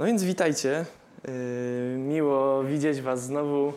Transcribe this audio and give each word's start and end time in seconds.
No 0.00 0.06
więc 0.06 0.22
witajcie. 0.22 0.84
Yy, 1.28 1.98
miło 1.98 2.64
widzieć 2.64 3.00
Was 3.00 3.22
znowu. 3.22 3.72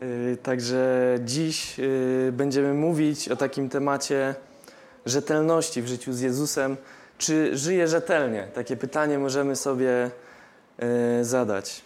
Yy, 0.00 0.36
także 0.36 1.14
dziś 1.24 1.78
yy, 1.78 2.32
będziemy 2.32 2.74
mówić 2.74 3.28
o 3.28 3.36
takim 3.36 3.68
temacie 3.68 4.34
rzetelności 5.06 5.82
w 5.82 5.86
życiu 5.86 6.12
z 6.12 6.20
Jezusem. 6.20 6.76
Czy 7.18 7.56
żyję 7.56 7.88
rzetelnie? 7.88 8.48
Takie 8.54 8.76
pytanie 8.76 9.18
możemy 9.18 9.56
sobie 9.56 10.10
zadać. 11.22 11.82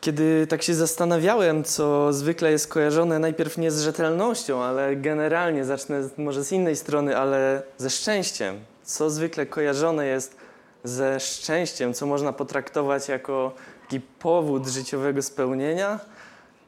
Kiedy 0.00 0.46
tak 0.46 0.62
się 0.62 0.74
zastanawiałem, 0.74 1.64
co 1.64 2.12
zwykle 2.12 2.50
jest 2.50 2.68
kojarzone 2.68 3.18
najpierw 3.18 3.58
nie 3.58 3.70
z 3.70 3.80
rzetelnością, 3.80 4.62
ale 4.62 4.96
generalnie 4.96 5.64
zacznę 5.64 6.08
może 6.16 6.44
z 6.44 6.52
innej 6.52 6.76
strony, 6.76 7.16
ale 7.16 7.62
ze 7.76 7.90
szczęściem. 7.90 8.60
Co 8.82 9.10
zwykle 9.10 9.46
kojarzone 9.46 10.06
jest 10.06 10.47
ze 10.84 11.20
szczęściem, 11.20 11.94
co 11.94 12.06
można 12.06 12.32
potraktować 12.32 13.08
jako 13.08 13.54
taki 13.82 14.00
powód 14.00 14.66
życiowego 14.66 15.22
spełnienia, 15.22 16.00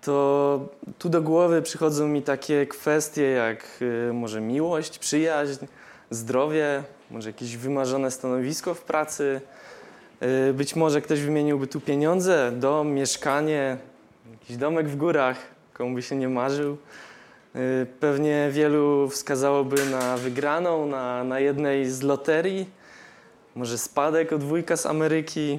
to 0.00 0.68
tu 0.98 1.08
do 1.08 1.22
głowy 1.22 1.62
przychodzą 1.62 2.08
mi 2.08 2.22
takie 2.22 2.66
kwestie 2.66 3.22
jak 3.22 3.64
y, 3.82 4.12
może 4.12 4.40
miłość, 4.40 4.98
przyjaźń, 4.98 5.66
zdrowie, 6.10 6.82
może 7.10 7.28
jakieś 7.28 7.56
wymarzone 7.56 8.10
stanowisko 8.10 8.74
w 8.74 8.82
pracy. 8.82 9.40
Y, 10.48 10.52
być 10.52 10.76
może 10.76 11.00
ktoś 11.00 11.20
wymieniłby 11.20 11.66
tu 11.66 11.80
pieniądze, 11.80 12.52
dom, 12.54 12.92
mieszkanie, 12.92 13.76
jakiś 14.30 14.56
domek 14.56 14.88
w 14.88 14.96
górach, 14.96 15.36
komu 15.72 15.94
by 15.94 16.02
się 16.02 16.16
nie 16.16 16.28
marzył. 16.28 16.76
Y, 17.56 17.86
pewnie 18.00 18.48
wielu 18.52 19.08
wskazałoby 19.08 19.84
na 19.86 20.16
wygraną 20.16 20.86
na, 20.86 21.24
na 21.24 21.40
jednej 21.40 21.90
z 21.90 22.02
loterii 22.02 22.79
może 23.60 23.78
spadek 23.78 24.32
od 24.32 24.44
wujka 24.44 24.76
z 24.76 24.86
Ameryki. 24.86 25.58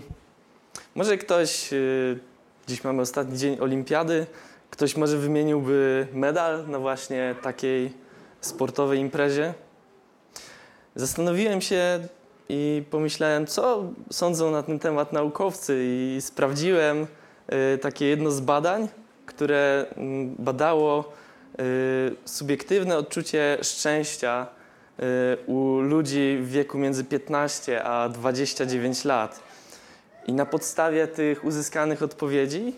Może 0.96 1.18
ktoś, 1.18 1.74
y, 1.74 2.20
dziś 2.68 2.84
mamy 2.84 3.02
ostatni 3.02 3.38
dzień 3.38 3.60
olimpiady, 3.60 4.28
ktoś 4.70 4.98
może 4.98 5.18
wymieniłby 5.18 6.08
medal 6.14 6.68
na 6.68 6.80
właśnie 6.80 7.36
takiej 7.42 7.94
sportowej 8.42 9.00
imprezie. 9.00 9.54
Zastanowiłem 10.96 11.62
się 11.62 12.08
i 12.50 12.84
pomyślałem, 12.90 13.48
co 13.48 13.84
sądzą 14.12 14.52
na 14.52 14.64
ten 14.64 14.80
temat 14.80 15.14
naukowcy 15.14 15.78
i 15.84 16.18
sprawdziłem 16.22 17.08
y, 17.74 17.78
takie 17.78 18.06
jedno 18.06 18.32
z 18.32 18.40
badań, 18.40 18.88
które 19.26 19.86
mm, 19.98 20.36
badało 20.40 21.14
y, 21.60 22.16
subiektywne 22.26 22.98
odczucie 22.98 23.58
szczęścia 23.62 24.61
u 25.48 25.80
ludzi 25.80 26.38
w 26.42 26.50
wieku 26.50 26.78
między 26.78 27.04
15 27.04 27.84
a 27.84 28.10
29 28.10 29.06
lat. 29.06 29.40
I 30.28 30.34
na 30.34 30.46
podstawie 30.46 31.08
tych 31.08 31.46
uzyskanych 31.46 32.04
odpowiedzi 32.04 32.74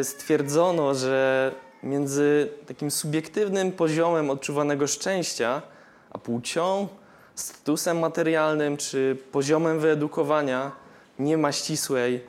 y, 0.00 0.04
stwierdzono, 0.04 0.94
że 0.94 1.52
między 1.82 2.48
takim 2.66 2.90
subiektywnym 2.90 3.72
poziomem 3.72 4.30
odczuwanego 4.30 4.86
szczęścia 4.86 5.62
a 6.10 6.18
płcią, 6.18 6.88
statusem 7.34 7.98
materialnym 7.98 8.76
czy 8.76 9.16
poziomem 9.32 9.80
wyedukowania 9.80 10.72
nie 11.18 11.38
ma 11.38 11.52
ścisłej 11.52 12.24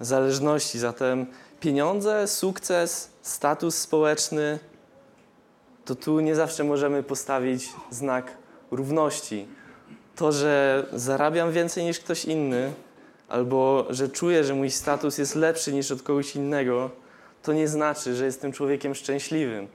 zależności. 0.00 0.78
Zatem 0.78 1.26
pieniądze, 1.60 2.28
sukces, 2.28 3.10
status 3.22 3.78
społeczny 3.78 4.58
to 5.88 5.94
tu 5.94 6.20
nie 6.20 6.34
zawsze 6.34 6.64
możemy 6.64 7.02
postawić 7.02 7.72
znak 7.90 8.36
równości. 8.70 9.46
To, 10.16 10.32
że 10.32 10.86
zarabiam 10.92 11.52
więcej 11.52 11.84
niż 11.84 12.00
ktoś 12.00 12.24
inny, 12.24 12.72
albo 13.28 13.86
że 13.90 14.08
czuję, 14.08 14.44
że 14.44 14.54
mój 14.54 14.70
status 14.70 15.18
jest 15.18 15.34
lepszy 15.34 15.72
niż 15.72 15.90
od 15.90 16.02
kogoś 16.02 16.36
innego, 16.36 16.90
to 17.42 17.52
nie 17.52 17.68
znaczy, 17.68 18.14
że 18.14 18.24
jestem 18.24 18.52
człowiekiem 18.52 18.94
szczęśliwym. 18.94 19.68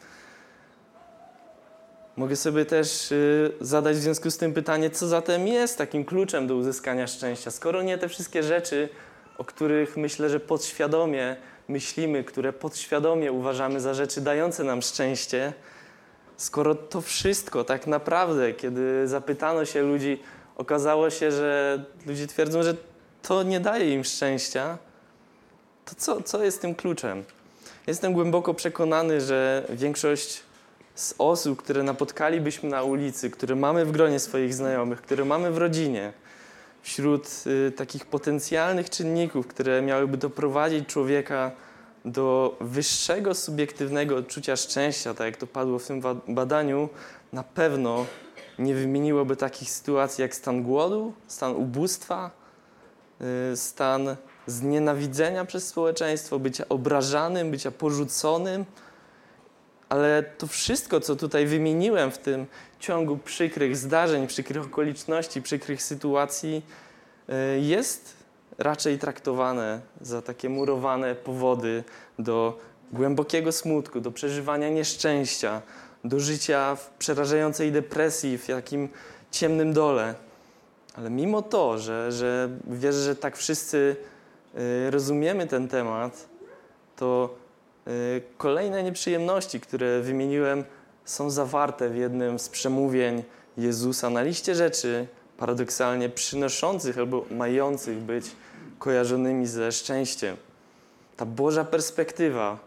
Mogę 2.17 2.35
sobie 2.35 2.65
też 2.65 3.11
y, 3.11 3.51
zadać 3.61 3.97
w 3.97 4.01
związku 4.01 4.31
z 4.31 4.37
tym 4.37 4.53
pytanie, 4.53 4.89
co 4.89 5.07
zatem 5.07 5.47
jest 5.47 5.77
takim 5.77 6.05
kluczem 6.05 6.47
do 6.47 6.55
uzyskania 6.55 7.07
szczęścia, 7.07 7.51
skoro 7.51 7.81
nie 7.83 7.97
te 7.97 8.09
wszystkie 8.09 8.43
rzeczy, 8.43 8.89
o 9.37 9.43
których 9.43 9.97
myślę, 9.97 10.29
że 10.29 10.39
podświadomie 10.39 11.35
myślimy, 11.67 12.23
które 12.23 12.53
podświadomie 12.53 13.31
uważamy 13.31 13.79
za 13.79 13.93
rzeczy 13.93 14.21
dające 14.21 14.63
nam 14.63 14.81
szczęście, 14.81 15.53
Skoro 16.37 16.75
to 16.75 17.01
wszystko 17.01 17.63
tak 17.63 17.87
naprawdę, 17.87 18.53
kiedy 18.53 19.07
zapytano 19.07 19.65
się 19.65 19.81
ludzi, 19.81 20.19
okazało 20.55 21.09
się, 21.09 21.31
że 21.31 21.83
ludzie 22.05 22.27
twierdzą, 22.27 22.63
że 22.63 22.75
to 23.21 23.43
nie 23.43 23.59
daje 23.59 23.93
im 23.93 24.03
szczęścia, 24.03 24.77
to 25.85 25.95
co, 25.97 26.21
co 26.21 26.43
jest 26.43 26.61
tym 26.61 26.75
kluczem? 26.75 27.23
Jestem 27.87 28.13
głęboko 28.13 28.53
przekonany, 28.53 29.21
że 29.21 29.65
większość 29.69 30.43
z 30.95 31.15
osób, 31.17 31.63
które 31.63 31.83
napotkalibyśmy 31.83 32.69
na 32.69 32.83
ulicy, 32.83 33.29
które 33.29 33.55
mamy 33.55 33.85
w 33.85 33.91
gronie 33.91 34.19
swoich 34.19 34.53
znajomych, 34.53 35.01
które 35.01 35.25
mamy 35.25 35.51
w 35.51 35.57
rodzinie, 35.57 36.13
wśród 36.81 37.27
y, 37.67 37.71
takich 37.71 38.05
potencjalnych 38.05 38.89
czynników, 38.89 39.47
które 39.47 39.81
miałyby 39.81 40.17
doprowadzić 40.17 40.87
człowieka 40.87 41.51
do 42.05 42.57
wyższego 42.61 43.35
subiektywnego 43.35 44.17
odczucia 44.17 44.55
szczęścia, 44.55 45.13
tak 45.13 45.25
jak 45.25 45.37
to 45.37 45.47
padło 45.47 45.79
w 45.79 45.87
tym 45.87 46.01
badaniu, 46.27 46.89
na 47.33 47.43
pewno 47.43 48.05
nie 48.59 48.75
wymieniłoby 48.75 49.35
takich 49.35 49.69
sytuacji 49.69 50.21
jak 50.21 50.35
stan 50.35 50.63
głodu, 50.63 51.13
stan 51.27 51.55
ubóstwa, 51.55 52.31
y, 53.53 53.57
stan 53.57 54.15
znienawidzenia 54.47 55.45
przez 55.45 55.67
społeczeństwo, 55.67 56.39
bycia 56.39 56.65
obrażanym, 56.69 57.51
bycia 57.51 57.71
porzuconym. 57.71 58.65
Ale 59.89 60.23
to 60.23 60.47
wszystko, 60.47 60.99
co 60.99 61.15
tutaj 61.15 61.45
wymieniłem 61.45 62.11
w 62.11 62.17
tym 62.17 62.45
ciągu 62.79 63.17
przykrych 63.17 63.77
zdarzeń, 63.77 64.27
przykrych 64.27 64.65
okoliczności, 64.65 65.41
przykrych 65.41 65.83
sytuacji, 65.83 66.61
y, 67.29 67.59
jest 67.59 68.22
raczej 68.57 68.99
traktowane 68.99 69.81
za 70.01 70.21
takie 70.21 70.49
murowane 70.49 71.15
powody 71.15 71.83
do 72.19 72.59
głębokiego 72.93 73.51
smutku, 73.51 74.01
do 74.01 74.11
przeżywania 74.11 74.69
nieszczęścia, 74.69 75.61
do 76.03 76.19
życia 76.19 76.75
w 76.75 76.89
przerażającej 76.89 77.71
depresji, 77.71 78.37
w 78.37 78.47
jakim 78.47 78.89
ciemnym 79.31 79.73
dole. 79.73 80.15
Ale 80.95 81.09
mimo 81.09 81.41
to, 81.41 81.77
że, 81.77 82.11
że 82.11 82.49
wierzę, 82.67 83.03
że 83.03 83.15
tak 83.15 83.37
wszyscy 83.37 83.95
y, 84.87 84.91
rozumiemy 84.91 85.47
ten 85.47 85.67
temat, 85.67 86.29
to 86.95 87.35
y, 87.87 88.21
kolejne 88.37 88.83
nieprzyjemności, 88.83 89.59
które 89.59 90.01
wymieniłem, 90.01 90.63
są 91.05 91.29
zawarte 91.29 91.89
w 91.89 91.95
jednym 91.95 92.39
z 92.39 92.49
przemówień 92.49 93.23
Jezusa 93.57 94.09
na 94.09 94.21
liście 94.21 94.55
rzeczy, 94.55 95.07
paradoksalnie 95.43 96.09
przynoszących 96.09 96.97
albo 96.97 97.25
mających 97.31 97.97
być 97.97 98.25
kojarzonymi 98.79 99.47
ze 99.47 99.71
szczęściem. 99.71 100.37
Ta 101.17 101.25
Boża 101.25 101.65
perspektywa, 101.65 102.59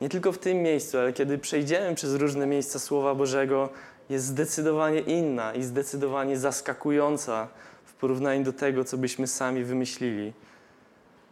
nie 0.00 0.08
tylko 0.08 0.32
w 0.32 0.38
tym 0.38 0.62
miejscu, 0.62 0.98
ale 0.98 1.12
kiedy 1.12 1.38
przejdziemy 1.38 1.94
przez 1.94 2.14
różne 2.14 2.46
miejsca 2.46 2.78
Słowa 2.78 3.14
Bożego, 3.14 3.68
jest 4.10 4.26
zdecydowanie 4.26 5.00
inna 5.00 5.54
i 5.54 5.62
zdecydowanie 5.62 6.38
zaskakująca 6.38 7.48
w 7.84 7.92
porównaniu 7.92 8.44
do 8.44 8.52
tego, 8.52 8.84
co 8.84 8.96
byśmy 8.96 9.26
sami 9.26 9.64
wymyślili. 9.64 10.32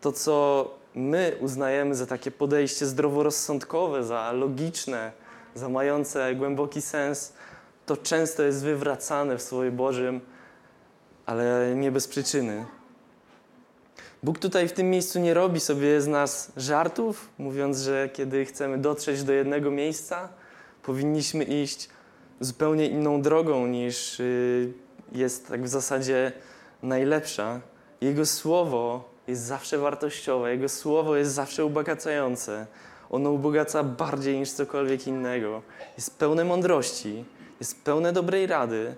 To, 0.00 0.12
co 0.12 0.70
my 0.94 1.36
uznajemy 1.40 1.94
za 1.94 2.06
takie 2.06 2.30
podejście 2.30 2.86
zdroworozsądkowe, 2.86 4.04
za 4.04 4.32
logiczne, 4.32 5.12
za 5.54 5.68
mające 5.68 6.34
głęboki 6.34 6.82
sens, 6.82 7.32
to 7.86 7.96
często 7.96 8.42
jest 8.42 8.64
wywracane 8.64 9.38
w 9.38 9.42
Słowie 9.42 9.70
Bożym, 9.70 10.20
ale 11.26 11.74
nie 11.76 11.92
bez 11.92 12.08
przyczyny. 12.08 12.64
Bóg 14.22 14.38
tutaj 14.38 14.68
w 14.68 14.72
tym 14.72 14.90
miejscu 14.90 15.20
nie 15.20 15.34
robi 15.34 15.60
sobie 15.60 16.00
z 16.00 16.06
nas 16.06 16.52
żartów, 16.56 17.28
mówiąc, 17.38 17.78
że 17.78 18.08
kiedy 18.12 18.44
chcemy 18.44 18.78
dotrzeć 18.78 19.22
do 19.22 19.32
jednego 19.32 19.70
miejsca, 19.70 20.28
powinniśmy 20.82 21.44
iść 21.44 21.88
zupełnie 22.40 22.86
inną 22.86 23.22
drogą 23.22 23.66
niż 23.66 24.20
y, 24.20 24.72
jest 25.12 25.48
tak 25.48 25.64
w 25.64 25.68
zasadzie 25.68 26.32
najlepsza. 26.82 27.60
Jego 28.00 28.26
słowo 28.26 29.10
jest 29.26 29.42
zawsze 29.42 29.78
wartościowe, 29.78 30.50
Jego 30.50 30.68
słowo 30.68 31.16
jest 31.16 31.32
zawsze 31.32 31.64
ubogacające. 31.64 32.66
Ono 33.10 33.30
ubogaca 33.30 33.84
bardziej 33.84 34.38
niż 34.38 34.52
cokolwiek 34.52 35.06
innego. 35.06 35.62
Jest 35.96 36.18
pełne 36.18 36.44
mądrości, 36.44 37.24
jest 37.60 37.84
pełne 37.84 38.12
dobrej 38.12 38.46
rady, 38.46 38.94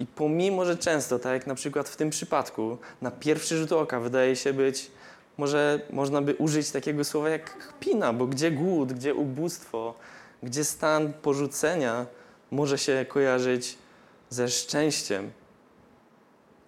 i 0.00 0.06
pomimo, 0.06 0.64
że 0.64 0.76
często, 0.76 1.18
tak 1.18 1.32
jak 1.32 1.46
na 1.46 1.54
przykład 1.54 1.88
w 1.88 1.96
tym 1.96 2.10
przypadku, 2.10 2.78
na 3.02 3.10
pierwszy 3.10 3.56
rzut 3.56 3.72
oka 3.72 4.00
wydaje 4.00 4.36
się 4.36 4.52
być, 4.52 4.90
może 5.38 5.80
można 5.90 6.22
by 6.22 6.34
użyć 6.34 6.70
takiego 6.70 7.04
słowa 7.04 7.28
jak 7.28 7.58
kpina, 7.68 8.12
bo 8.12 8.26
gdzie 8.26 8.50
głód, 8.50 8.92
gdzie 8.92 9.14
ubóstwo, 9.14 9.94
gdzie 10.42 10.64
stan 10.64 11.12
porzucenia 11.12 12.06
może 12.50 12.78
się 12.78 13.06
kojarzyć 13.08 13.78
ze 14.30 14.48
szczęściem. 14.48 15.30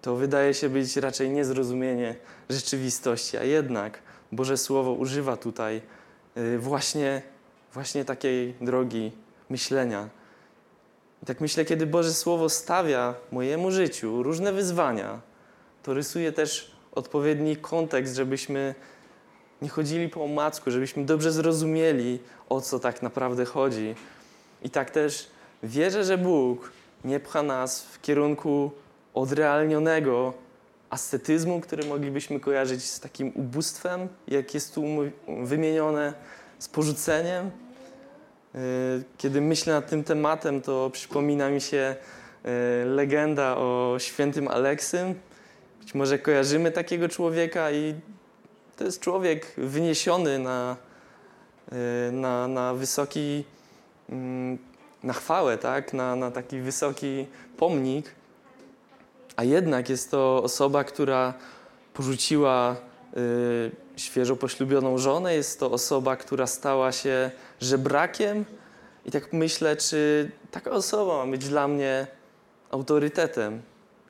to 0.01 0.15
wydaje 0.15 0.53
się 0.53 0.69
być 0.69 0.97
raczej 0.97 1.29
niezrozumienie 1.29 2.15
rzeczywistości, 2.49 3.37
a 3.37 3.43
jednak 3.43 3.99
Boże 4.31 4.57
Słowo 4.57 4.93
używa 4.93 5.37
tutaj 5.37 5.81
y, 6.37 6.59
właśnie, 6.59 7.21
właśnie 7.73 8.05
takiej 8.05 8.53
drogi 8.61 9.11
myślenia. 9.49 10.09
I 11.23 11.25
tak 11.25 11.41
myślę, 11.41 11.65
kiedy 11.65 11.85
Boże 11.85 12.13
Słowo 12.13 12.49
stawia 12.49 13.15
mojemu 13.31 13.71
życiu 13.71 14.23
różne 14.23 14.53
wyzwania, 14.53 15.21
to 15.83 15.93
rysuje 15.93 16.31
też 16.31 16.71
odpowiedni 16.91 17.57
kontekst, 17.57 18.15
żebyśmy 18.15 18.75
nie 19.61 19.69
chodzili 19.69 20.09
po 20.09 20.23
omacku, 20.23 20.71
żebyśmy 20.71 21.05
dobrze 21.05 21.31
zrozumieli, 21.31 22.19
o 22.49 22.61
co 22.61 22.79
tak 22.79 23.01
naprawdę 23.01 23.45
chodzi. 23.45 23.95
I 24.63 24.69
tak 24.69 24.91
też 24.91 25.27
wierzę, 25.63 26.03
że 26.03 26.17
Bóg 26.17 26.71
nie 27.03 27.19
pcha 27.19 27.43
nas 27.43 27.83
w 27.83 28.01
kierunku 28.01 28.71
odrealnionego 29.13 30.33
ascetyzmu, 30.89 31.61
który 31.61 31.85
moglibyśmy 31.85 32.39
kojarzyć 32.39 32.83
z 32.83 32.99
takim 32.99 33.31
ubóstwem, 33.35 34.07
jak 34.27 34.53
jest 34.53 34.75
tu 34.75 34.83
wymienione, 35.43 36.13
z 36.59 36.67
porzuceniem. 36.67 37.51
Y, 38.55 39.03
kiedy 39.17 39.41
myślę 39.41 39.73
nad 39.73 39.89
tym 39.89 40.03
tematem, 40.03 40.61
to 40.61 40.89
przypomina 40.89 41.49
mi 41.49 41.61
się 41.61 41.95
y, 42.45 42.85
legenda 42.85 43.57
o 43.57 43.95
świętym 43.99 44.47
Aleksym. 44.47 45.15
Być 45.79 45.95
może 45.95 46.19
kojarzymy 46.19 46.71
takiego 46.71 47.09
człowieka 47.09 47.71
i 47.71 47.95
to 48.77 48.83
jest 48.83 48.99
człowiek 48.99 49.53
wyniesiony 49.57 50.39
na, 50.39 50.77
y, 52.07 52.11
na, 52.11 52.47
na 52.47 52.73
wysoki, 52.73 53.43
mm, 54.09 54.57
na 55.03 55.13
chwałę, 55.13 55.57
tak? 55.57 55.93
na, 55.93 56.15
na 56.15 56.31
taki 56.31 56.59
wysoki 56.59 57.25
pomnik, 57.57 58.11
a 59.35 59.43
jednak 59.43 59.89
jest 59.89 60.11
to 60.11 60.43
osoba, 60.43 60.83
która 60.83 61.33
porzuciła 61.93 62.75
świeżo 63.95 64.35
poślubioną 64.35 64.97
żonę, 64.97 65.35
jest 65.35 65.59
to 65.59 65.71
osoba, 65.71 66.15
która 66.15 66.47
stała 66.47 66.91
się 66.91 67.31
żebrakiem. 67.63 68.45
I 69.05 69.11
tak 69.11 69.33
myślę, 69.33 69.75
czy 69.75 70.31
taka 70.51 70.71
osoba 70.71 71.25
ma 71.25 71.31
być 71.31 71.47
dla 71.47 71.67
mnie 71.67 72.07
autorytetem, 72.71 73.61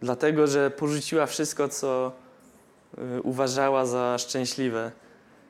dlatego 0.02 0.48
że 0.48 0.72
porzuciła 0.72 1.26
wszystko, 1.26 1.70
co 1.70 2.12
y, 3.18 3.22
uważała 3.22 3.86
za 3.86 4.18
szczęśliwe. 4.18 4.92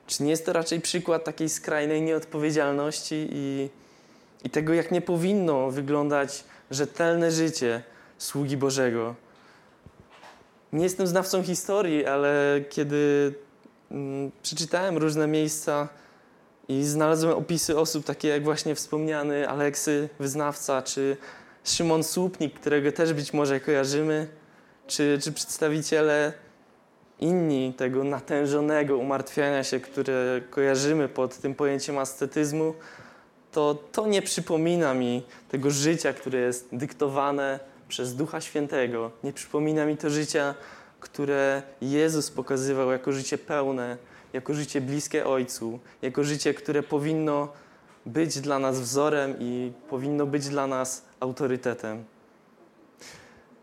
Czy 0.06 0.22
nie 0.22 0.30
jest 0.30 0.46
to 0.46 0.52
raczej 0.52 0.80
przykład 0.80 1.24
takiej 1.24 1.48
skrajnej 1.48 2.02
nieodpowiedzialności 2.02 3.28
i, 3.32 3.70
i 4.44 4.50
tego, 4.50 4.74
jak 4.74 4.90
nie 4.90 5.00
powinno 5.00 5.70
wyglądać 5.70 6.44
rzetelne 6.70 7.30
życie 7.30 7.82
sługi 8.18 8.56
Bożego? 8.56 9.14
Nie 10.72 10.84
jestem 10.84 11.06
znawcą 11.06 11.42
historii, 11.42 12.06
ale 12.06 12.60
kiedy 12.70 13.34
mm, 13.90 14.30
przeczytałem 14.42 14.98
różne 14.98 15.26
miejsca 15.26 15.88
i 16.68 16.84
znalazłem 16.84 17.38
opisy 17.38 17.78
osób 17.78 18.04
takie 18.04 18.28
jak 18.28 18.44
właśnie 18.44 18.74
wspomniany 18.74 19.48
Aleksy, 19.48 20.08
wyznawca, 20.18 20.82
czy 20.82 21.16
Szymon 21.64 22.04
Słupnik, 22.04 22.60
którego 22.60 22.92
też 22.92 23.12
być 23.12 23.32
może 23.32 23.60
kojarzymy, 23.60 24.28
czy, 24.86 25.18
czy 25.22 25.32
przedstawiciele 25.32 26.32
inni 27.20 27.74
tego 27.74 28.04
natężonego 28.04 28.98
umartwiania 28.98 29.64
się, 29.64 29.80
które 29.80 30.40
kojarzymy 30.50 31.08
pod 31.08 31.36
tym 31.38 31.54
pojęciem 31.54 31.98
ascetyzmu, 31.98 32.74
to 33.52 33.74
to 33.92 34.06
nie 34.06 34.22
przypomina 34.22 34.94
mi 34.94 35.22
tego 35.48 35.70
życia, 35.70 36.12
które 36.12 36.38
jest 36.38 36.68
dyktowane 36.72 37.60
przez 37.88 38.16
Ducha 38.16 38.40
Świętego. 38.40 39.10
Nie 39.24 39.32
przypomina 39.32 39.86
mi 39.86 39.96
to 39.96 40.10
życia, 40.10 40.54
które 41.00 41.62
Jezus 41.80 42.30
pokazywał 42.30 42.90
jako 42.90 43.12
życie 43.12 43.38
pełne, 43.38 43.96
jako 44.34 44.54
życie 44.54 44.80
bliskie 44.80 45.26
Ojcu, 45.26 45.78
jako 46.02 46.24
życie, 46.24 46.54
które 46.54 46.82
powinno 46.82 47.48
być 48.06 48.40
dla 48.40 48.58
nas 48.58 48.80
wzorem 48.80 49.34
i 49.38 49.72
powinno 49.90 50.26
być 50.26 50.48
dla 50.48 50.66
nas 50.66 51.04
autorytetem. 51.20 52.04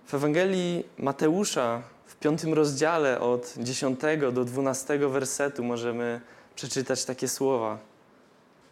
W 0.05 0.13
Ewangelii 0.13 0.83
Mateusza 0.97 1.81
w 2.05 2.15
piątym 2.15 2.53
rozdziale 2.53 3.19
od 3.19 3.53
10 3.57 3.99
do 4.33 4.45
12 4.45 4.97
wersetu 4.97 5.63
możemy 5.63 6.21
przeczytać 6.55 7.05
takie 7.05 7.27
słowa. 7.27 7.77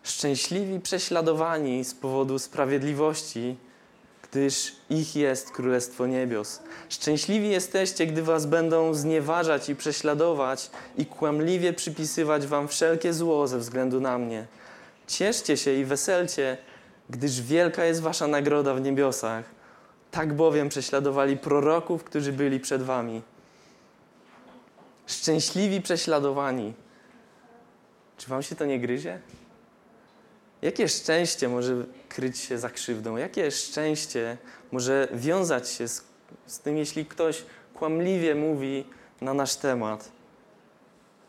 Szczęśliwi 0.04 0.80
prześladowani 0.80 1.84
z 1.84 1.94
powodu 1.94 2.40
sprawiedliwości, 2.40 3.57
gdyż 4.31 4.76
ich 4.90 5.16
jest 5.16 5.52
Królestwo 5.52 6.08
Niebios. 6.08 6.60
Szczęśliwi 6.90 7.50
jesteście, 7.50 8.06
gdy 8.08 8.24
was 8.24 8.46
będą 8.46 8.94
znieważać 8.94 9.70
i 9.70 9.76
prześladować 9.76 10.70
i 10.98 11.06
kłamliwie 11.06 11.74
przypisywać 11.74 12.48
wam 12.48 12.68
wszelkie 12.68 13.14
zło 13.14 13.48
ze 13.48 13.60
względu 13.60 14.02
na 14.02 14.18
mnie. 14.18 14.46
Cieszcie 15.08 15.58
się 15.58 15.74
i 15.74 15.86
weselcie, 15.86 16.58
gdyż 17.10 17.42
wielka 17.42 17.86
jest 17.86 18.02
wasza 18.02 18.28
nagroda 18.28 18.74
w 18.74 18.81
niebiosach. 18.81 19.46
Tak 20.12 20.34
bowiem 20.34 20.70
prześladowali 20.70 21.38
proroków, 21.38 22.04
którzy 22.04 22.34
byli 22.34 22.60
przed 22.60 22.84
wami. 22.84 23.22
Szczęśliwi 25.08 25.82
prześladowani. 25.82 26.74
Czy 28.18 28.30
wam 28.30 28.44
się 28.44 28.56
to 28.56 28.66
nie 28.66 28.80
gryzie? 28.80 29.20
Jakie 30.62 30.90
szczęście 30.90 31.50
może 31.50 31.86
kryć 32.10 32.38
się 32.38 32.58
za 32.58 32.70
krzywdą? 32.70 33.18
Jakie 33.18 33.52
szczęście 33.52 34.38
może 34.72 35.08
wiązać 35.14 35.70
się 35.70 35.88
z, 35.88 36.04
z 36.46 36.60
tym, 36.60 36.78
jeśli 36.78 37.06
ktoś 37.06 37.44
kłamliwie 37.74 38.36
mówi 38.36 38.86
na 39.22 39.34
nasz 39.34 39.56
temat? 39.56 40.12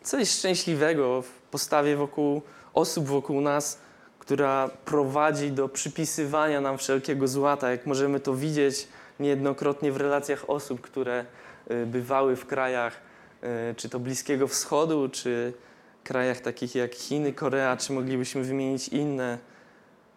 Co 0.02 0.18
jest 0.18 0.38
szczęśliwego 0.38 1.22
w 1.22 1.30
postawie 1.50 1.96
wokół 1.96 2.42
osób 2.74 3.06
wokół 3.06 3.40
nas, 3.40 3.78
która 4.18 4.70
prowadzi 4.84 5.52
do 5.52 5.68
przypisywania 5.68 6.60
nam 6.60 6.78
wszelkiego 6.78 7.28
złata, 7.28 7.70
jak 7.70 7.86
możemy 7.86 8.20
to 8.20 8.34
widzieć 8.34 8.88
niejednokrotnie 9.20 9.92
w 9.92 9.96
relacjach 9.96 10.50
osób, 10.50 10.80
które 10.80 11.24
y, 11.70 11.86
bywały 11.86 12.36
w 12.36 12.46
krajach 12.46 13.00
y, 13.70 13.74
czy 13.74 13.88
to 13.88 14.00
Bliskiego 14.00 14.48
Wschodu, 14.48 15.08
czy 15.08 15.52
krajach 16.10 16.40
takich 16.40 16.74
jak 16.74 16.94
Chiny, 16.94 17.32
Korea, 17.32 17.76
czy 17.76 17.92
moglibyśmy 17.92 18.42
wymienić 18.42 18.88
inne 18.88 19.38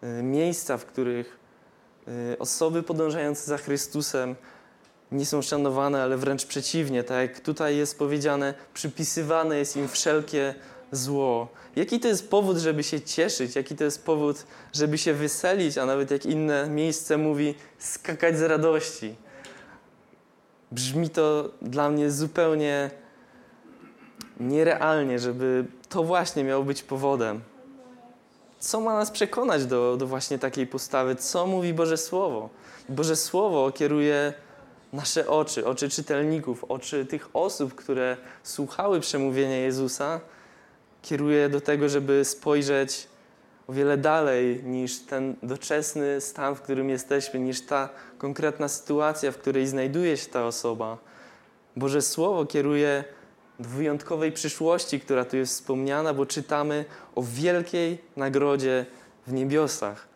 y, 0.03 0.23
miejsca, 0.23 0.77
w 0.77 0.85
których 0.85 1.37
y, 2.07 2.39
osoby 2.39 2.83
podążające 2.83 3.45
za 3.45 3.57
Chrystusem 3.57 4.35
nie 5.11 5.25
są 5.25 5.41
szanowane, 5.41 6.03
ale 6.03 6.17
wręcz 6.17 6.45
przeciwnie, 6.45 7.03
tak 7.03 7.17
jak 7.17 7.39
tutaj 7.39 7.77
jest 7.77 7.97
powiedziane, 7.97 8.53
przypisywane 8.73 9.57
jest 9.57 9.77
im 9.77 9.87
wszelkie 9.87 10.55
zło. 10.91 11.47
Jaki 11.75 11.99
to 11.99 12.07
jest 12.07 12.29
powód, 12.29 12.57
żeby 12.57 12.83
się 12.83 13.01
cieszyć? 13.01 13.55
Jaki 13.55 13.75
to 13.75 13.83
jest 13.83 14.05
powód, 14.05 14.45
żeby 14.73 14.97
się 14.97 15.13
weselić, 15.13 15.77
a 15.77 15.85
nawet 15.85 16.11
jak 16.11 16.25
inne 16.25 16.69
miejsce 16.69 17.17
mówi, 17.17 17.55
skakać 17.77 18.37
z 18.37 18.41
radości? 18.41 19.15
Brzmi 20.71 21.09
to 21.09 21.49
dla 21.61 21.89
mnie 21.89 22.11
zupełnie 22.11 23.02
nierealnie, 24.39 25.19
żeby 25.19 25.65
to 25.89 26.03
właśnie 26.03 26.43
miało 26.43 26.63
być 26.63 26.83
powodem. 26.83 27.41
Co 28.59 28.81
ma 28.81 28.93
nas 28.93 29.11
przekonać 29.11 29.65
do, 29.65 29.97
do 29.97 30.07
właśnie 30.07 30.39
takiej 30.39 30.67
postawy? 30.67 31.15
Co 31.15 31.47
mówi 31.47 31.73
Boże 31.73 31.97
Słowo? 31.97 32.49
Boże 32.89 33.15
Słowo 33.15 33.71
kieruje 33.71 34.33
nasze 34.93 35.27
oczy, 35.27 35.65
oczy 35.65 35.89
czytelników, 35.89 36.63
oczy 36.63 37.05
tych 37.05 37.29
osób, 37.33 37.75
które 37.75 38.17
słuchały 38.43 38.99
przemówienia 38.99 39.57
Jezusa, 39.57 40.19
kieruje 41.01 41.49
do 41.49 41.61
tego, 41.61 41.89
żeby 41.89 42.25
spojrzeć 42.25 43.07
o 43.67 43.73
wiele 43.73 43.97
dalej 43.97 44.63
niż 44.63 44.99
ten 44.99 45.35
doczesny 45.43 46.21
stan, 46.21 46.55
w 46.55 46.61
którym 46.61 46.89
jesteśmy, 46.89 47.39
niż 47.39 47.61
ta 47.61 47.89
konkretna 48.17 48.67
sytuacja, 48.67 49.31
w 49.31 49.37
której 49.37 49.67
znajduje 49.67 50.17
się 50.17 50.29
ta 50.29 50.45
osoba. 50.45 50.97
Boże 51.75 52.01
Słowo 52.01 52.45
kieruje 52.45 53.03
wyjątkowej 53.59 54.31
przyszłości, 54.31 54.99
która 54.99 55.25
tu 55.25 55.37
jest 55.37 55.53
wspomniana, 55.53 56.13
bo 56.13 56.25
czytamy 56.25 56.85
o 57.15 57.23
wielkiej 57.23 57.97
nagrodzie 58.15 58.85
w 59.27 59.33
niebiosach. 59.33 60.07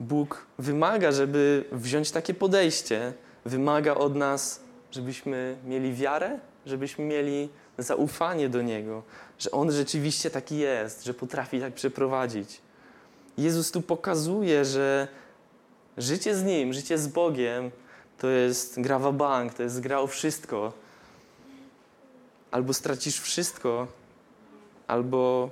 Bóg 0.00 0.46
wymaga, 0.58 1.12
żeby 1.12 1.64
wziąć 1.72 2.10
takie 2.10 2.34
podejście, 2.34 3.12
wymaga 3.44 3.94
od 3.94 4.16
nas, 4.16 4.60
żebyśmy 4.90 5.56
mieli 5.66 5.94
wiarę, 5.94 6.38
żebyśmy 6.66 7.04
mieli 7.04 7.48
zaufanie 7.78 8.48
do 8.48 8.62
Niego, 8.62 9.02
że 9.38 9.50
On 9.50 9.72
rzeczywiście 9.72 10.30
taki 10.30 10.58
jest, 10.58 11.04
że 11.04 11.14
potrafi 11.14 11.60
tak 11.60 11.74
przeprowadzić. 11.74 12.60
Jezus 13.38 13.70
tu 13.70 13.82
pokazuje, 13.82 14.64
że 14.64 15.08
życie 15.98 16.34
z 16.34 16.44
Nim, 16.44 16.72
życie 16.72 16.98
z 16.98 17.08
Bogiem 17.08 17.70
to 18.18 18.28
jest 18.28 18.80
gra 18.80 18.98
w 18.98 19.12
bank, 19.12 19.54
to 19.54 19.62
jest 19.62 19.80
gra 19.80 19.98
o 19.98 20.06
wszystko, 20.06 20.72
albo 22.52 22.74
stracisz 22.74 23.20
wszystko, 23.20 23.86
albo, 24.86 25.50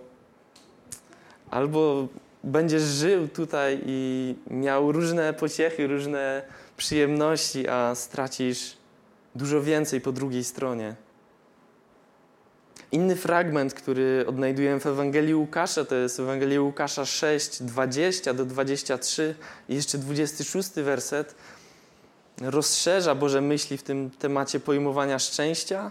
albo 1.50 2.08
będziesz 2.44 2.82
żył 2.82 3.28
tutaj 3.28 3.80
i 3.86 4.34
miał 4.50 4.92
różne 4.92 5.34
pociechy, 5.34 5.86
różne 5.86 6.42
przyjemności, 6.76 7.68
a 7.68 7.94
stracisz 7.94 8.76
dużo 9.34 9.62
więcej 9.62 10.00
po 10.00 10.12
drugiej 10.12 10.44
stronie. 10.44 10.94
Inny 12.92 13.16
fragment, 13.16 13.74
który 13.74 14.24
odnajdujemy 14.28 14.80
w 14.80 14.86
Ewangelii 14.86 15.34
Łukasza, 15.34 15.84
to 15.84 15.94
jest 15.94 16.20
Ewangelia 16.20 16.60
Łukasza 16.60 17.04
6, 17.04 17.62
20 17.62 18.34
do 18.34 18.44
23 18.44 19.34
i 19.68 19.74
jeszcze 19.74 19.98
26 19.98 20.70
werset, 20.70 21.34
rozszerza 22.40 23.14
Boże 23.14 23.40
myśli 23.40 23.78
w 23.78 23.82
tym 23.82 24.10
temacie 24.10 24.60
pojmowania 24.60 25.18
szczęścia 25.18 25.90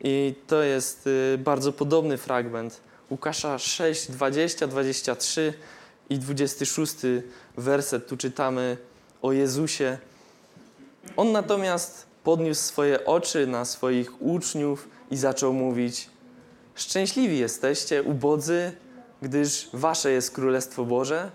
i 0.00 0.34
to 0.46 0.62
jest 0.62 1.06
y, 1.06 1.38
bardzo 1.38 1.72
podobny 1.72 2.18
fragment. 2.18 2.80
Łukasza 3.10 3.58
6, 3.58 4.10
20, 4.10 4.66
23 4.66 5.54
i 6.10 6.18
26 6.18 6.94
werset. 7.56 8.06
Tu 8.06 8.16
czytamy 8.16 8.76
o 9.22 9.32
Jezusie. 9.32 9.98
On 11.16 11.32
natomiast 11.32 12.06
podniósł 12.24 12.62
swoje 12.62 13.04
oczy 13.04 13.46
na 13.46 13.64
swoich 13.64 14.22
uczniów 14.22 14.88
i 15.10 15.16
zaczął 15.16 15.52
mówić: 15.52 16.10
Szczęśliwi 16.74 17.38
jesteście, 17.38 18.02
ubodzy, 18.02 18.72
gdyż 19.22 19.68
wasze 19.72 20.10
jest 20.10 20.30
Królestwo 20.30 20.84
Boże. 20.84 21.30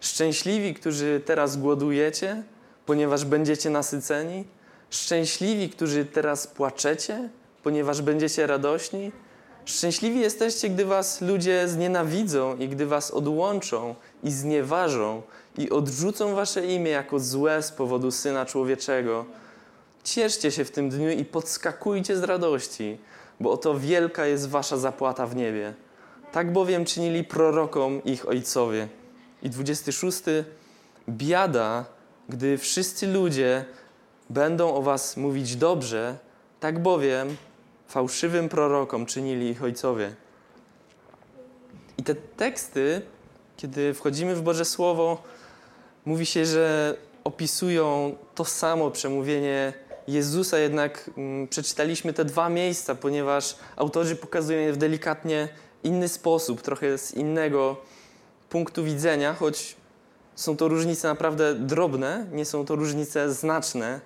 Szczęśliwi, 0.00 0.74
którzy 0.74 1.22
teraz 1.24 1.56
głodujecie, 1.56 2.42
ponieważ 2.86 3.24
będziecie 3.24 3.70
nasyceni. 3.70 4.44
Szczęśliwi, 4.90 5.70
którzy 5.70 6.04
teraz 6.04 6.46
płaczecie, 6.46 7.28
ponieważ 7.64 8.02
będziecie 8.02 8.46
radośni. 8.46 9.12
Szczęśliwi 9.64 10.20
jesteście, 10.20 10.70
gdy 10.70 10.84
was 10.84 11.20
ludzie 11.20 11.68
znienawidzą 11.68 12.56
i 12.56 12.68
gdy 12.68 12.86
was 12.86 13.10
odłączą 13.10 13.94
i 14.22 14.30
znieważą 14.30 15.22
i 15.58 15.70
odrzucą 15.70 16.34
wasze 16.34 16.66
imię 16.66 16.90
jako 16.90 17.20
złe 17.20 17.62
z 17.62 17.72
powodu 17.72 18.10
Syna 18.10 18.46
Człowieczego. 18.46 19.24
Cieszcie 20.04 20.50
się 20.50 20.64
w 20.64 20.70
tym 20.70 20.90
dniu 20.90 21.10
i 21.10 21.24
podskakujcie 21.24 22.16
z 22.16 22.22
radości, 22.22 22.98
bo 23.40 23.52
oto 23.52 23.78
wielka 23.78 24.26
jest 24.26 24.48
wasza 24.48 24.76
zapłata 24.76 25.26
w 25.26 25.36
niebie. 25.36 25.74
Tak 26.32 26.52
bowiem 26.52 26.84
czynili 26.84 27.24
prorokom 27.24 28.04
ich 28.04 28.28
ojcowie. 28.28 28.88
I 29.42 29.50
26. 29.50 30.22
Biada, 31.08 31.84
gdy 32.28 32.58
wszyscy 32.58 33.06
ludzie 33.06 33.64
będą 34.30 34.74
o 34.74 34.82
was 34.82 35.16
mówić 35.16 35.56
dobrze, 35.56 36.18
tak 36.60 36.82
bowiem 36.82 37.36
fałszywym 37.94 38.48
prorokom 38.48 39.06
czynili 39.06 39.48
ich 39.48 39.62
ojcowie. 39.62 40.14
I 41.98 42.02
te 42.02 42.14
teksty, 42.14 43.02
kiedy 43.56 43.94
wchodzimy 43.94 44.34
w 44.34 44.42
Boże 44.42 44.64
Słowo, 44.64 45.22
mówi 46.04 46.26
się, 46.26 46.46
że 46.46 46.96
opisują 47.24 48.16
to 48.34 48.44
samo 48.44 48.90
przemówienie 48.90 49.72
Jezusa, 50.08 50.58
jednak 50.58 51.10
mm, 51.16 51.48
przeczytaliśmy 51.48 52.12
te 52.12 52.24
dwa 52.24 52.48
miejsca, 52.48 52.94
ponieważ 52.94 53.56
autorzy 53.76 54.16
pokazują 54.16 54.60
je 54.60 54.72
w 54.72 54.76
delikatnie 54.76 55.48
inny 55.84 56.08
sposób, 56.08 56.62
trochę 56.62 56.98
z 56.98 57.14
innego 57.14 57.76
punktu 58.50 58.84
widzenia, 58.84 59.34
choć 59.34 59.76
są 60.34 60.56
to 60.56 60.68
różnice 60.68 61.08
naprawdę 61.08 61.54
drobne, 61.54 62.26
nie 62.32 62.44
są 62.44 62.66
to 62.66 62.76
różnice 62.76 63.32
znaczne, 63.32 64.00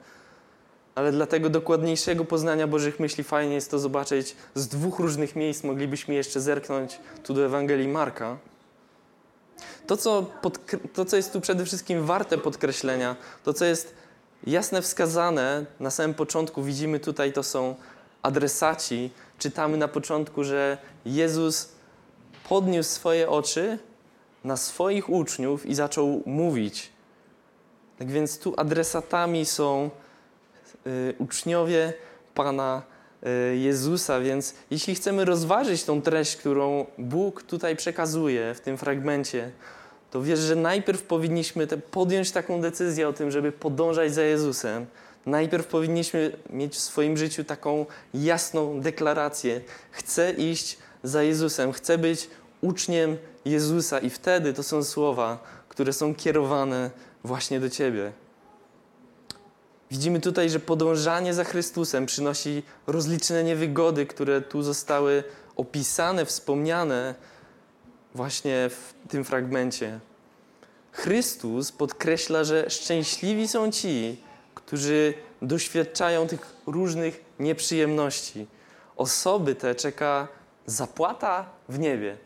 ale 0.99 1.13
dla 1.13 1.27
tego 1.27 1.51
dokładniejszego 1.51 2.25
poznania 2.25 2.67
Bożych 2.67 3.01
myśli 3.01 3.25
fajnie 3.25 3.55
jest 3.55 3.71
to 3.71 3.79
zobaczyć 3.79 4.37
z 4.55 4.69
dwóch 4.69 4.99
różnych 4.99 5.37
miejsc. 5.37 5.65
Moglibyśmy 5.65 6.15
jeszcze 6.15 6.41
zerknąć 6.41 7.01
tu 7.23 7.35
do 7.35 7.45
Ewangelii 7.45 7.89
Marka. 7.89 8.39
To 9.87 9.97
co, 9.97 10.27
to, 10.93 11.05
co 11.05 11.17
jest 11.17 11.33
tu 11.33 11.41
przede 11.41 11.65
wszystkim 11.65 12.07
warte 12.07 12.39
podkreślenia, 12.39 13.17
to, 13.45 13.53
co 13.53 13.65
jest 13.65 13.95
jasne 14.47 14.83
wskazane 14.83 15.67
na 15.81 15.91
samym 15.91 16.15
początku, 16.15 16.63
widzimy 16.63 17.01
tutaj, 17.01 17.33
to 17.33 17.43
są 17.43 17.75
adresaci. 18.23 19.11
Czytamy 19.39 19.77
na 19.77 19.89
początku, 19.89 20.45
że 20.45 20.79
Jezus 21.05 21.69
podniósł 22.49 22.91
swoje 22.91 23.29
oczy 23.29 23.79
na 24.45 24.57
swoich 24.57 25.11
uczniów 25.11 25.67
i 25.67 25.75
zaczął 25.75 26.23
mówić. 26.27 26.93
Tak 27.99 28.11
więc 28.11 28.39
tu 28.39 28.55
adresatami 28.57 29.47
są 29.47 29.91
uczniowie 31.19 31.93
Pana 32.35 32.83
y, 33.53 33.57
Jezusa, 33.57 34.21
więc 34.21 34.55
jeśli 34.71 34.95
chcemy 34.95 35.25
rozważyć 35.25 35.85
tą 35.85 36.03
treść, 36.03 36.37
którą 36.37 36.87
Bóg 36.99 37.43
tutaj 37.43 37.77
przekazuje 37.77 38.55
w 38.55 38.61
tym 38.61 38.79
fragmencie, 38.79 39.51
to 40.11 40.23
wiesz, 40.23 40.39
że 40.39 40.57
najpierw 40.57 41.03
powinniśmy 41.03 41.67
podjąć 41.67 42.31
taką 42.31 42.61
decyzję 42.61 43.09
o 43.09 43.13
tym, 43.13 43.31
żeby 43.31 43.53
podążać 43.53 44.15
za 44.15 44.23
Jezusem. 44.23 44.87
Najpierw 45.27 45.67
powinniśmy 45.67 46.33
mieć 46.51 46.75
w 46.75 46.79
swoim 46.79 47.17
życiu 47.17 47.45
taką 47.45 47.87
jasną 48.15 48.81
deklarację: 48.81 49.61
chcę 49.91 50.33
iść 50.33 50.79
za 51.03 51.23
Jezusem, 51.23 51.73
chcę 51.73 51.99
być 51.99 52.31
uczniem 52.61 53.17
Jezusa, 53.45 53.99
i 53.99 54.11
wtedy 54.11 54.53
to 54.53 54.63
są 54.63 54.85
słowa, 54.85 55.39
które 55.69 55.93
są 55.93 56.15
kierowane 56.15 56.91
właśnie 57.25 57.61
do 57.61 57.71
Ciebie. 57.71 58.13
Widzimy 59.91 60.21
tutaj, 60.21 60.51
że 60.51 60.61
podążanie 60.61 61.35
za 61.35 61.45
Chrystusem 61.45 62.07
przynosi 62.07 62.63
rozliczne 62.87 63.45
niewygody, 63.45 64.07
które 64.07 64.41
tu 64.41 64.63
zostały 64.63 65.25
opisane, 65.57 66.25
wspomniane 66.25 67.15
właśnie 68.15 68.71
w 68.71 69.09
tym 69.09 69.25
fragmencie. 69.25 70.01
Chrystus 70.93 71.73
podkreśla, 71.73 72.45
że 72.45 72.71
szczęśliwi 72.71 73.49
są 73.49 73.73
ci, 73.73 74.21
którzy 74.55 75.15
doświadczają 75.43 76.27
tych 76.27 76.55
różnych 76.67 77.25
nieprzyjemności. 77.39 78.47
Osoby 78.97 79.55
te 79.55 79.75
czeka 79.75 80.29
zapłata 80.67 81.47
w 81.69 81.79
niebie. 81.79 82.17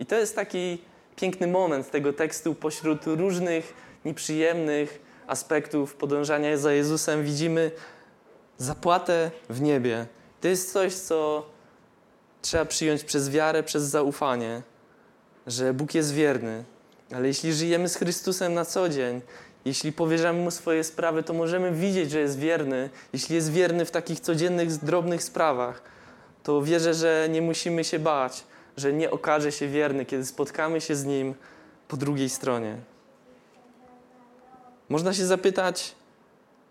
I 0.00 0.06
to 0.06 0.14
jest 0.14 0.36
taki 0.36 0.78
piękny 1.16 1.46
moment 1.46 1.90
tego 1.90 2.12
tekstu 2.12 2.54
pośród 2.54 3.06
różnych 3.06 3.74
nieprzyjemnych 4.04 5.09
aspektów 5.30 5.94
podążania 5.94 6.56
za 6.56 6.72
Jezusem. 6.72 7.24
Widzimy 7.24 7.70
zapłatę 8.58 9.30
w 9.50 9.60
niebie. 9.60 10.06
To 10.40 10.48
jest 10.48 10.72
coś, 10.72 10.94
co 10.94 11.46
trzeba 12.42 12.64
przyjąć 12.64 13.04
przez 13.04 13.30
wiarę, 13.30 13.62
przez 13.62 13.82
zaufanie, 13.82 14.62
że 15.46 15.74
Bóg 15.74 15.94
jest 15.94 16.14
wierny. 16.14 16.64
Ale 17.14 17.28
jeśli 17.28 17.52
żyjemy 17.52 17.88
z 17.88 17.96
Chrystusem 17.96 18.54
na 18.54 18.64
co 18.64 18.88
dzień, 18.88 19.20
jeśli 19.64 19.92
powierzamy 19.92 20.38
Mu 20.38 20.50
swoje 20.50 20.84
sprawy, 20.84 21.22
to 21.22 21.32
możemy 21.32 21.72
widzieć, 21.72 22.10
że 22.10 22.20
jest 22.20 22.38
wierny. 22.38 22.90
Jeśli 23.12 23.34
jest 23.34 23.52
wierny 23.52 23.84
w 23.84 23.90
takich 23.90 24.20
codziennych, 24.20 24.76
drobnych 24.76 25.22
sprawach, 25.22 25.82
to 26.42 26.62
wierzę, 26.62 26.94
że 26.94 27.28
nie 27.30 27.42
musimy 27.42 27.84
się 27.84 27.98
bać, 27.98 28.44
że 28.76 28.92
nie 28.92 29.10
okaże 29.10 29.52
się 29.52 29.68
wierny, 29.68 30.04
kiedy 30.04 30.26
spotkamy 30.26 30.80
się 30.80 30.96
z 30.96 31.04
Nim 31.04 31.34
po 31.88 31.96
drugiej 31.96 32.28
stronie. 32.28 32.76
Można 34.90 35.14
się 35.14 35.26
zapytać, 35.26 35.94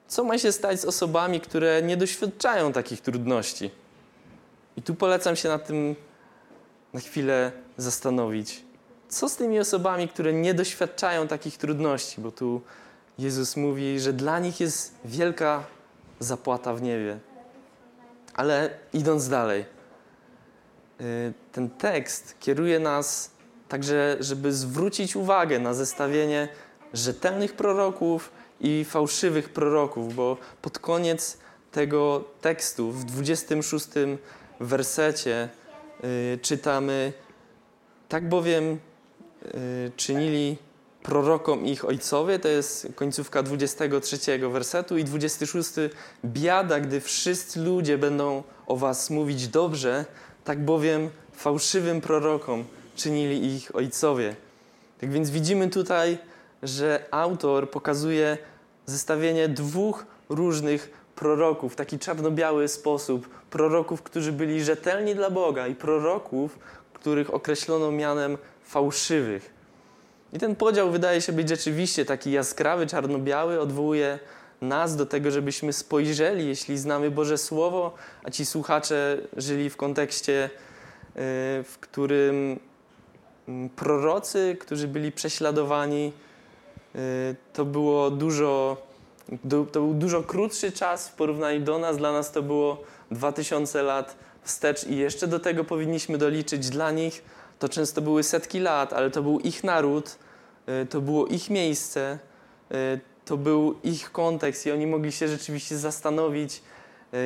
co 0.08 0.24
ma 0.24 0.38
się 0.38 0.52
stać 0.52 0.82
z 0.82 0.86
osobami, 0.86 1.42
które 1.42 1.82
nie 1.82 1.98
doświadczają 1.98 2.74
takich 2.74 3.02
trudności? 3.02 3.72
I 4.78 4.82
tu 4.82 4.96
polecam 4.96 5.36
się 5.36 5.50
nad 5.50 5.68
tym 5.68 5.96
na 6.94 7.00
chwilę 7.00 7.52
zastanowić. 7.78 8.64
Co 9.10 9.30
z 9.30 9.36
tymi 9.36 9.60
osobami, 9.60 10.08
które 10.08 10.34
nie 10.34 10.54
doświadczają 10.54 11.28
takich 11.28 11.58
trudności? 11.58 12.22
Bo 12.22 12.32
tu 12.32 12.62
Jezus 13.20 13.58
mówi, 13.58 14.00
że 14.00 14.14
dla 14.14 14.40
nich 14.40 14.60
jest 14.60 14.96
wielka 15.06 15.64
zapłata 16.20 16.74
w 16.74 16.82
niebie. 16.82 17.20
Ale 18.34 18.70
idąc 18.94 19.30
dalej, 19.30 19.66
y, 21.02 21.34
ten 21.52 21.70
tekst 21.70 22.36
kieruje 22.40 22.80
nas 22.80 23.32
także, 23.68 24.18
żeby 24.20 24.54
zwrócić 24.54 25.16
uwagę 25.16 25.60
na 25.60 25.74
zestawienie 25.74 26.50
rzetelnych 26.94 27.54
proroków 27.54 28.32
i 28.62 28.86
fałszywych 28.86 29.50
proroków, 29.50 30.16
bo 30.16 30.38
pod 30.62 30.80
koniec 30.80 31.38
tego 31.72 32.24
tekstu, 32.42 32.92
w 32.92 33.06
26 33.06 33.88
wersecie, 34.60 35.50
yy, 36.04 36.40
czytamy: 36.42 37.14
Tak 38.10 38.30
bowiem 38.30 38.80
yy, 39.44 39.52
czynili 39.96 40.58
prorokom 41.04 41.66
ich 41.66 41.86
ojcowie, 41.86 42.40
to 42.40 42.48
jest 42.48 42.88
końcówka 42.96 43.44
23 43.44 44.40
wersetu 44.50 44.98
i 44.98 45.04
26. 45.04 45.70
Biada, 46.26 46.80
gdy 46.80 47.02
wszyscy 47.02 47.60
ludzie 47.60 47.98
będą 47.98 48.44
o 48.68 48.78
was 48.78 49.10
mówić 49.10 49.48
dobrze, 49.48 50.06
tak 50.44 50.66
bowiem 50.66 51.10
fałszywym 51.34 52.02
prorokom 52.02 52.66
czynili 52.96 53.56
ich 53.56 53.76
ojcowie. 53.76 54.36
Tak 55.02 55.12
więc 55.12 55.30
widzimy 55.30 55.70
tutaj, 55.70 56.18
że 56.64 57.06
autor 57.12 57.70
pokazuje 57.70 58.38
zestawienie 58.86 59.50
dwóch 59.50 60.06
różnych 60.30 60.90
proroków 61.16 61.76
taki 61.76 62.00
czarno-biały 62.00 62.68
sposób. 62.68 63.30
Proroków, 63.50 64.02
którzy 64.02 64.32
byli 64.32 64.64
rzetelni 64.64 65.16
dla 65.16 65.30
Boga 65.30 65.68
i 65.68 65.76
proroków, 65.76 66.60
których 66.94 67.34
określono 67.34 67.92
mianem 67.92 68.38
fałszywych. 68.64 69.54
I 70.34 70.40
ten 70.40 70.56
podział 70.56 70.92
wydaje 70.92 71.22
się 71.22 71.34
być 71.34 71.50
rzeczywiście 71.50 72.06
taki 72.06 72.32
jaskrawy, 72.32 72.88
czarno-biały, 72.88 73.60
odwołuje 73.60 74.20
nas 74.62 74.96
do 74.96 75.06
tego, 75.06 75.32
żebyśmy 75.32 75.74
spojrzeli, 75.74 76.48
jeśli 76.48 76.78
znamy 76.78 77.12
Boże 77.12 77.38
Słowo, 77.38 77.94
a 78.24 78.32
ci 78.32 78.46
słuchacze 78.46 79.18
żyli 79.38 79.70
w 79.70 79.78
kontekście, 79.78 80.46
y, 80.46 80.50
w 81.64 81.78
którym 81.82 82.60
mm, 83.48 83.70
prorocy, 83.70 84.58
którzy 84.60 84.88
byli 84.88 85.12
prześladowani, 85.12 86.14
to 87.54 87.66
było 87.66 88.12
dużo, 88.12 88.78
to 89.50 89.80
był 89.82 89.94
dużo 89.94 90.24
krótszy 90.24 90.72
czas 90.72 91.10
w 91.10 91.14
porównaniu 91.14 91.60
do 91.60 91.80
nas. 91.80 91.98
Dla 91.98 92.12
nas 92.12 92.32
to 92.32 92.42
było 92.44 92.84
2000 93.12 93.84
lat 93.84 94.16
wstecz 94.42 94.88
i 94.88 94.98
jeszcze 94.98 95.28
do 95.28 95.40
tego 95.40 95.64
powinniśmy 95.64 96.18
doliczyć 96.18 96.70
dla 96.70 96.92
nich. 96.92 97.24
To 97.60 97.70
często 97.70 98.02
były 98.02 98.24
setki 98.24 98.60
lat, 98.60 98.94
ale 98.94 99.12
to 99.12 99.24
był 99.24 99.40
ich 99.40 99.64
naród, 99.64 100.16
y, 100.84 100.86
to 100.86 101.02
było 101.02 101.28
ich 101.28 101.50
miejsce, 101.50 102.20
to 103.26 103.38
był 103.38 103.76
ich 103.84 104.12
kontekst 104.12 104.66
i 104.66 104.72
oni 104.72 104.88
mogli 104.88 105.12
się 105.12 105.28
rzeczywiście 105.28 105.78
zastanowić, 105.78 106.62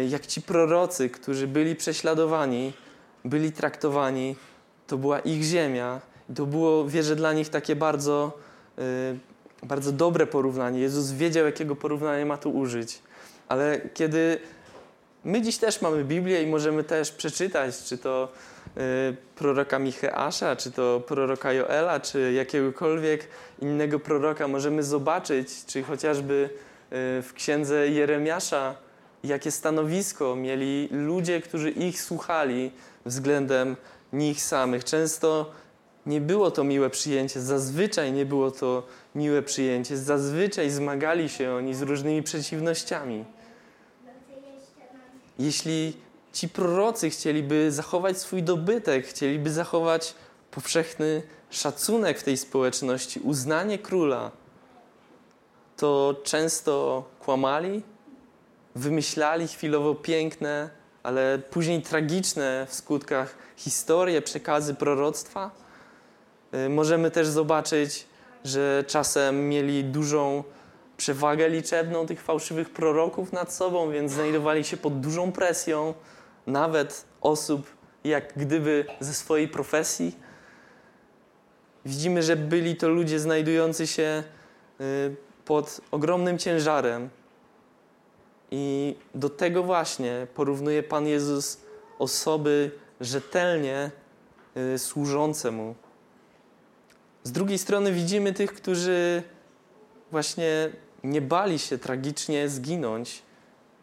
jak 0.10 0.25
ci 0.25 0.41
prorocy, 0.41 1.10
którzy 1.10 1.48
byli 1.48 1.75
prześladowani, 1.75 2.74
byli 3.25 3.51
traktowani, 3.51 4.36
to 4.88 4.98
była 4.98 5.20
ich 5.20 5.43
ziemia. 5.43 6.01
To 6.36 6.46
było, 6.46 6.88
wierzę, 6.88 7.15
dla 7.15 7.34
nich 7.34 7.50
takie 7.50 7.75
bardzo, 7.75 8.32
bardzo 9.63 9.91
dobre 9.91 10.27
porównanie. 10.27 10.79
Jezus 10.79 11.12
wiedział, 11.12 11.46
jakiego 11.46 11.75
porównania 11.75 12.25
ma 12.25 12.38
tu 12.38 12.51
użyć. 12.51 13.00
Ale 13.48 13.82
kiedy 13.93 14.39
my 15.24 15.41
dziś 15.41 15.58
też 15.58 15.82
mamy 15.82 16.03
Biblię 16.03 16.43
i 16.43 16.48
możemy 16.48 16.84
też 16.84 17.12
przeczytać, 17.12 17.84
czy 17.84 17.98
to 17.98 18.29
Y, 18.77 19.15
proroka 19.36 19.79
Micheasza, 19.79 20.55
czy 20.55 20.72
to 20.72 21.01
proroka 21.08 21.53
Joela, 21.53 22.00
czy 22.00 22.34
jakiegokolwiek 22.34 23.27
innego 23.62 24.00
proroka, 24.00 24.48
możemy 24.48 24.84
zobaczyć, 24.84 25.65
czy 25.65 25.84
chociażby 25.84 26.50
y, 26.53 27.22
w 27.22 27.32
księdze 27.36 27.89
Jeremiasza, 27.89 28.75
jakie 29.24 29.51
stanowisko 29.51 30.36
mieli 30.36 30.89
ludzie, 30.91 31.41
którzy 31.41 31.70
ich 31.70 32.01
słuchali 32.01 32.72
względem 33.05 33.75
nich 34.13 34.41
samych. 34.41 34.84
Często 34.84 35.51
nie 36.05 36.22
było 36.22 36.51
to 36.51 36.63
miłe 36.63 36.89
przyjęcie, 36.89 37.41
zazwyczaj 37.41 38.12
nie 38.12 38.25
było 38.25 38.51
to 38.51 38.83
miłe 39.15 39.41
przyjęcie, 39.41 39.98
zazwyczaj 39.98 40.69
zmagali 40.69 41.29
się 41.29 41.53
oni 41.53 41.75
z 41.75 41.81
różnymi 41.81 42.24
przeciwnościami. 42.24 43.25
Jeśli 45.39 45.98
ci 46.33 46.50
prorocy 46.50 47.10
chcieliby 47.10 47.72
zachować 47.72 48.17
swój 48.17 48.43
dobytek, 48.43 49.07
chcieliby 49.07 49.51
zachować 49.51 50.15
powszechny 50.51 51.22
szacunek 51.50 52.19
w 52.19 52.24
tej 52.24 52.38
społeczności, 52.38 53.19
uznanie 53.19 53.79
króla, 53.79 54.31
to 55.77 56.15
często 56.24 57.03
kłamali, 57.19 57.83
wymyślali 58.75 59.48
chwilowo 59.48 59.95
piękne, 59.95 60.69
ale 61.03 61.39
później 61.50 61.81
tragiczne 61.81 62.67
w 62.69 62.74
skutkach 62.74 63.36
historie, 63.55 64.22
przekazy 64.22 64.74
proroctwa. 64.75 65.62
Y, 66.53 66.69
możemy 66.69 67.12
też 67.12 67.27
zobaczyć, 67.27 68.07
że 68.43 68.83
czasem 68.88 69.50
mieli 69.50 69.83
dużą 69.83 70.43
przewagę 70.98 71.50
liczebną 71.50 72.05
tych 72.05 72.22
fałszywych 72.22 72.69
proroków 72.69 73.33
nad 73.33 73.53
sobą, 73.53 73.91
więc 73.91 74.12
znajdowali 74.12 74.63
się 74.63 74.77
pod 74.77 75.00
dużą 75.00 75.31
presją 75.31 75.93
nawet 76.48 77.05
osób, 77.22 77.67
jak 78.03 78.33
gdyby 78.38 78.86
ze 79.00 79.13
swojej 79.13 79.48
profesji. 79.48 80.15
Widzimy, 81.86 82.24
że 82.24 82.36
byli 82.36 82.75
to 82.75 82.89
ludzie 82.89 83.19
znajdujący 83.19 83.88
się 83.88 84.24
y, 84.81 85.15
pod 85.45 85.81
ogromnym 85.91 86.38
ciężarem. 86.38 87.10
I 88.51 88.95
do 89.15 89.29
tego 89.29 89.63
właśnie 89.63 90.27
porównuje 90.36 90.83
Pan 90.83 91.07
Jezus 91.07 91.57
osoby 92.00 92.72
rzetelnie 93.01 93.91
y, 94.57 94.79
służące 94.79 95.51
Mu. 95.51 95.75
Z 97.23 97.31
drugiej 97.31 97.57
strony 97.57 97.91
widzimy 97.91 98.33
tych, 98.33 98.53
którzy 98.53 99.23
właśnie 100.12 100.69
nie 101.03 101.21
bali 101.21 101.59
się 101.59 101.77
tragicznie 101.77 102.49
zginąć. 102.49 103.21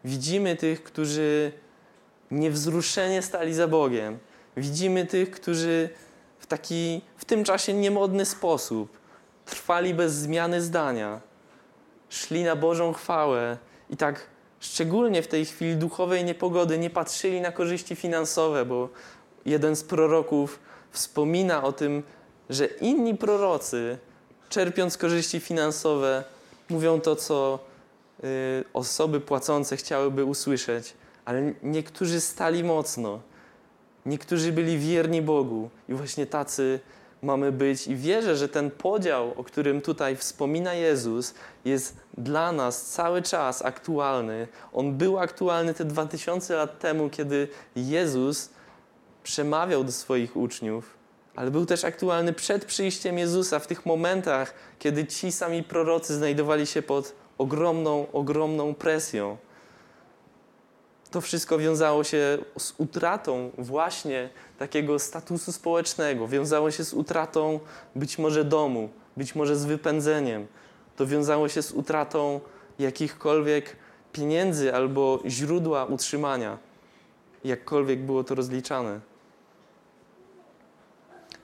Widzimy 0.05 0.55
tych, 0.55 0.83
którzy 0.83 1.51
niewzruszenie 2.31 3.21
stali 3.21 3.53
za 3.53 3.67
Bogiem. 3.67 4.19
Widzimy 4.57 5.05
tych, 5.05 5.31
którzy 5.31 5.89
w 6.39 6.47
taki 6.47 7.01
w 7.17 7.25
tym 7.25 7.43
czasie 7.43 7.73
niemodny 7.73 8.25
sposób 8.25 8.97
trwali 9.45 9.93
bez 9.93 10.13
zmiany 10.13 10.61
zdania, 10.61 11.21
szli 12.09 12.43
na 12.43 12.55
Bożą 12.55 12.93
chwałę 12.93 13.57
i 13.89 13.97
tak 13.97 14.27
szczególnie 14.59 15.21
w 15.21 15.27
tej 15.27 15.45
chwili 15.45 15.75
duchowej 15.75 16.25
niepogody 16.25 16.77
nie 16.77 16.89
patrzyli 16.89 17.41
na 17.41 17.51
korzyści 17.51 17.95
finansowe, 17.95 18.65
bo 18.65 18.89
jeden 19.45 19.75
z 19.75 19.83
proroków 19.83 20.59
wspomina 20.91 21.63
o 21.63 21.71
tym, 21.71 22.03
że 22.51 22.65
inni 22.65 23.17
prorocy, 23.17 23.97
czerpiąc 24.49 24.97
korzyści 24.97 25.39
finansowe, 25.39 26.23
mówią 26.69 27.01
to, 27.01 27.15
co 27.15 27.59
y, 28.23 28.63
osoby 28.73 29.19
płacące 29.19 29.77
chciałyby 29.77 30.25
usłyszeć 30.25 30.93
ale 31.25 31.53
niektórzy 31.63 32.21
stali 32.21 32.63
mocno. 32.63 33.19
Niektórzy 34.05 34.51
byli 34.51 34.77
wierni 34.77 35.21
Bogu 35.21 35.69
i 35.89 35.93
właśnie 35.93 36.25
tacy 36.25 36.79
mamy 37.21 37.51
być. 37.51 37.87
I 37.87 37.95
wierzę, 37.95 38.35
że 38.35 38.49
ten 38.49 38.71
podział, 38.71 39.33
o 39.37 39.43
którym 39.43 39.81
tutaj 39.81 40.15
wspomina 40.15 40.73
Jezus, 40.73 41.33
jest 41.65 41.97
dla 42.17 42.51
nas 42.51 42.85
cały 42.85 43.21
czas 43.21 43.65
aktualny. 43.65 44.47
On 44.73 44.97
był 44.97 45.19
aktualny 45.19 45.73
te 45.73 45.85
2000 45.85 46.55
lat 46.55 46.79
temu, 46.79 47.09
kiedy 47.09 47.47
Jezus 47.75 48.49
przemawiał 49.23 49.83
do 49.83 49.91
swoich 49.91 50.37
uczniów, 50.37 50.97
ale 51.35 51.51
był 51.51 51.65
też 51.65 51.85
aktualny 51.85 52.33
przed 52.33 52.65
przyjściem 52.65 53.17
Jezusa, 53.17 53.59
w 53.59 53.67
tych 53.67 53.85
momentach, 53.85 54.53
kiedy 54.79 55.05
ci 55.05 55.31
sami 55.31 55.63
prorocy 55.63 56.15
znajdowali 56.15 56.67
się 56.67 56.81
pod 56.81 57.15
ogromną, 57.37 58.07
ogromną 58.11 58.73
presją 58.73 59.37
to 61.11 61.21
wszystko 61.21 61.57
wiązało 61.57 62.03
się 62.03 62.37
z 62.57 62.73
utratą 62.77 63.51
właśnie 63.57 64.29
takiego 64.57 64.99
statusu 64.99 65.51
społecznego, 65.51 66.27
wiązało 66.27 66.71
się 66.71 66.83
z 66.83 66.93
utratą 66.93 67.59
być 67.95 68.17
może 68.17 68.45
domu, 68.45 68.89
być 69.17 69.35
może 69.35 69.55
z 69.55 69.65
wypędzeniem. 69.65 70.47
To 70.95 71.07
wiązało 71.07 71.49
się 71.49 71.61
z 71.61 71.71
utratą 71.71 72.39
jakichkolwiek 72.79 73.75
pieniędzy 74.11 74.73
albo 74.73 75.19
źródła 75.25 75.85
utrzymania, 75.85 76.57
jakkolwiek 77.43 77.99
było 77.99 78.23
to 78.23 78.35
rozliczane. 78.35 79.10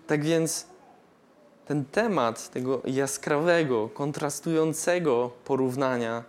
Tak 0.07 0.23
więc 0.23 0.65
ten 1.65 1.85
temat 1.85 2.49
tego 2.49 2.81
jaskrawego, 2.85 3.89
kontrastującego 3.89 5.31
porównania 5.45 6.23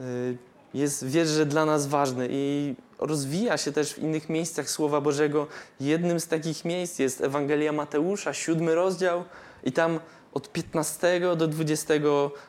y, 0.00 0.36
jest, 0.74 1.06
wierzę, 1.06 1.46
dla 1.46 1.64
nas 1.64 1.86
ważny 1.86 2.28
i 2.30 2.74
rozwija 2.98 3.56
się 3.56 3.72
też 3.72 3.94
w 3.94 3.98
innych 3.98 4.28
miejscach 4.28 4.70
Słowa 4.70 5.00
Bożego. 5.00 5.46
Jednym 5.80 6.20
z 6.20 6.28
takich 6.28 6.64
miejsc 6.64 6.98
jest 6.98 7.20
Ewangelia 7.20 7.72
Mateusza, 7.72 8.32
siódmy 8.32 8.74
rozdział 8.74 9.24
i 9.64 9.72
tam 9.72 10.00
od 10.34 10.52
15 10.52 11.20
do 11.36 11.48
20 11.48 11.94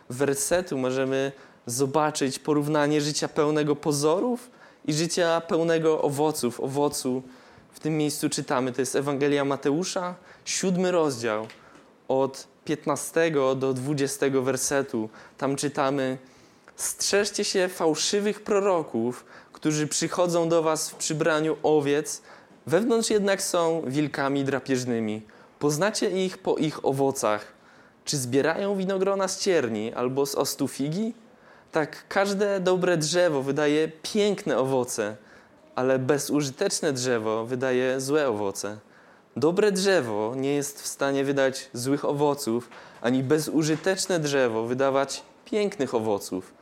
wersetu 0.10 0.78
możemy 0.78 1.32
zobaczyć 1.66 2.40
porównanie 2.40 3.02
życia 3.02 3.28
pełnego 3.28 3.76
pozorów 3.76 4.50
i 4.86 4.94
życia 4.94 5.42
pełnego 5.42 6.02
owoców, 6.02 6.60
owocu. 6.60 7.24
W 7.78 7.80
tym 7.80 7.98
miejscu 7.98 8.30
czytamy, 8.30 8.72
to 8.72 8.82
jest 8.82 8.96
Ewangelia 8.96 9.46
Mateusza, 9.46 10.16
siódmy 10.46 10.92
rozdział, 10.92 11.48
od 12.08 12.48
15 12.66 13.32
do 13.56 13.74
20 13.74 14.26
wersetu. 14.30 15.10
Tam 15.38 15.56
czytamy, 15.56 16.18
Strzeżcie 16.76 17.44
się 17.44 17.68
fałszywych 17.68 18.44
proroków, 18.44 19.26
którzy 19.54 19.88
przychodzą 19.88 20.50
do 20.50 20.64
was 20.64 20.90
w 20.90 20.96
przybraniu 20.96 21.58
owiec, 21.64 22.22
wewnątrz 22.68 23.10
jednak 23.10 23.42
są 23.42 23.82
wilkami 23.88 24.44
drapieżnymi. 24.44 25.22
Poznacie 25.60 26.26
ich 26.26 26.38
po 26.38 26.56
ich 26.56 26.86
owocach. 26.86 27.46
Czy 28.06 28.18
zbierają 28.18 28.76
winogrona 28.76 29.28
z 29.28 29.40
cierni 29.40 29.94
albo 29.94 30.26
z 30.26 30.36
ostu 30.36 30.68
figi? 30.68 31.14
Tak 31.72 32.08
każde 32.08 32.60
dobre 32.60 32.98
drzewo 32.98 33.42
wydaje 33.42 33.92
piękne 34.02 34.58
owoce, 34.58 35.16
ale 35.78 36.00
bezużyteczne 36.00 36.94
drzewo 36.94 37.46
wydaje 37.46 38.02
złe 38.02 38.30
owoce. 38.30 38.78
Dobre 39.36 39.72
drzewo 39.72 40.34
nie 40.36 40.56
jest 40.56 40.82
w 40.82 40.88
stanie 40.88 41.24
wydać 41.24 41.70
złych 41.74 42.06
owoców, 42.06 42.70
ani 43.02 43.24
bezużyteczne 43.24 44.20
drzewo 44.20 44.64
wydawać 44.64 45.24
pięknych 45.46 45.96
owoców. 45.96 46.54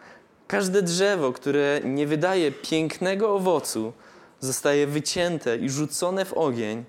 Każde 0.48 0.82
drzewo, 0.82 1.34
które 1.34 1.82
nie 1.84 2.08
wydaje 2.08 2.52
pięknego 2.52 3.36
owocu, 3.36 3.94
zostaje 4.40 4.88
wycięte 4.88 5.58
i 5.58 5.70
rzucone 5.70 6.26
w 6.26 6.34
ogień, 6.34 6.84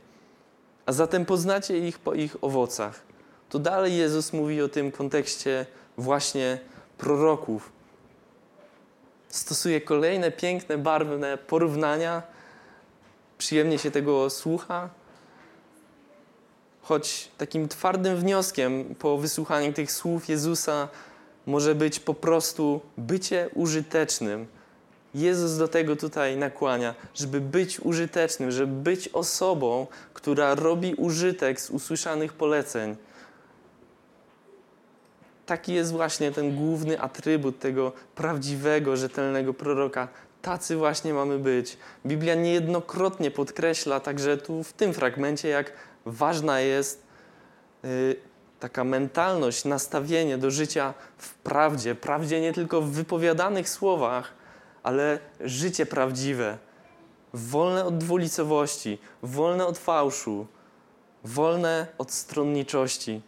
a 0.87 0.93
zatem 0.93 1.27
poznacie 1.27 1.89
ich 1.89 1.99
po 1.99 2.15
ich 2.15 2.37
owocach. 2.41 3.01
To 3.49 3.59
dalej 3.59 3.97
Jezus 3.97 4.33
mówi 4.33 4.63
o 4.63 4.69
tym 4.69 4.93
kontekście 4.93 5.67
właśnie 5.97 6.59
proroków. 6.99 7.76
Stosuje 9.37 9.81
kolejne 9.81 10.31
piękne, 10.31 10.79
barwne 10.79 11.39
porównania. 11.39 12.23
Przyjemnie 13.39 13.79
się 13.79 13.91
tego 13.91 14.31
słucha. 14.31 14.89
Choć 16.83 17.29
takim 17.39 17.69
twardym 17.69 18.17
wnioskiem 18.17 18.95
po 18.99 19.19
wysłuchaniu 19.19 19.73
tych 19.73 19.93
słów 19.93 20.29
Jezusa 20.29 20.89
może 21.47 21.75
być 21.75 22.01
po 22.01 22.15
prostu 22.15 22.81
bycie 22.99 23.49
użytecznym. 23.55 24.47
Jezus 25.15 25.57
do 25.57 25.69
tego 25.69 25.97
tutaj 25.97 26.37
nakłania, 26.37 26.95
żeby 27.15 27.41
być 27.41 27.81
użytecznym, 27.81 28.51
żeby 28.51 28.73
być 28.73 29.09
osobą, 29.09 29.87
która 30.15 30.55
robi 30.55 30.95
użytek 30.95 31.61
z 31.61 31.71
usłyszanych 31.71 32.33
poleceń. 32.33 32.97
Taki 35.47 35.75
jest 35.75 35.93
właśnie 35.93 36.33
ten 36.33 36.57
główny 36.57 37.01
atrybut 37.01 37.59
tego 37.59 37.93
prawdziwego, 38.15 38.97
rzetelnego 38.97 39.55
proroka. 39.55 40.09
Tacy 40.43 40.77
właśnie 40.77 41.15
mamy 41.15 41.39
być. 41.39 41.77
Biblia 42.07 42.35
niejednokrotnie 42.35 43.31
podkreśla 43.31 44.01
także 44.01 44.37
tu 44.37 44.63
w 44.63 44.73
tym 44.73 44.95
fragmencie, 44.95 45.49
jak 45.49 45.73
ważna 46.07 46.61
jest 46.61 47.03
y, 47.85 48.17
taka 48.61 48.85
mentalność, 48.85 49.65
nastawienie 49.65 50.39
do 50.39 50.51
życia 50.51 50.95
w 51.19 51.35
prawdzie. 51.35 51.95
Prawdzie 51.95 52.41
nie 52.41 52.53
tylko 52.53 52.81
w 52.81 52.91
wypowiadanych 52.91 53.69
słowach, 53.69 54.33
ale 54.83 55.19
życie 55.41 55.87
prawdziwe, 55.87 56.59
wolne 57.35 57.85
od 57.85 57.99
dwulicowości, 57.99 58.99
wolne 59.23 59.67
od 59.67 59.79
fałszu, 59.79 60.47
wolne 61.25 61.87
od 61.99 62.13
stronniczości. 62.13 63.23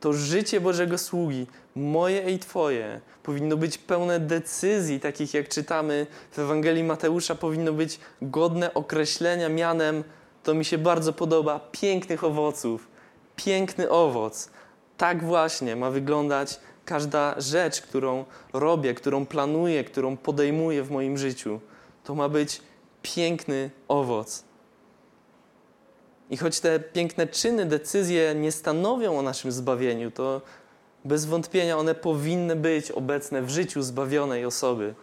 To 0.00 0.12
życie 0.12 0.60
Bożego 0.60 0.98
sługi, 0.98 1.46
moje 1.76 2.30
i 2.30 2.38
Twoje, 2.38 3.00
powinno 3.22 3.56
być 3.56 3.78
pełne 3.78 4.20
decyzji, 4.20 5.00
takich 5.00 5.34
jak 5.34 5.48
czytamy 5.48 6.06
w 6.32 6.38
Ewangelii 6.38 6.84
Mateusza, 6.84 7.34
powinno 7.34 7.72
być 7.72 8.00
godne 8.22 8.74
określenia 8.74 9.48
mianem, 9.48 10.04
to 10.42 10.54
mi 10.54 10.64
się 10.64 10.78
bardzo 10.78 11.12
podoba, 11.12 11.60
pięknych 11.72 12.24
owoców. 12.24 12.88
Piękny 13.36 13.90
owoc. 13.90 14.50
Tak 14.96 15.24
właśnie 15.24 15.76
ma 15.76 15.90
wyglądać 15.90 16.60
każda 16.84 17.40
rzecz, 17.40 17.80
którą 17.82 18.24
robię, 18.52 18.94
którą 18.94 19.26
planuję, 19.26 19.84
którą 19.84 20.16
podejmuję 20.16 20.82
w 20.82 20.90
moim 20.90 21.18
życiu. 21.18 21.60
To 22.04 22.14
ma 22.14 22.28
być 22.28 22.62
piękny 23.02 23.70
owoc. 23.88 24.47
I 26.30 26.36
choć 26.36 26.60
te 26.60 26.80
piękne 26.80 27.26
czyny, 27.26 27.66
decyzje 27.66 28.34
nie 28.34 28.52
stanowią 28.52 29.18
o 29.18 29.22
naszym 29.22 29.52
zbawieniu, 29.52 30.10
to 30.10 30.42
bez 31.04 31.24
wątpienia 31.24 31.78
one 31.78 31.94
powinny 31.94 32.56
być 32.56 32.90
obecne 32.90 33.42
w 33.42 33.50
życiu 33.50 33.82
zbawionej 33.82 34.44
osoby. 34.44 34.94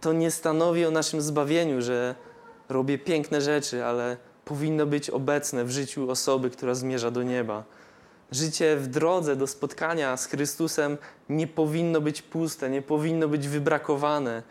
To 0.00 0.12
nie 0.12 0.30
stanowi 0.30 0.86
o 0.86 0.90
naszym 0.90 1.22
zbawieniu, 1.22 1.82
że 1.82 2.14
robię 2.68 2.98
piękne 2.98 3.40
rzeczy, 3.40 3.84
ale 3.84 4.16
powinno 4.44 4.86
być 4.86 5.10
obecne 5.10 5.64
w 5.64 5.70
życiu 5.70 6.10
osoby, 6.10 6.50
która 6.50 6.74
zmierza 6.74 7.10
do 7.10 7.22
nieba. 7.22 7.64
Życie 8.30 8.76
w 8.76 8.86
drodze 8.86 9.36
do 9.36 9.46
spotkania 9.46 10.16
z 10.16 10.26
Chrystusem 10.26 10.98
nie 11.28 11.46
powinno 11.46 12.00
być 12.00 12.22
puste, 12.22 12.70
nie 12.70 12.82
powinno 12.82 13.28
być 13.28 13.48
wybrakowane, 13.48 14.42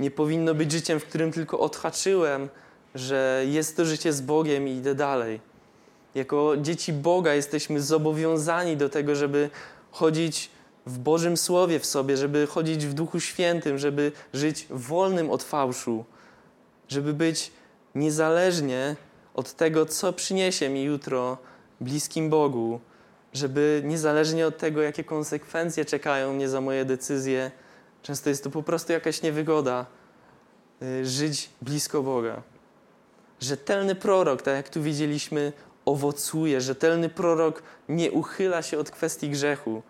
nie 0.00 0.10
powinno 0.10 0.54
być 0.54 0.72
życiem, 0.72 1.00
w 1.00 1.04
którym 1.04 1.32
tylko 1.32 1.58
odhaczyłem, 1.58 2.48
że 2.94 3.44
jest 3.48 3.76
to 3.76 3.84
życie 3.84 4.12
z 4.12 4.20
Bogiem 4.20 4.68
i 4.68 4.72
idę 4.72 4.94
dalej. 4.94 5.40
Jako 6.14 6.56
dzieci 6.56 6.92
Boga 6.92 7.34
jesteśmy 7.34 7.80
zobowiązani 7.80 8.76
do 8.76 8.88
tego, 8.88 9.14
żeby 9.14 9.50
chodzić 9.90 10.50
w 10.86 10.98
Bożym 10.98 11.36
Słowie 11.36 11.78
w 11.78 11.86
sobie, 11.86 12.16
żeby 12.16 12.46
chodzić 12.46 12.86
w 12.86 12.94
Duchu 12.94 13.20
Świętym, 13.20 13.78
żeby 13.78 14.12
żyć 14.32 14.66
wolnym 14.70 15.30
od 15.30 15.42
fałszu, 15.42 16.04
żeby 16.88 17.14
być 17.14 17.52
niezależnie 17.94 18.96
od 19.34 19.52
tego, 19.52 19.86
co 19.86 20.12
przyniesie 20.12 20.68
mi 20.68 20.82
jutro 20.82 21.38
bliskim 21.80 22.30
Bogu, 22.30 22.80
żeby 23.32 23.82
niezależnie 23.84 24.46
od 24.46 24.58
tego, 24.58 24.82
jakie 24.82 25.04
konsekwencje 25.04 25.84
czekają 25.84 26.32
mnie 26.32 26.48
za 26.48 26.60
moje 26.60 26.84
decyzje, 26.84 27.50
często 28.02 28.28
jest 28.30 28.44
to 28.44 28.50
po 28.50 28.62
prostu 28.62 28.92
jakaś 28.92 29.22
niewygoda, 29.22 29.86
y, 30.82 31.06
żyć 31.06 31.50
blisko 31.62 32.02
Boga. 32.02 32.42
Rzetelny 33.42 33.94
prorok, 33.94 34.42
tak 34.42 34.54
jak 34.54 34.68
tu 34.68 34.82
widzieliśmy, 34.82 35.52
owocuje. 35.84 36.60
Rzetelny 36.60 37.08
prorok 37.08 37.62
nie 37.88 38.10
uchyla 38.10 38.62
się 38.62 38.78
od 38.78 38.90
kwestii 38.90 39.30
grzechu. 39.30 39.82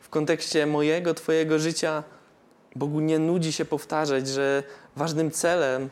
W 0.00 0.08
kontekście 0.08 0.66
mojego, 0.66 1.14
Twojego 1.14 1.58
życia, 1.58 2.02
Bogu 2.76 3.00
nie 3.00 3.18
nudzi 3.18 3.52
się 3.52 3.64
powtarzać, 3.64 4.28
że 4.28 4.62
ważnym 4.96 5.30
celem 5.30 5.88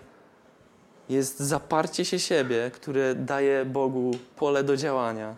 jest 1.08 1.40
zaparcie 1.40 2.04
się 2.04 2.18
siebie, 2.18 2.70
które 2.74 3.14
daje 3.14 3.64
Bogu 3.64 4.10
pole 4.36 4.64
do 4.64 4.76
działania. 4.76 5.36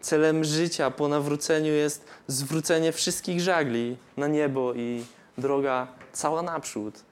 Celem 0.00 0.44
życia 0.44 0.90
po 0.90 1.08
nawróceniu 1.08 1.72
jest 1.72 2.04
zwrócenie 2.26 2.92
wszystkich 2.92 3.40
żagli 3.40 3.96
na 4.16 4.26
niebo 4.26 4.74
i 4.74 5.04
droga 5.38 5.86
cała 6.12 6.42
naprzód. 6.42 7.07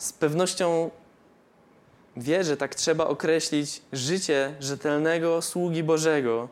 Z 0.00 0.12
pewnością 0.12 0.90
wierzę, 2.16 2.56
tak 2.56 2.74
trzeba 2.74 3.06
określić 3.06 3.82
życie 3.92 4.54
rzetelnego 4.60 5.42
sługi 5.42 5.82
Bożego 5.82 6.48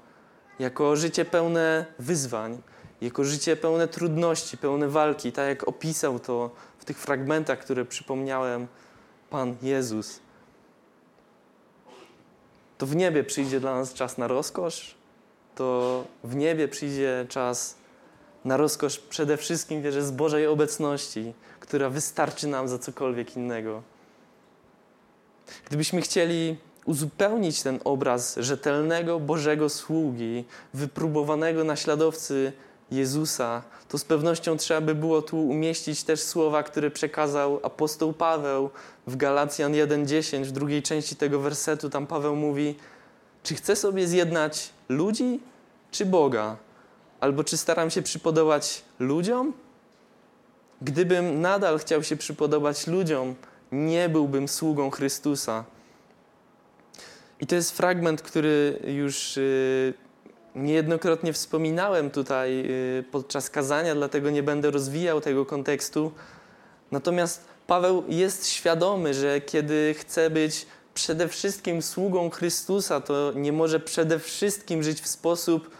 jako 0.59 0.97
życie 0.97 1.25
pełne 1.25 1.87
wyzwań, 1.99 2.63
jako 3.01 3.25
życie 3.25 3.57
pełne 3.57 3.89
trudności, 3.89 4.59
pełne 4.59 4.89
walki, 4.89 5.33
tak 5.33 5.49
jak 5.49 5.69
opisał 5.69 6.19
to 6.19 6.51
w 6.79 6.85
tych 6.85 6.99
fragmentach, 6.99 7.59
które 7.59 7.85
przypomniałem 7.85 8.67
Pan 9.31 9.57
Jezus. 9.63 10.21
To 12.79 12.87
w 12.87 12.97
niebie 12.97 13.25
przyjdzie 13.25 13.61
dla 13.61 13.75
nas 13.75 13.95
czas 13.95 14.19
na 14.19 14.27
rozkosz, 14.27 14.95
to 15.55 16.05
w 16.25 16.37
niebie 16.37 16.69
przyjdzie 16.69 17.27
czas 17.29 17.75
na 18.49 18.57
rozkosz 18.57 18.99
przede 18.99 19.37
wszystkim, 19.37 19.83
wierzę, 19.83 20.03
z 20.03 20.11
Bożej 20.11 20.47
obecności, 20.47 21.33
która 21.61 21.91
wystarczy 21.91 22.47
nam 22.47 22.69
za 22.69 22.79
cokolwiek 22.79 23.37
innego. 23.37 23.83
Gdybyśmy 25.67 26.01
chcieli 26.01 26.57
uzupełnić 26.85 27.63
ten 27.63 27.81
obraz 27.85 28.37
rzetelnego 28.37 29.21
Bożego 29.21 29.69
sługi, 29.69 30.45
wypróbowanego 30.75 31.65
naśladowcy 31.65 32.53
Jezusa, 32.91 33.63
to 33.89 33.99
z 33.99 34.05
pewnością 34.05 34.57
trzeba 34.57 34.81
by 34.81 34.95
było 34.95 35.23
tu 35.23 35.49
umieścić 35.49 36.05
też 36.05 36.21
słowa, 36.21 36.63
które 36.63 36.91
przekazał 36.91 37.61
apostoł 37.63 38.13
Paweł 38.13 38.71
w 39.07 39.17
Galacjan 39.17 39.73
1:10, 39.73 40.45
w 40.45 40.53
drugiej 40.53 40.83
części 40.83 41.17
tego 41.17 41.41
wersetu. 41.41 41.91
Tam 41.91 42.07
Paweł 42.07 42.37
mówi: 42.37 42.75
Czy 43.43 43.55
chcę 43.55 43.77
sobie 43.77 44.07
zjednać 44.07 44.71
ludzi, 44.89 45.41
czy 45.91 46.07
Boga? 46.07 46.68
Albo 47.21 47.45
czy 47.45 47.57
staram 47.57 47.91
się 47.91 48.03
przypodobać 48.03 48.83
ludziom? 48.99 49.53
Gdybym 50.83 51.41
nadal 51.41 51.79
chciał 51.79 52.03
się 52.03 52.17
przypodobać 52.17 52.87
ludziom, 52.87 53.35
nie 53.73 54.09
byłbym 54.09 54.49
sługą 54.49 54.91
Chrystusa. 54.91 55.65
I 57.41 57.47
to 57.47 57.55
jest 57.55 57.77
fragment, 57.77 58.23
który 58.23 58.81
już 58.87 59.37
y, 59.37 59.95
niejednokrotnie 60.55 61.33
wspominałem 61.33 62.11
tutaj 62.11 62.65
y, 63.01 63.05
podczas 63.11 63.51
kazania, 63.51 63.95
dlatego 63.95 64.31
nie 64.31 64.43
będę 64.43 64.71
rozwijał 64.71 65.21
tego 65.21 65.47
kontekstu. 65.47 66.13
Natomiast 66.91 67.45
Paweł 67.67 68.05
jest 68.09 68.49
świadomy, 68.49 69.15
że 69.15 69.41
kiedy 69.41 69.95
chce 69.99 70.31
być 70.31 70.67
przede 70.95 71.29
wszystkim 71.29 71.83
sługą 71.83 72.31
Chrystusa, 72.31 73.01
to 73.01 73.33
nie 73.35 73.53
może 73.53 73.81
przede 73.81 74.19
wszystkim 74.19 74.83
żyć 74.83 75.01
w 75.01 75.09
sposób, 75.09 75.71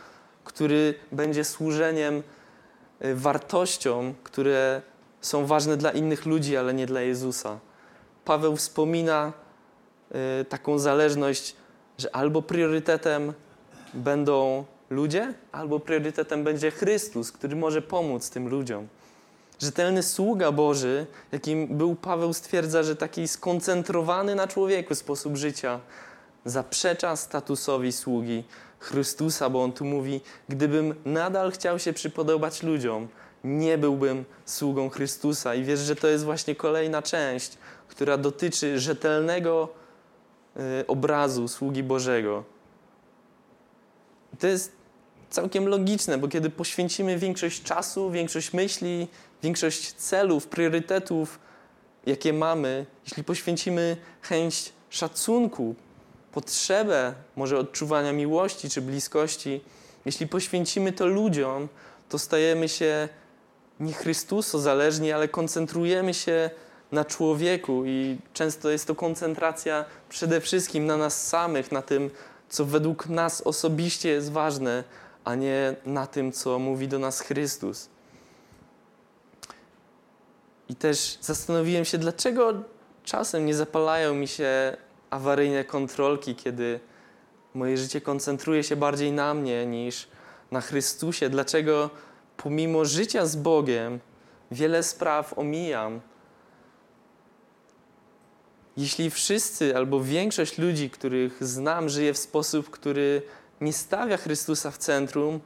który 0.49 0.95
będzie 1.13 1.45
służeniem 1.45 2.23
y, 3.05 3.15
wartościom, 3.15 4.15
które 4.25 4.83
są 5.21 5.47
ważne 5.47 5.77
dla 5.77 5.91
innych 5.91 6.27
ludzi, 6.27 6.57
ale 6.57 6.75
nie 6.75 6.87
dla 6.87 7.01
Jezusa. 7.01 7.59
Paweł 8.25 8.57
wspomina 8.57 9.33
y, 10.41 10.45
taką 10.45 10.79
zależność, 10.79 11.57
że 11.99 12.17
albo 12.17 12.43
priorytetem 12.43 13.33
będą 13.95 14.65
ludzie, 14.91 15.35
albo 15.53 15.81
priorytetem 15.81 16.45
będzie 16.45 16.71
Chrystus, 16.71 17.33
który 17.33 17.57
może 17.57 17.83
pomóc 17.83 18.31
tym 18.31 18.49
ludziom. 18.49 18.89
Rzetelny 19.59 20.03
sługa 20.03 20.53
Boży, 20.53 21.07
jakim 21.33 21.67
był 21.77 21.95
Paweł, 21.95 22.33
stwierdza, 22.33 22.83
że 22.83 22.97
taki 22.97 23.29
skoncentrowany 23.29 24.35
na 24.35 24.47
człowieku 24.47 24.95
sposób 24.95 25.37
życia 25.37 25.81
zaprzecza 26.45 27.17
statusowi 27.17 27.93
sługi 27.93 28.45
Chrystusa, 28.79 29.51
bo 29.51 29.63
on 29.63 29.73
tu 29.73 29.85
mówi: 29.85 30.21
Gdybym 30.49 30.95
nadal 31.05 31.53
chciał 31.53 31.79
się 31.79 31.93
przypodobać 31.93 32.63
ludziom, 32.63 33.09
nie 33.45 33.79
byłbym 33.79 34.25
sługą 34.45 34.89
Chrystusa. 34.89 35.55
I 35.55 35.65
wiesz, 35.65 35.81
że 35.81 35.97
to 35.97 36.09
jest 36.09 36.25
właśnie 36.25 36.55
kolejna 36.55 37.03
część, 37.03 37.59
która 37.89 38.17
dotyczy 38.17 38.81
rzetelnego 38.81 39.69
y, 40.57 40.87
obrazu 40.87 41.49
sługi 41.49 41.83
Bożego. 41.83 42.45
To 44.39 44.47
jest 44.47 44.73
całkiem 45.31 45.69
logiczne, 45.69 46.19
bo 46.19 46.29
kiedy 46.29 46.51
poświęcimy 46.51 47.19
większość 47.19 47.63
czasu, 47.63 48.11
większość 48.11 48.53
myśli, 48.53 49.09
większość 49.43 49.93
celów, 49.93 50.47
priorytetów, 50.47 51.39
jakie 52.07 52.33
mamy, 52.33 52.87
jeśli 53.05 53.25
poświęcimy 53.25 53.97
chęć 54.23 54.73
szacunku, 54.91 55.75
potrzebę 56.39 57.15
może 57.37 57.59
odczuwania 57.59 58.13
miłości 58.13 58.71
czy 58.71 58.83
bliskości, 58.83 59.61
jeśli 60.05 60.27
poświęcimy 60.27 60.93
to 60.93 61.07
ludziom, 61.07 61.69
to 62.09 62.19
stajemy 62.19 62.69
się 62.69 63.09
nie 63.81 63.93
Chrystuso 63.93 64.59
zależni, 64.59 65.13
ale 65.13 65.29
koncentrujemy 65.29 66.15
się 66.15 66.51
na 66.93 67.05
człowieku 67.05 67.83
i 67.87 68.19
często 68.33 68.71
jest 68.71 68.87
to 68.87 68.95
koncentracja 68.95 69.85
przede 70.09 70.41
wszystkim 70.41 70.87
na 70.87 70.97
nas 70.97 71.27
samych, 71.27 71.73
na 71.73 71.83
tym, 71.83 72.11
co 72.49 72.65
według 72.65 73.07
nas 73.07 73.41
osobiście 73.41 74.09
jest 74.09 74.33
ważne, 74.33 74.85
a 75.25 75.35
nie 75.35 75.77
na 75.87 76.07
tym, 76.07 76.33
co 76.33 76.59
mówi 76.59 76.89
do 76.89 76.99
nas 76.99 77.21
Chrystus. 77.21 77.89
I 80.69 80.75
też 80.75 81.19
zastanowiłem 81.21 81.85
się, 81.85 81.99
dlaczego 81.99 82.55
czasem 83.05 83.47
nie 83.47 83.55
zapalają 83.55 84.15
mi 84.15 84.29
się 84.29 84.77
awaryjne 85.11 85.65
kontrolki, 85.65 86.35
kiedy 86.35 86.81
moje 87.55 87.79
życie 87.79 88.01
koncentruje 88.01 88.65
się 88.65 88.77
bardziej 88.77 89.13
na 89.13 89.35
mnie 89.35 89.67
niż 89.67 90.09
na 90.51 90.61
Chrystusie. 90.61 91.29
Dlaczego 91.31 91.91
pomimo 92.37 92.85
życia 92.85 93.27
z 93.27 93.37
Bogiem 93.37 94.01
wiele 94.51 94.83
spraw 94.83 95.39
omijam. 95.39 96.01
Jeśli 98.77 99.11
wszyscy 99.11 99.77
albo 99.77 100.01
większość 100.01 100.59
ludzi, 100.59 100.91
których 100.91 101.45
znam, 101.45 101.89
żyje 101.89 102.15
w 102.15 102.19
sposób, 102.19 102.71
który 102.71 103.23
nie 103.61 103.73
stawia 103.73 104.17
Chrystusa 104.17 104.71
w 104.71 104.79
centrum, 104.79 105.41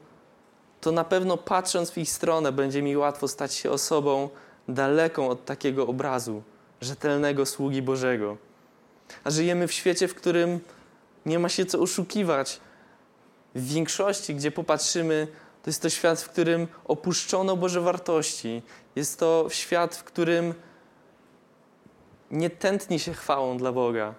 to 0.81 0.93
na 0.93 1.05
pewno 1.05 1.37
patrząc 1.37 1.91
w 1.91 1.99
ich 1.99 2.11
stronę 2.11 2.53
będzie 2.53 2.83
mi 2.83 2.97
łatwo 2.97 3.29
stać 3.29 3.55
się 3.55 3.71
osobą 3.71 4.29
daleką 4.69 5.29
od 5.29 5.45
takiego 5.45 5.87
obrazu 5.87 6.43
rzetelnego 6.81 7.47
sługi 7.47 7.83
Bożego. 7.83 8.37
A 9.25 9.31
żyjemy 9.31 9.69
w 9.69 9.73
świecie, 9.73 10.09
w 10.09 10.15
którym 10.15 10.61
nie 11.27 11.39
ma 11.39 11.49
się 11.49 11.67
co 11.67 11.79
oszukiwać. 11.81 12.61
W 13.55 13.69
większości, 13.69 14.35
gdzie 14.35 14.51
popatrzymy, 14.51 15.29
to 15.63 15.71
jest 15.71 15.83
to 15.83 15.91
świat, 15.91 16.21
w 16.21 16.29
którym 16.29 16.69
opuszczono 16.85 17.57
Boże 17.57 17.81
wartości. 17.81 18.63
Jest 18.97 19.19
to 19.19 19.47
świat, 19.51 19.97
w 19.97 20.05
którym 20.05 20.55
nie 22.31 22.51
tętni 22.51 22.99
się 22.99 23.15
chwałą 23.15 23.59
dla 23.59 23.73
Boga. 23.73 24.15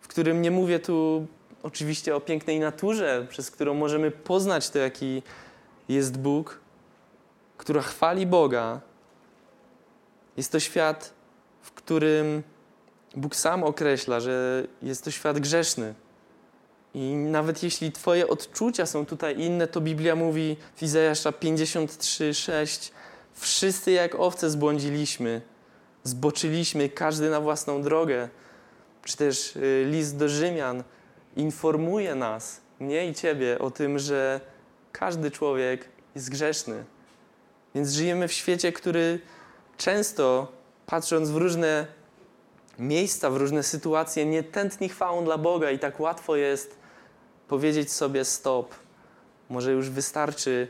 W 0.00 0.08
którym 0.08 0.42
nie 0.42 0.50
mówię 0.50 0.78
tu 0.78 1.26
oczywiście 1.62 2.16
o 2.16 2.20
pięknej 2.20 2.60
naturze, 2.60 3.26
przez 3.30 3.50
którą 3.50 3.74
możemy 3.74 4.10
poznać 4.10 4.70
to, 4.70 4.78
jaki 4.78 5.22
jest 5.88 6.18
Bóg, 6.18 6.60
która 7.56 7.82
chwali 7.82 8.26
Boga. 8.26 8.80
Jest 10.36 10.52
to 10.52 10.60
świat, 10.60 11.12
w 11.62 11.72
którym 11.72 12.42
Bóg 13.16 13.36
sam 13.36 13.64
określa, 13.64 14.20
że 14.20 14.66
jest 14.82 15.04
to 15.04 15.10
świat 15.10 15.38
grzeszny. 15.38 15.94
I 16.94 17.14
nawet 17.14 17.62
jeśli 17.62 17.92
Twoje 17.92 18.28
odczucia 18.28 18.86
są 18.86 19.06
tutaj 19.06 19.40
inne, 19.40 19.66
to 19.66 19.80
Biblia 19.80 20.16
mówi 20.16 20.56
w 20.76 20.82
Izajasza 20.82 21.32
53, 21.32 22.34
6 22.34 22.92
Wszyscy 23.34 23.92
jak 23.92 24.14
owce 24.14 24.50
zbłądziliśmy, 24.50 25.40
zboczyliśmy, 26.02 26.88
każdy 26.88 27.30
na 27.30 27.40
własną 27.40 27.82
drogę. 27.82 28.28
Czy 29.02 29.16
też 29.16 29.56
y, 29.56 29.86
list 29.90 30.16
do 30.16 30.28
Rzymian 30.28 30.84
informuje 31.36 32.14
nas, 32.14 32.60
mnie 32.80 33.08
i 33.08 33.14
Ciebie, 33.14 33.58
o 33.58 33.70
tym, 33.70 33.98
że 33.98 34.40
każdy 34.92 35.30
człowiek 35.30 35.88
jest 36.14 36.30
grzeszny. 36.30 36.84
Więc 37.74 37.92
żyjemy 37.92 38.28
w 38.28 38.32
świecie, 38.32 38.72
który 38.72 39.20
często, 39.76 40.52
patrząc 40.86 41.30
w 41.30 41.36
różne 41.36 41.86
miejsca, 42.78 43.30
w 43.30 43.36
różne 43.36 43.62
sytuacje, 43.62 44.26
nie 44.26 44.42
tętni 44.42 44.88
chwałą 44.88 45.24
dla 45.24 45.38
Boga 45.38 45.70
i 45.70 45.78
tak 45.78 46.00
łatwo 46.00 46.36
jest 46.36 46.76
powiedzieć 47.48 47.92
sobie 47.92 48.24
stop. 48.24 48.74
Może 49.48 49.72
już 49.72 49.90
wystarczy 49.90 50.68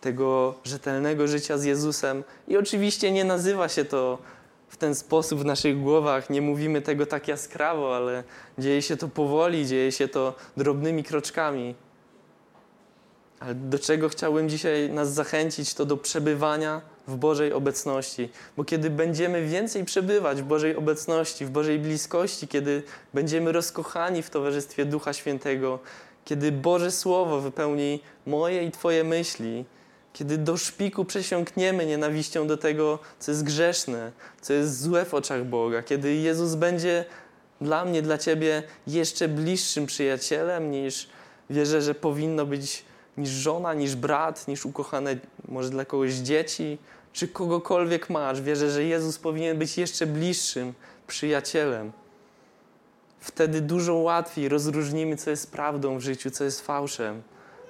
tego 0.00 0.54
rzetelnego 0.64 1.28
życia 1.28 1.58
z 1.58 1.64
Jezusem. 1.64 2.24
I 2.48 2.56
oczywiście 2.56 3.12
nie 3.12 3.24
nazywa 3.24 3.68
się 3.68 3.84
to 3.84 4.18
w 4.68 4.76
ten 4.76 4.94
sposób 4.94 5.40
w 5.40 5.44
naszych 5.44 5.80
głowach, 5.80 6.30
nie 6.30 6.42
mówimy 6.42 6.82
tego 6.82 7.06
tak 7.06 7.28
jaskrawo, 7.28 7.96
ale 7.96 8.24
dzieje 8.58 8.82
się 8.82 8.96
to 8.96 9.08
powoli, 9.08 9.66
dzieje 9.66 9.92
się 9.92 10.08
to 10.08 10.34
drobnymi 10.56 11.04
kroczkami. 11.04 11.74
Ale 13.40 13.54
do 13.54 13.78
czego 13.78 14.08
chciałbym 14.08 14.48
dzisiaj 14.48 14.90
nas 14.90 15.12
zachęcić, 15.12 15.74
to 15.74 15.86
do 15.86 15.96
przebywania 15.96 16.80
w 17.08 17.16
Bożej 17.16 17.52
obecności. 17.52 18.28
Bo 18.56 18.64
kiedy 18.64 18.90
będziemy 18.90 19.46
więcej 19.46 19.84
przebywać 19.84 20.42
w 20.42 20.44
Bożej 20.44 20.76
obecności, 20.76 21.46
w 21.46 21.50
Bożej 21.50 21.78
bliskości, 21.78 22.48
kiedy 22.48 22.82
będziemy 23.14 23.52
rozkochani 23.52 24.22
w 24.22 24.30
towarzystwie 24.30 24.84
Ducha 24.84 25.12
Świętego, 25.12 25.78
kiedy 26.24 26.52
Boże 26.52 26.90
Słowo 26.92 27.40
wypełni 27.40 28.00
moje 28.26 28.64
i 28.64 28.70
Twoje 28.70 29.04
myśli, 29.04 29.64
kiedy 30.12 30.38
do 30.38 30.56
szpiku 30.56 31.04
przesiąkniemy 31.04 31.86
nienawiścią 31.86 32.46
do 32.46 32.56
tego, 32.56 32.98
co 33.18 33.30
jest 33.30 33.44
grzeszne, 33.44 34.12
co 34.40 34.52
jest 34.52 34.82
złe 34.82 35.04
w 35.04 35.14
oczach 35.14 35.44
Boga, 35.44 35.82
kiedy 35.82 36.14
Jezus 36.14 36.54
będzie 36.54 37.04
dla 37.60 37.84
mnie, 37.84 38.02
dla 38.02 38.18
Ciebie 38.18 38.62
jeszcze 38.86 39.28
bliższym 39.28 39.86
przyjacielem 39.86 40.70
niż 40.70 41.08
wierzę, 41.50 41.82
że 41.82 41.94
powinno 41.94 42.46
być 42.46 42.84
niż 43.18 43.30
żona, 43.30 43.74
niż 43.74 43.96
brat, 43.96 44.48
niż 44.48 44.66
ukochane 44.66 45.16
może 45.48 45.70
dla 45.70 45.84
kogoś 45.84 46.12
dzieci, 46.12 46.78
czy 47.12 47.28
kogokolwiek 47.28 48.10
masz. 48.10 48.40
Wierzę, 48.42 48.70
że 48.70 48.84
Jezus 48.84 49.18
powinien 49.18 49.58
być 49.58 49.78
jeszcze 49.78 50.06
bliższym 50.06 50.74
przyjacielem. 51.06 51.92
Wtedy 53.20 53.60
dużo 53.60 53.94
łatwiej 53.94 54.48
rozróżnimy, 54.48 55.16
co 55.16 55.30
jest 55.30 55.52
prawdą 55.52 55.98
w 55.98 56.00
życiu, 56.00 56.30
co 56.30 56.44
jest 56.44 56.60
fałszem. 56.60 57.22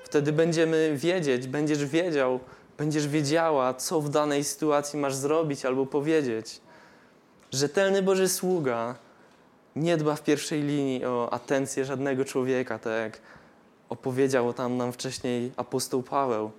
Wtedy 0.04 0.32
będziemy 0.32 0.96
wiedzieć, 0.96 1.46
będziesz 1.46 1.86
wiedział, 1.86 2.40
będziesz 2.78 3.08
wiedziała, 3.08 3.74
co 3.74 4.00
w 4.00 4.08
danej 4.08 4.44
sytuacji 4.44 4.98
masz 4.98 5.14
zrobić 5.14 5.64
albo 5.64 5.86
powiedzieć. 5.86 6.60
Rzetelny 7.52 8.02
Boży 8.02 8.28
sługa 8.28 8.94
nie 9.76 9.96
dba 9.96 10.16
w 10.16 10.22
pierwszej 10.22 10.62
linii 10.62 11.04
o 11.04 11.32
atencję 11.32 11.84
żadnego 11.84 12.24
człowieka, 12.24 12.78
tak 12.78 12.92
jak 13.02 13.20
opowiedział 13.88 14.52
tam 14.52 14.76
nam 14.76 14.92
wcześniej 14.92 15.52
apostoł 15.56 16.02
Paweł. 16.02 16.50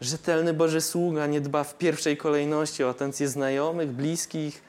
Rzetelny 0.00 0.54
Boży 0.54 0.80
sługa 0.80 1.26
nie 1.26 1.40
dba 1.40 1.64
w 1.64 1.78
pierwszej 1.78 2.16
kolejności 2.16 2.84
o 2.84 2.88
atencję 2.88 3.28
znajomych, 3.28 3.90
bliskich, 3.90 4.62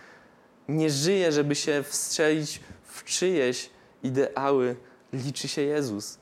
nie 0.67 0.89
żyje, 0.89 1.31
żeby 1.31 1.55
się 1.55 1.83
wstrzelić 1.83 2.59
w 2.85 3.03
czyjeś 3.03 3.69
ideały, 4.03 4.75
liczy 5.13 5.47
się 5.47 5.61
Jezus. 5.61 6.17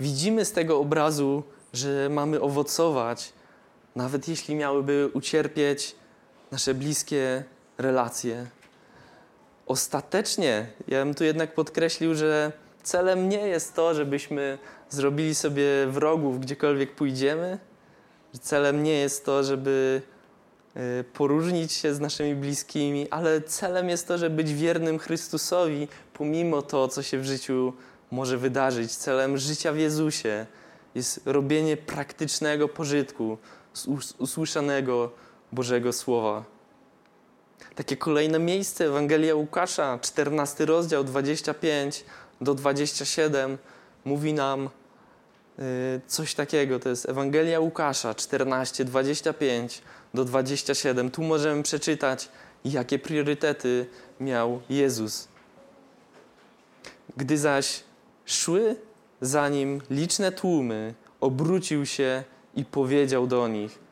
Widzimy 0.00 0.44
z 0.44 0.52
tego 0.52 0.78
obrazu, 0.78 1.42
że 1.72 2.08
mamy 2.08 2.40
owocować, 2.40 3.32
nawet 3.96 4.28
jeśli 4.28 4.54
miałyby 4.54 5.10
ucierpieć 5.14 5.96
nasze 6.50 6.74
bliskie 6.74 7.44
relacje. 7.78 8.46
Ostatecznie, 9.66 10.66
ja 10.88 11.04
bym 11.04 11.14
tu 11.14 11.24
jednak 11.24 11.54
podkreślił, 11.54 12.14
że 12.14 12.52
celem 12.84 13.28
nie 13.28 13.48
jest 13.48 13.74
to, 13.74 13.94
żebyśmy 13.94 14.58
zrobili 14.90 15.34
sobie 15.34 15.86
wrogów 15.86 16.40
gdziekolwiek 16.40 16.94
pójdziemy. 16.94 17.58
Celem 18.40 18.82
nie 18.82 18.92
jest 18.92 19.24
to, 19.24 19.44
żeby 19.44 20.02
e, 20.74 21.04
poróżnić 21.04 21.72
się 21.72 21.94
z 21.94 22.00
naszymi 22.00 22.34
bliskimi, 22.34 23.10
ale 23.10 23.40
celem 23.40 23.88
jest 23.88 24.08
to, 24.08 24.18
żeby 24.18 24.36
być 24.36 24.54
wiernym 24.54 24.98
Chrystusowi, 24.98 25.88
pomimo 26.12 26.62
to, 26.62 26.88
co 26.88 27.02
się 27.02 27.18
w 27.18 27.24
życiu 27.24 27.72
może 28.10 28.38
wydarzyć. 28.38 28.96
Celem 28.96 29.38
życia 29.38 29.72
w 29.72 29.78
Jezusie 29.78 30.46
jest 30.94 31.20
robienie 31.26 31.76
praktycznego 31.76 32.68
pożytku 32.68 33.38
z 33.72 33.86
usłyszanego 34.18 35.10
Bożego 35.52 35.92
Słowa. 35.92 36.44
Takie 37.74 37.96
kolejne 37.96 38.38
miejsce, 38.38 38.86
Ewangelia 38.86 39.34
Łukasza, 39.34 39.98
14 40.02 40.66
rozdział, 40.66 41.04
25 41.04 42.04
do 42.44 42.54
27, 42.54 43.58
mówi 44.04 44.32
nam 44.34 44.68
y, 45.58 46.00
coś 46.06 46.34
takiego. 46.34 46.78
To 46.78 46.88
jest 46.88 47.08
Ewangelia 47.08 47.60
Łukasza 47.60 48.14
14, 48.14 48.84
25 48.84 49.82
do 50.14 50.24
27. 50.24 51.10
Tu 51.10 51.22
możemy 51.22 51.62
przeczytać, 51.62 52.28
jakie 52.64 52.98
priorytety 52.98 53.86
miał 54.20 54.60
Jezus. 54.68 55.28
Gdy 57.16 57.38
zaś 57.38 57.84
szły 58.26 58.76
za 59.20 59.48
nim 59.48 59.80
liczne 59.90 60.32
tłumy, 60.32 60.94
obrócił 61.20 61.86
się 61.86 62.24
i 62.54 62.64
powiedział 62.64 63.26
do 63.26 63.48
nich: 63.48 63.83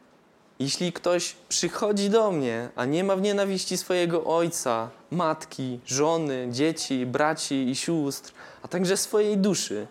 Jeśli 0.62 0.92
ktoś 0.92 1.36
przychodzi 1.48 2.10
do 2.10 2.32
mnie, 2.32 2.68
a 2.76 2.84
nie 2.84 3.04
ma 3.04 3.16
w 3.16 3.22
nienawiści 3.22 3.76
swojego 3.76 4.24
ojca, 4.24 4.90
matki, 5.10 5.80
żony, 5.86 6.48
dzieci, 6.50 7.06
braci 7.06 7.70
i 7.70 7.76
sióstr, 7.76 8.32
a 8.62 8.68
także 8.68 8.96
swojej 8.96 9.38
duszy, 9.38 9.86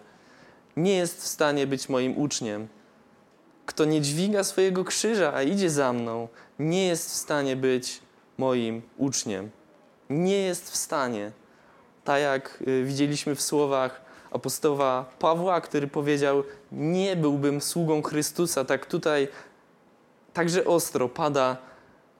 nie 0.77 0.95
jest 0.95 1.21
w 1.21 1.27
stanie 1.27 1.67
być 1.67 1.89
moim 1.89 2.17
uczniem. 2.17 2.67
Kto 3.65 3.85
nie 3.85 4.01
dźwiga 4.01 4.43
swojego 4.43 4.83
krzyża, 4.83 5.33
a 5.33 5.43
idzie 5.43 5.69
za 5.69 5.93
mną, 5.93 6.27
nie 6.59 6.87
jest 6.87 7.09
w 7.09 7.13
stanie 7.13 7.55
być 7.55 8.01
moim 8.37 8.81
uczniem. 8.97 9.49
Nie 10.09 10.41
jest 10.41 10.71
w 10.71 10.75
stanie. 10.75 11.31
Tak 12.03 12.21
jak 12.21 12.63
y, 12.67 12.83
widzieliśmy 12.83 13.35
w 13.35 13.41
słowach 13.41 14.01
apostoła 14.31 15.05
Pawła, 15.19 15.61
który 15.61 15.87
powiedział: 15.87 16.43
Nie 16.71 17.15
byłbym 17.15 17.61
sługą 17.61 18.01
Chrystusa, 18.01 18.65
tak 18.65 18.85
tutaj 18.85 19.27
także 20.33 20.65
ostro 20.65 21.09
pada, 21.09 21.57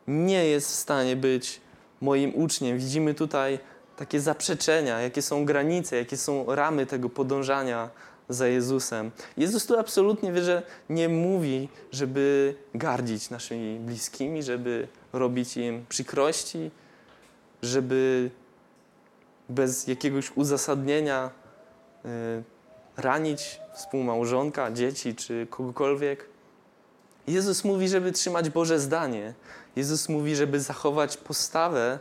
nie 0.07 0.45
jest 0.45 0.71
w 0.71 0.75
stanie 0.75 1.15
być 1.15 1.61
moim 2.01 2.35
uczniem. 2.35 2.77
Widzimy 2.77 3.13
tutaj 3.13 3.59
takie 3.95 4.19
zaprzeczenia, 4.19 5.01
jakie 5.01 5.21
są 5.21 5.45
granice, 5.45 5.95
jakie 5.95 6.17
są 6.17 6.55
ramy 6.55 6.85
tego 6.85 7.09
podążania 7.09 7.89
za 8.29 8.47
Jezusem. 8.47 9.11
Jezus 9.37 9.65
tu 9.65 9.79
absolutnie 9.79 10.31
wie, 10.31 10.43
że 10.43 10.63
nie 10.89 11.09
mówi, 11.09 11.69
żeby 11.91 12.55
gardzić 12.75 13.29
naszymi 13.29 13.79
bliskimi, 13.79 14.43
żeby 14.43 14.87
robić 15.13 15.57
im 15.57 15.85
przykrości, 15.89 16.71
żeby 17.61 18.31
bez 19.49 19.87
jakiegoś 19.87 20.31
uzasadnienia 20.35 21.29
y, 22.05 22.43
ranić 22.97 23.59
współmałżonka, 23.73 24.71
dzieci 24.71 25.15
czy 25.15 25.47
kogokolwiek. 25.49 26.30
Jezus 27.31 27.63
mówi, 27.63 27.87
żeby 27.87 28.11
trzymać 28.11 28.49
Boże 28.49 28.79
zdanie. 28.79 29.33
Jezus 29.75 30.09
mówi, 30.09 30.35
żeby 30.35 30.59
zachować 30.59 31.17
postawę, 31.17 31.99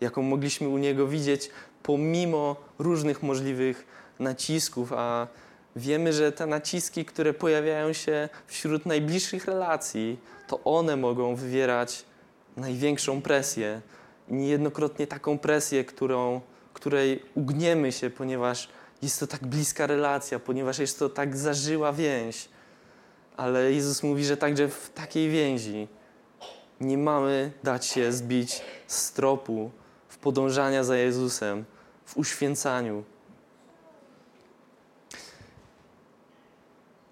jaką 0.00 0.22
mogliśmy 0.22 0.68
u 0.68 0.78
Niego 0.78 1.08
widzieć, 1.08 1.50
pomimo 1.82 2.56
różnych 2.78 3.22
możliwych 3.22 3.86
nacisków, 4.18 4.92
a 4.92 5.26
wiemy, 5.76 6.12
że 6.12 6.32
te 6.32 6.46
naciski, 6.46 7.04
które 7.04 7.34
pojawiają 7.34 7.92
się 7.92 8.28
wśród 8.46 8.86
najbliższych 8.86 9.44
relacji, 9.44 10.18
to 10.48 10.64
one 10.64 10.96
mogą 10.96 11.36
wywierać 11.36 12.04
największą 12.56 13.22
presję. 13.22 13.80
Niejednokrotnie 14.28 15.06
taką 15.06 15.38
presję, 15.38 15.84
którą, 15.84 16.40
której 16.72 17.22
ugniemy 17.34 17.92
się, 17.92 18.10
ponieważ 18.10 18.68
jest 19.02 19.20
to 19.20 19.26
tak 19.26 19.46
bliska 19.46 19.86
relacja, 19.86 20.38
ponieważ 20.38 20.78
jest 20.78 20.98
to 20.98 21.08
tak 21.08 21.36
zażyła 21.36 21.92
więź. 21.92 22.48
Ale 23.36 23.72
Jezus 23.72 24.02
mówi, 24.02 24.24
że 24.24 24.36
także 24.36 24.68
w 24.68 24.90
takiej 24.90 25.30
więzi 25.30 25.88
nie 26.80 26.98
mamy 26.98 27.52
dać 27.62 27.86
się 27.86 28.12
zbić 28.12 28.62
z 28.86 29.12
tropu 29.12 29.70
w 30.08 30.18
podążania 30.18 30.84
za 30.84 30.96
Jezusem, 30.96 31.64
w 32.04 32.16
uświęcaniu. 32.16 33.04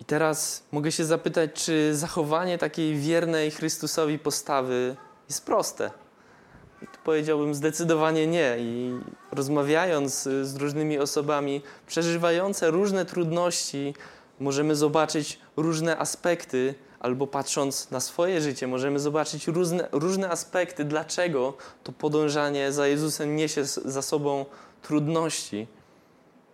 I 0.00 0.04
teraz 0.04 0.62
mogę 0.72 0.92
się 0.92 1.04
zapytać, 1.04 1.50
czy 1.52 1.96
zachowanie 1.96 2.58
takiej 2.58 2.96
wiernej 2.96 3.50
Chrystusowi 3.50 4.18
postawy 4.18 4.96
jest 5.28 5.46
proste? 5.46 5.90
Powiedziałbym 7.04 7.54
zdecydowanie 7.54 8.26
nie. 8.26 8.56
I 8.58 8.98
rozmawiając 9.32 10.22
z 10.22 10.56
różnymi 10.56 10.98
osobami 10.98 11.62
przeżywające 11.86 12.70
różne 12.70 13.04
trudności, 13.04 13.94
możemy 14.40 14.76
zobaczyć 14.76 15.38
różne 15.56 15.98
aspekty, 15.98 16.74
albo 17.00 17.26
patrząc 17.26 17.90
na 17.90 18.00
swoje 18.00 18.40
życie, 18.40 18.66
możemy 18.66 18.98
zobaczyć 18.98 19.46
różne, 19.46 19.88
różne 19.92 20.30
aspekty, 20.30 20.84
dlaczego 20.84 21.54
to 21.84 21.92
podążanie 21.92 22.72
za 22.72 22.86
Jezusem 22.86 23.36
niesie 23.36 23.64
za 23.64 24.02
sobą 24.02 24.44
trudności. 24.82 25.66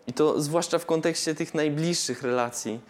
I 0.06 0.12
to 0.12 0.40
zwłaszcza 0.40 0.78
w 0.78 0.86
kontekście 0.86 1.34
tych 1.34 1.54
najbliższych 1.54 2.22
relacji. 2.22 2.80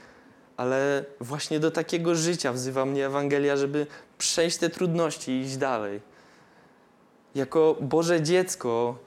Ale 0.57 1.05
właśnie 1.21 1.61
do 1.61 1.71
takiego 1.71 2.15
życia 2.15 2.53
wzywa 2.53 2.85
mnie 2.85 3.07
Ewangelia, 3.07 3.57
żeby 3.57 3.87
przejść 4.19 4.57
te 4.57 4.71
trudności 4.71 5.33
i 5.33 5.41
iść 5.41 5.57
dalej. 5.57 6.01
Jako 7.35 7.77
Boże 7.81 8.23
dziecko, 8.23 8.99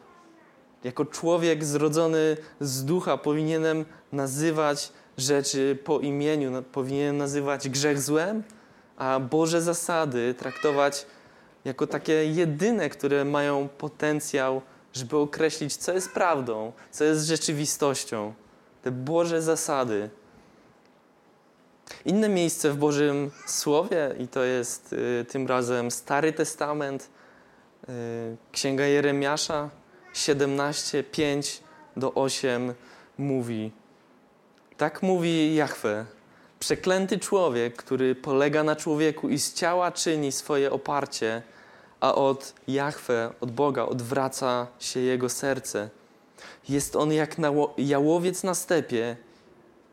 jako 0.84 1.06
człowiek 1.06 1.66
zrodzony 1.66 2.38
z 2.60 2.86
ducha, 2.86 3.18
powinienem 3.18 3.86
nazywać 4.12 4.92
rzeczy 5.20 5.78
po 5.84 6.00
imieniu, 6.00 6.64
powinienem 6.64 7.18
nazywać 7.18 7.70
grzech 7.70 8.02
złem, 8.02 8.44
a 8.98 9.20
Boże 9.20 9.62
zasady 9.62 10.34
traktować 10.34 11.06
jako 11.66 11.88
takie 11.88 12.14
jedyne, 12.26 12.90
które 12.90 13.26
mają 13.26 13.70
potencjał, 13.78 14.62
żeby 14.94 15.18
określić, 15.18 15.76
co 15.76 15.94
jest 15.94 16.12
prawdą, 16.12 16.72
co 16.92 17.04
jest 17.04 17.26
rzeczywistością. 17.26 18.34
Te 18.82 18.92
Boże 18.92 19.42
zasady. 19.42 20.10
Inne 22.06 22.30
miejsce 22.30 22.72
w 22.72 22.78
Bożym 22.78 23.32
Słowie, 23.48 24.16
i 24.20 24.28
to 24.28 24.44
jest 24.44 24.94
y, 24.94 25.26
tym 25.30 25.48
razem 25.48 25.92
Stary 25.92 26.34
Testament, 26.34 27.10
y, 27.90 27.92
Księga 28.52 28.86
Jeremiasza 28.86 29.70
17, 30.14 31.04
5 31.04 31.64
do 31.98 32.14
8 32.14 32.74
mówi: 33.18 33.72
Tak 34.80 35.04
mówi 35.04 35.56
Jahwe. 35.56 36.06
Przeklęty 36.60 37.20
człowiek, 37.20 37.76
który 37.76 38.16
polega 38.16 38.64
na 38.64 38.76
człowieku 38.76 39.30
i 39.30 39.40
z 39.40 39.54
ciała 39.54 39.92
czyni 39.92 40.32
swoje 40.32 40.72
oparcie, 40.72 41.42
a 42.00 42.16
od 42.16 42.54
Jahwe, 42.68 43.32
od 43.42 43.52
Boga 43.52 43.86
odwraca 43.86 44.68
się 44.80 45.00
jego 45.00 45.30
serce. 45.30 45.90
Jest 46.70 46.96
on 46.96 47.14
jak 47.14 47.36
jałowiec 47.78 48.44
na 48.44 48.56
stepie 48.56 49.16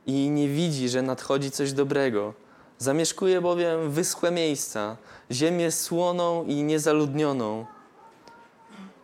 i 0.06 0.30
nie 0.30 0.48
widzi, 0.48 0.88
że 0.88 1.02
nadchodzi 1.02 1.50
coś 1.50 1.72
dobrego. 1.72 2.34
Zamieszkuje 2.78 3.40
bowiem 3.40 3.90
wyschłe 3.90 4.30
miejsca, 4.30 4.96
ziemię 5.30 5.72
słoną 5.72 6.44
i 6.44 6.62
niezaludnioną. 6.62 7.66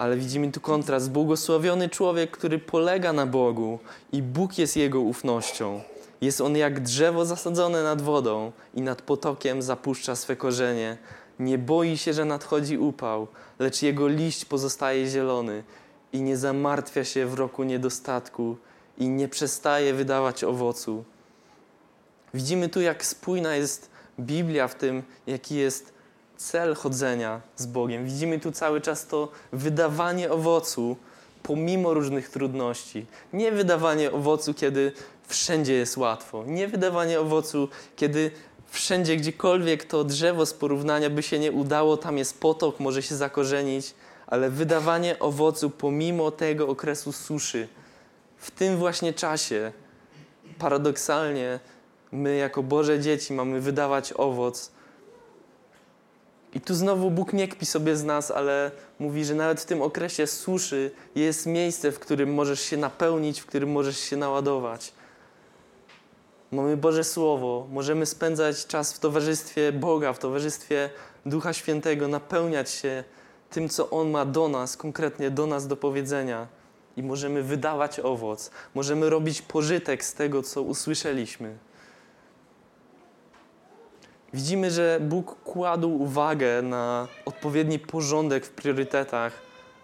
Ale 0.03 0.17
widzimy 0.17 0.53
tu 0.53 0.61
kontrast. 0.61 1.11
Błogosławiony 1.11 1.89
człowiek, 1.89 2.31
który 2.31 2.59
polega 2.59 3.13
na 3.13 3.27
Bogu 3.27 3.79
i 4.13 4.23
Bóg 4.23 4.59
jest 4.59 4.77
jego 4.77 5.01
ufnością. 5.01 5.81
Jest 6.21 6.41
on 6.41 6.57
jak 6.57 6.81
drzewo 6.81 7.25
zasadzone 7.25 7.83
nad 7.83 8.03
wodą 8.03 8.53
i 8.75 8.81
nad 8.81 9.03
potokiem 9.03 9.63
zapuszcza 9.63 10.17
swe 10.17 10.37
korzenie. 10.37 10.99
Nie 11.39 11.59
boi 11.59 11.99
się, 11.99 12.13
że 12.13 12.25
nadchodzi 12.25 12.79
upał, 12.79 13.27
lecz 13.59 13.83
jego 13.83 14.09
liść 14.09 14.45
pozostaje 14.45 15.07
zielony 15.07 15.63
i 16.13 16.23
nie 16.23 16.37
zamartwia 16.37 17.05
się 17.05 17.27
w 17.27 17.35
roku 17.35 17.63
niedostatku 17.65 18.57
i 18.99 19.09
nie 19.09 19.29
przestaje 19.29 19.95
wydawać 19.95 20.45
owocu. 20.45 21.05
Widzimy 22.35 22.69
tu, 22.69 22.81
jak 22.81 23.07
spójna 23.07 23.57
jest 23.57 23.91
Biblia 24.21 24.69
w 24.69 24.75
tym, 24.75 25.03
jaki 25.27 25.55
jest 25.55 25.92
cel 26.43 26.75
chodzenia 26.75 27.41
z 27.57 27.67
Bogiem. 27.67 28.05
Widzimy 28.05 28.41
tu 28.41 28.53
cały 28.53 28.81
czas 28.81 29.07
to 29.07 29.29
wydawanie 29.53 30.31
owocu 30.31 30.97
pomimo 31.43 31.95
różnych 31.95 32.31
trudności. 32.31 33.07
Nie 33.33 33.53
wydawanie 33.53 34.13
owocu, 34.13 34.55
kiedy 34.55 34.93
wszędzie 35.27 35.75
jest 35.75 35.97
łatwo. 35.97 36.45
Nie 36.47 36.69
wydawanie 36.69 37.21
owocu, 37.21 37.69
kiedy 37.97 38.31
wszędzie, 38.71 39.17
gdziekolwiek 39.17 39.85
to 39.85 40.05
drzewo 40.05 40.47
z 40.47 40.55
porównania 40.55 41.11
by 41.11 41.23
się 41.23 41.39
nie 41.39 41.53
udało, 41.53 41.97
tam 41.97 42.19
jest 42.19 42.41
potok, 42.41 42.81
może 42.81 43.03
się 43.03 43.15
zakorzenić, 43.17 43.95
ale 44.27 44.51
wydawanie 44.51 45.19
owocu 45.19 45.71
pomimo 45.71 46.31
tego 46.31 46.69
okresu 46.69 47.13
suszy, 47.13 47.69
w 48.37 48.51
tym 48.51 48.77
właśnie 48.77 49.13
czasie, 49.13 49.73
paradoksalnie, 50.59 51.61
my 52.13 52.37
jako 52.37 52.63
Boże 52.63 53.01
dzieci 53.01 53.33
mamy 53.33 53.61
wydawać 53.61 54.13
owoc. 54.13 54.72
I 56.55 56.61
tu 56.61 56.75
znowu 56.75 57.11
Bóg 57.11 57.33
nie 57.33 57.49
kpi 57.49 57.67
sobie 57.67 57.97
z 57.97 58.05
nas, 58.05 58.31
ale 58.31 58.71
mówi, 58.99 59.25
że 59.25 59.35
nawet 59.35 59.61
w 59.61 59.65
tym 59.65 59.83
okresie 59.83 60.27
suszy 60.27 60.91
jest 61.15 61.47
miejsce, 61.47 61.93
w 61.93 61.99
którym 61.99 62.35
możesz 62.35 62.61
się 62.61 62.77
napełnić, 62.77 63.41
w 63.41 63.47
którym 63.47 63.73
możesz 63.73 63.99
się 63.99 64.17
naładować. 64.17 64.93
Mamy 66.51 66.77
Boże 66.77 67.05
Słowo, 67.05 67.67
możemy 67.71 68.07
spędzać 68.07 68.67
czas 68.67 68.93
w 68.93 68.99
towarzystwie 68.99 69.73
Boga, 69.73 70.13
w 70.13 70.19
towarzystwie 70.19 70.91
Ducha 71.27 71.53
Świętego, 71.53 72.09
napełniać 72.09 72.71
się 72.71 73.05
tym, 73.51 73.69
co 73.69 73.91
On 73.91 74.11
ma 74.11 74.25
do 74.25 74.49
nas, 74.49 74.77
konkretnie 74.77 75.31
do 75.31 75.47
nas 75.47 75.67
do 75.67 75.77
powiedzenia 75.77 76.47
i 76.97 77.03
możemy 77.03 77.43
wydawać 77.43 78.01
owoc, 78.01 78.51
możemy 78.75 79.11
robić 79.11 79.43
pożytek 79.43 80.05
z 80.05 80.15
tego, 80.15 80.43
co 80.43 80.63
usłyszeliśmy. 80.63 81.57
Widzimy, 84.35 84.71
że 84.71 84.99
Bóg 85.01 85.37
kładł 85.45 86.03
uwagę 86.03 86.63
na 86.63 87.09
odpowiedni 87.25 87.79
porządek 87.79 88.47
w 88.47 88.51
priorytetach 88.51 89.33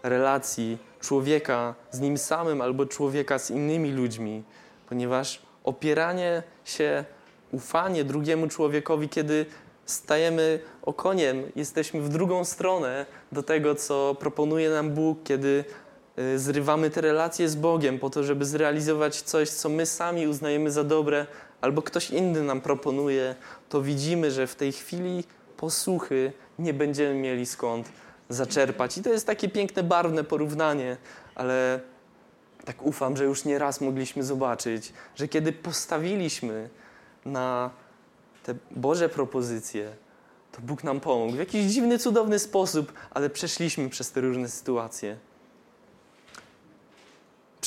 relacji 0.02 0.78
człowieka 1.00 1.74
z 1.90 2.00
nim 2.00 2.18
samym 2.18 2.60
albo 2.60 2.86
człowieka 2.86 3.38
z 3.38 3.50
innymi 3.50 3.92
ludźmi, 3.92 4.42
ponieważ 4.88 5.42
opieranie 5.64 6.42
się, 6.64 7.04
ufanie 7.52 8.04
drugiemu 8.04 8.48
człowiekowi, 8.48 9.08
kiedy 9.08 9.46
stajemy 9.86 10.60
okoniem, 10.82 11.42
jesteśmy 11.56 12.00
w 12.00 12.08
drugą 12.08 12.44
stronę 12.44 13.06
do 13.32 13.42
tego, 13.42 13.74
co 13.74 14.16
proponuje 14.20 14.70
nam 14.70 14.90
Bóg, 14.90 15.18
kiedy 15.24 15.64
y, 16.18 16.38
zrywamy 16.38 16.90
te 16.90 17.00
relacje 17.00 17.48
z 17.48 17.56
Bogiem 17.56 17.98
po 17.98 18.10
to, 18.10 18.24
żeby 18.24 18.44
zrealizować 18.44 19.22
coś, 19.22 19.50
co 19.50 19.68
my 19.68 19.86
sami 19.86 20.28
uznajemy 20.28 20.70
za 20.70 20.84
dobre, 20.84 21.26
albo 21.60 21.82
ktoś 21.82 22.10
inny 22.10 22.42
nam 22.42 22.60
proponuje, 22.60 23.34
to 23.68 23.82
widzimy, 23.82 24.30
że 24.30 24.46
w 24.46 24.54
tej 24.54 24.72
chwili 24.72 25.24
posłuchy 25.56 26.32
nie 26.58 26.74
będziemy 26.74 27.14
mieli 27.14 27.46
skąd 27.46 27.88
zaczerpać. 28.28 28.98
I 28.98 29.02
to 29.02 29.10
jest 29.10 29.26
takie 29.26 29.48
piękne, 29.48 29.82
barwne 29.82 30.24
porównanie, 30.24 30.96
ale 31.34 31.80
tak 32.64 32.82
ufam, 32.82 33.16
że 33.16 33.24
już 33.24 33.44
nie 33.44 33.58
raz 33.58 33.80
mogliśmy 33.80 34.22
zobaczyć, 34.22 34.92
że 35.16 35.28
kiedy 35.28 35.52
postawiliśmy 35.52 36.68
na 37.24 37.70
te 38.42 38.54
Boże 38.70 39.08
propozycje, 39.08 39.92
to 40.52 40.60
Bóg 40.60 40.84
nam 40.84 41.00
pomógł 41.00 41.32
w 41.32 41.38
jakiś 41.38 41.64
dziwny, 41.72 41.98
cudowny 41.98 42.38
sposób, 42.38 42.92
ale 43.10 43.30
przeszliśmy 43.30 43.88
przez 43.88 44.12
te 44.12 44.20
różne 44.20 44.48
sytuacje. 44.48 45.16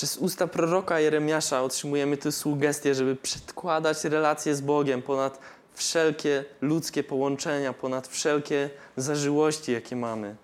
Przez 0.02 0.18
usta 0.18 0.48
proroka 0.48 1.00
Jeremiasza 1.00 1.64
otrzymujemy 1.64 2.18
tę 2.18 2.32
sugestię, 2.32 2.96
żeby 2.96 3.16
przedkładać 3.16 4.04
relacje 4.04 4.56
z 4.56 4.62
Bogiem 4.62 5.02
ponad 5.02 5.40
wszelkie 5.74 6.46
ludzkie 6.62 7.04
połączenia, 7.04 7.74
ponad 7.74 8.08
wszelkie 8.08 8.70
zażyłości, 8.98 9.72
jakie 9.72 9.96
mamy. 9.96 10.36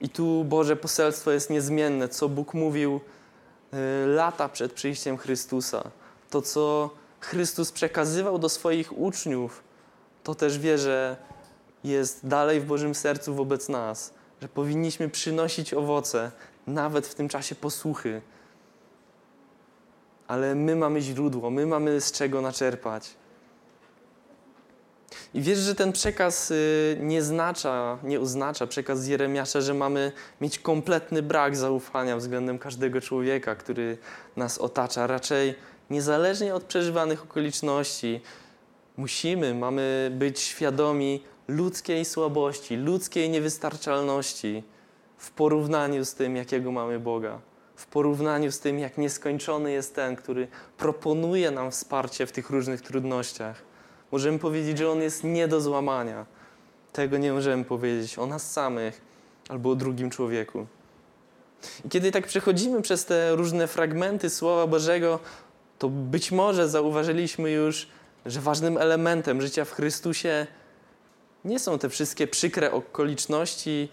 I 0.00 0.08
tu 0.08 0.44
Boże 0.44 0.76
poselstwo 0.76 1.30
jest 1.30 1.50
niezmienne, 1.50 2.08
co 2.08 2.28
Bóg 2.28 2.54
mówił 2.54 3.00
y, 3.74 4.06
lata 4.06 4.48
przed 4.48 4.72
przyjściem 4.72 5.18
Chrystusa. 5.18 5.90
To, 6.30 6.42
co 6.42 6.90
Chrystus 7.20 7.72
przekazywał 7.72 8.38
do 8.38 8.48
swoich 8.48 8.98
uczniów, 8.98 9.62
to 10.24 10.34
też 10.34 10.58
wierzę 10.58 11.16
jest 11.84 12.26
dalej 12.26 12.60
w 12.60 12.64
Bożym 12.64 12.94
sercu 12.94 13.34
wobec 13.34 13.68
nas, 13.68 14.14
że 14.42 14.48
powinniśmy 14.48 15.08
przynosić 15.08 15.74
owoce, 15.74 16.30
nawet 16.66 17.06
w 17.06 17.14
tym 17.14 17.28
czasie 17.28 17.54
posłuchy. 17.54 18.22
Ale 20.32 20.54
my 20.54 20.76
mamy 20.76 21.00
źródło, 21.00 21.50
my 21.50 21.66
mamy 21.66 22.00
z 22.00 22.12
czego 22.12 22.40
naczerpać. 22.40 23.10
I 25.34 25.40
wiesz, 25.42 25.58
że 25.58 25.74
ten 25.74 25.92
przekaz 25.92 26.50
y, 26.50 26.98
nie 27.00 27.22
znacza, 27.22 27.98
nie 28.02 28.20
oznacza, 28.20 28.66
przekaz 28.66 29.02
z 29.02 29.06
Jeremiasza, 29.06 29.60
że 29.60 29.74
mamy 29.74 30.12
mieć 30.40 30.58
kompletny 30.58 31.22
brak 31.22 31.56
zaufania 31.56 32.16
względem 32.16 32.58
każdego 32.58 33.00
człowieka, 33.00 33.54
który 33.54 33.98
nas 34.36 34.58
otacza. 34.58 35.06
Raczej 35.06 35.54
niezależnie 35.90 36.54
od 36.54 36.62
przeżywanych 36.62 37.22
okoliczności, 37.22 38.20
musimy, 38.96 39.54
mamy 39.54 40.12
być 40.14 40.40
świadomi 40.40 41.22
ludzkiej 41.48 42.04
słabości, 42.04 42.76
ludzkiej 42.76 43.30
niewystarczalności 43.30 44.62
w 45.16 45.30
porównaniu 45.30 46.04
z 46.04 46.14
tym, 46.14 46.36
jakiego 46.36 46.72
mamy 46.72 47.00
Boga. 47.00 47.51
W 47.82 47.86
porównaniu 47.86 48.52
z 48.52 48.60
tym, 48.60 48.78
jak 48.78 48.98
nieskończony 48.98 49.72
jest 49.72 49.94
ten, 49.94 50.16
który 50.16 50.48
proponuje 50.78 51.50
nam 51.50 51.70
wsparcie 51.70 52.26
w 52.26 52.32
tych 52.32 52.50
różnych 52.50 52.80
trudnościach. 52.80 53.62
Możemy 54.12 54.38
powiedzieć, 54.38 54.78
że 54.78 54.90
On 54.90 55.02
jest 55.02 55.24
nie 55.24 55.48
do 55.48 55.60
złamania. 55.60 56.26
Tego 56.92 57.18
nie 57.18 57.32
możemy 57.32 57.64
powiedzieć 57.64 58.18
o 58.18 58.26
nas 58.26 58.52
samych 58.52 59.00
albo 59.48 59.70
o 59.70 59.74
drugim 59.74 60.10
człowieku. 60.10 60.66
I 61.84 61.88
kiedy 61.88 62.12
tak 62.12 62.26
przechodzimy 62.26 62.82
przez 62.82 63.04
te 63.04 63.36
różne 63.36 63.66
fragmenty 63.66 64.30
Słowa 64.30 64.66
Bożego, 64.66 65.18
to 65.78 65.88
być 65.88 66.32
może 66.32 66.68
zauważyliśmy 66.68 67.50
już, 67.50 67.88
że 68.26 68.40
ważnym 68.40 68.78
elementem 68.78 69.40
życia 69.40 69.64
w 69.64 69.72
Chrystusie 69.72 70.46
nie 71.44 71.58
są 71.58 71.78
te 71.78 71.88
wszystkie 71.88 72.26
przykre 72.26 72.72
okoliczności, 72.72 73.88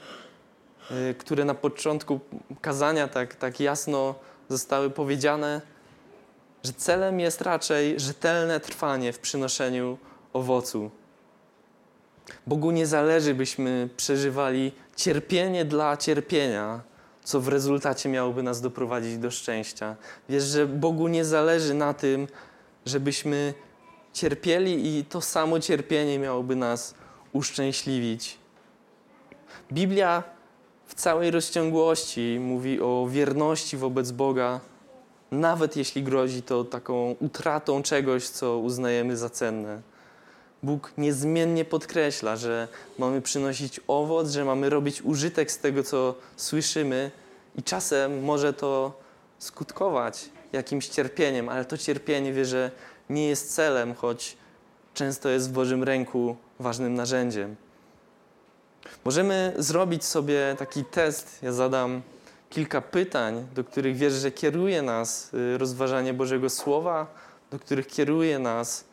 które 1.18 1.46
na 1.46 1.54
początku 1.54 2.20
kazania 2.62 3.08
tak, 3.08 3.36
tak 3.36 3.60
jasno 3.60 4.16
zostały 4.50 4.90
powiedziane, 4.90 5.62
że 6.64 6.74
celem 6.74 7.20
jest 7.20 7.42
raczej 7.42 8.00
rzetelne 8.00 8.60
trwanie 8.60 9.14
w 9.14 9.20
przynoszeniu 9.20 9.98
owocu. 10.34 10.92
Bogu 12.48 12.72
nie 12.72 12.88
zależy, 12.88 13.34
byśmy 13.34 13.90
przeżywali 13.98 14.72
cierpienie 14.96 15.66
dla 15.66 15.98
cierpienia, 15.98 16.82
co 17.24 17.42
w 17.42 17.48
rezultacie 17.48 18.10
miałoby 18.10 18.44
nas 18.44 18.62
doprowadzić 18.62 19.18
do 19.18 19.32
szczęścia. 19.32 19.96
Wiesz, 20.30 20.44
że 20.44 20.68
Bogu 20.68 21.08
nie 21.08 21.26
zależy 21.26 21.74
na 21.74 21.94
tym, 21.94 22.28
żebyśmy 22.86 23.54
cierpieli 24.14 24.98
i 24.98 25.06
to 25.06 25.22
samo 25.22 25.60
cierpienie 25.60 26.20
miałoby 26.20 26.56
nas 26.56 26.94
uszczęśliwić. 27.34 28.38
Biblia 29.72 30.24
w 30.90 30.96
całej 30.96 31.32
rozciągłości 31.32 32.38
mówi 32.42 32.82
o 32.82 33.08
wierności 33.10 33.78
wobec 33.78 34.12
Boga, 34.12 34.60
nawet 35.32 35.76
jeśli 35.76 36.04
grozi 36.04 36.42
to 36.42 36.64
taką 36.64 37.16
utratą 37.20 37.84
czegoś, 37.84 38.30
co 38.30 38.58
uznajemy 38.58 39.18
za 39.18 39.30
cenne. 39.30 39.82
Bóg 40.64 40.92
niezmiennie 40.98 41.66
podkreśla, 41.66 42.36
że 42.36 42.68
mamy 42.98 43.22
przynosić 43.22 43.80
owoc, 43.88 44.30
że 44.30 44.46
mamy 44.46 44.70
robić 44.70 45.02
użytek 45.02 45.52
z 45.52 45.58
tego, 45.58 45.84
co 45.84 46.16
słyszymy, 46.38 47.12
i 47.56 47.64
czasem 47.64 48.24
może 48.24 48.54
to 48.54 49.00
skutkować 49.40 50.30
jakimś 50.54 50.88
cierpieniem, 50.88 51.50
ale 51.50 51.66
to 51.66 51.78
cierpienie 51.78 52.34
wie, 52.34 52.46
że 52.46 52.72
nie 53.10 53.28
jest 53.28 53.56
celem, 53.56 53.96
choć 53.96 54.38
często 54.94 55.30
jest 55.30 55.50
w 55.50 55.54
Bożym 55.54 55.84
ręku 55.84 56.36
ważnym 56.60 56.94
narzędziem. 56.94 57.56
Możemy 59.06 59.54
zrobić 59.58 60.06
sobie 60.06 60.56
taki 60.60 60.86
test. 60.86 61.40
Ja 61.44 61.52
zadam 61.52 62.02
kilka 62.50 62.82
pytań, 62.82 63.48
do 63.56 63.64
których 63.64 63.98
wierzę, 63.98 64.20
że 64.20 64.32
kieruje 64.32 64.82
nas 64.82 65.34
y, 65.34 65.58
rozważanie 65.58 66.14
Bożego 66.14 66.50
Słowa, 66.50 67.08
do 67.52 67.60
których 67.60 67.88
kieruje 67.88 68.40
nas 68.40 68.84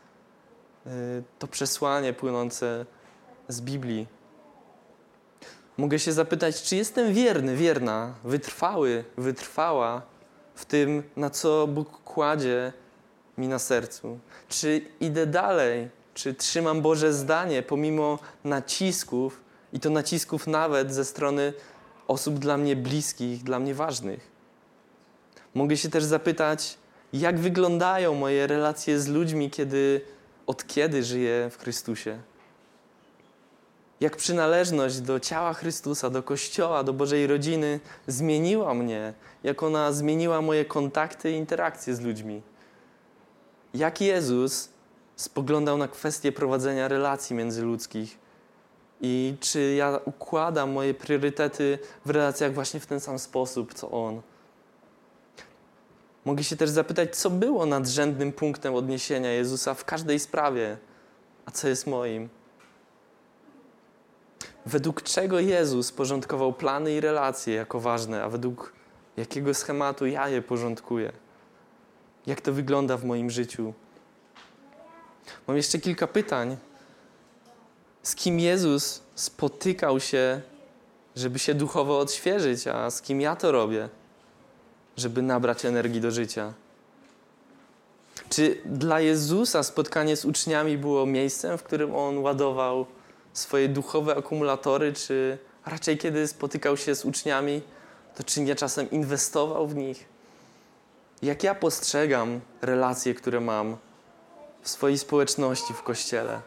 y, 0.86 0.90
to 1.38 1.46
przesłanie 1.46 2.12
płynące 2.12 2.86
z 3.48 3.60
Biblii. 3.60 4.06
Mogę 5.76 5.98
się 5.98 6.12
zapytać, 6.12 6.62
czy 6.62 6.76
jestem 6.76 7.14
wierny, 7.14 7.56
wierna, 7.56 8.14
wytrwały, 8.24 9.04
wytrwała 9.16 10.02
w 10.54 10.64
tym, 10.64 11.02
na 11.16 11.30
co 11.30 11.66
Bóg 11.66 12.02
kładzie 12.04 12.72
mi 13.38 13.48
na 13.48 13.58
sercu? 13.58 14.18
Czy 14.48 14.80
idę 15.00 15.26
dalej? 15.26 15.88
Czy 16.14 16.34
trzymam 16.34 16.82
Boże 16.82 17.12
zdanie 17.12 17.62
pomimo 17.62 18.18
nacisków 18.44 19.40
i 19.72 19.80
to 19.80 19.90
nacisków 19.90 20.46
nawet 20.46 20.94
ze 20.94 21.04
strony 21.04 21.52
osób 22.08 22.38
dla 22.38 22.56
mnie 22.56 22.76
bliskich, 22.76 23.42
dla 23.42 23.58
mnie 23.58 23.74
ważnych? 23.74 24.30
Mogę 25.54 25.76
się 25.76 25.88
też 25.88 26.04
zapytać, 26.04 26.78
jak 27.12 27.38
wyglądają 27.38 28.14
moje 28.14 28.46
relacje 28.46 29.00
z 29.00 29.08
ludźmi, 29.08 29.50
kiedy, 29.50 30.00
od 30.46 30.66
kiedy 30.66 31.02
żyję 31.02 31.50
w 31.50 31.58
Chrystusie? 31.58 32.18
Jak 34.00 34.16
przynależność 34.16 35.00
do 35.00 35.20
ciała 35.20 35.54
Chrystusa, 35.54 36.10
do 36.10 36.22
Kościoła, 36.22 36.84
do 36.84 36.92
Bożej 36.92 37.26
rodziny 37.26 37.80
zmieniła 38.06 38.74
mnie, 38.74 39.14
jak 39.44 39.62
ona 39.62 39.92
zmieniła 39.92 40.42
moje 40.42 40.64
kontakty 40.64 41.30
i 41.30 41.34
interakcje 41.34 41.94
z 41.94 42.00
ludźmi 42.00 42.42
jak 43.76 44.00
Jezus 44.00 44.68
spoglądał 45.16 45.78
na 45.78 45.88
kwestię 45.88 46.32
prowadzenia 46.32 46.88
relacji 46.88 47.36
międzyludzkich 47.36 48.18
i 49.00 49.34
czy 49.40 49.74
ja 49.74 50.00
układam 50.04 50.70
moje 50.70 50.94
priorytety 50.94 51.78
w 52.04 52.10
relacjach 52.10 52.54
właśnie 52.54 52.80
w 52.80 52.86
ten 52.86 53.00
sam 53.00 53.18
sposób, 53.18 53.74
co 53.74 53.90
On. 53.90 54.22
Mogę 56.24 56.44
się 56.44 56.56
też 56.56 56.70
zapytać, 56.70 57.16
co 57.16 57.30
było 57.30 57.66
nadrzędnym 57.66 58.32
punktem 58.32 58.74
odniesienia 58.74 59.32
Jezusa 59.32 59.74
w 59.74 59.84
każdej 59.84 60.18
sprawie, 60.18 60.76
a 61.46 61.50
co 61.50 61.68
jest 61.68 61.86
moim. 61.86 62.28
Według 64.66 65.02
czego 65.02 65.40
Jezus 65.40 65.92
porządkował 65.92 66.52
plany 66.52 66.92
i 66.92 67.00
relacje 67.00 67.54
jako 67.54 67.80
ważne, 67.80 68.22
a 68.22 68.28
według 68.28 68.72
jakiego 69.16 69.54
schematu 69.54 70.06
ja 70.06 70.28
je 70.28 70.42
porządkuję 70.42 71.12
jak 72.26 72.40
to 72.40 72.52
wygląda 72.52 72.96
w 72.96 73.04
moim 73.04 73.30
życiu. 73.30 73.72
Mam 75.46 75.56
jeszcze 75.56 75.78
kilka 75.78 76.06
pytań. 76.06 76.56
Z 78.06 78.14
kim 78.14 78.40
Jezus 78.40 79.02
spotykał 79.14 80.00
się, 80.00 80.40
żeby 81.16 81.38
się 81.38 81.54
duchowo 81.54 81.98
odświeżyć, 81.98 82.66
a 82.66 82.90
z 82.90 83.02
kim 83.02 83.20
ja 83.20 83.36
to 83.36 83.52
robię, 83.52 83.88
żeby 84.96 85.22
nabrać 85.22 85.64
energii 85.64 86.00
do 86.00 86.10
życia? 86.10 86.52
Czy 88.30 88.60
dla 88.64 89.00
Jezusa 89.00 89.62
spotkanie 89.62 90.16
z 90.16 90.24
uczniami 90.24 90.78
było 90.78 91.06
miejscem, 91.06 91.58
w 91.58 91.62
którym 91.62 91.94
on 91.94 92.18
ładował 92.18 92.86
swoje 93.32 93.68
duchowe 93.68 94.16
akumulatory, 94.16 94.92
czy 94.92 95.38
raczej 95.64 95.98
kiedy 95.98 96.28
spotykał 96.28 96.76
się 96.76 96.94
z 96.94 97.04
uczniami, 97.04 97.62
to 98.16 98.24
czy 98.24 98.40
nie 98.40 98.54
czasem 98.54 98.90
inwestował 98.90 99.68
w 99.68 99.74
nich? 99.74 100.08
jak 101.22 101.44
ja 101.44 101.54
postrzegam 101.54 102.40
relacje, 102.62 103.14
które 103.14 103.40
mam 103.40 103.76
w 104.62 104.68
swojej 104.68 104.98
społeczności, 104.98 105.74
w 105.74 105.82
kościele? 105.82 106.40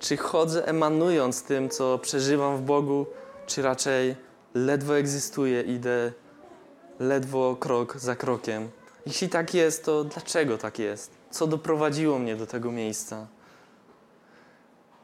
Czy 0.00 0.16
chodzę 0.16 0.66
emanując 0.66 1.42
tym, 1.42 1.68
co 1.68 1.98
przeżywam 1.98 2.56
w 2.56 2.62
Bogu, 2.62 3.06
czy 3.46 3.62
raczej 3.62 4.16
ledwo 4.54 4.98
egzystuję, 4.98 5.62
idę 5.62 6.12
ledwo 6.98 7.56
krok 7.56 7.98
za 7.98 8.16
krokiem? 8.16 8.70
Jeśli 9.06 9.28
tak 9.28 9.54
jest, 9.54 9.84
to 9.84 10.04
dlaczego 10.04 10.58
tak 10.58 10.78
jest? 10.78 11.20
co 11.30 11.46
doprowadziło 11.46 12.18
mnie 12.18 12.36
do 12.36 12.46
tego 12.46 12.72
miejsca. 12.72 13.26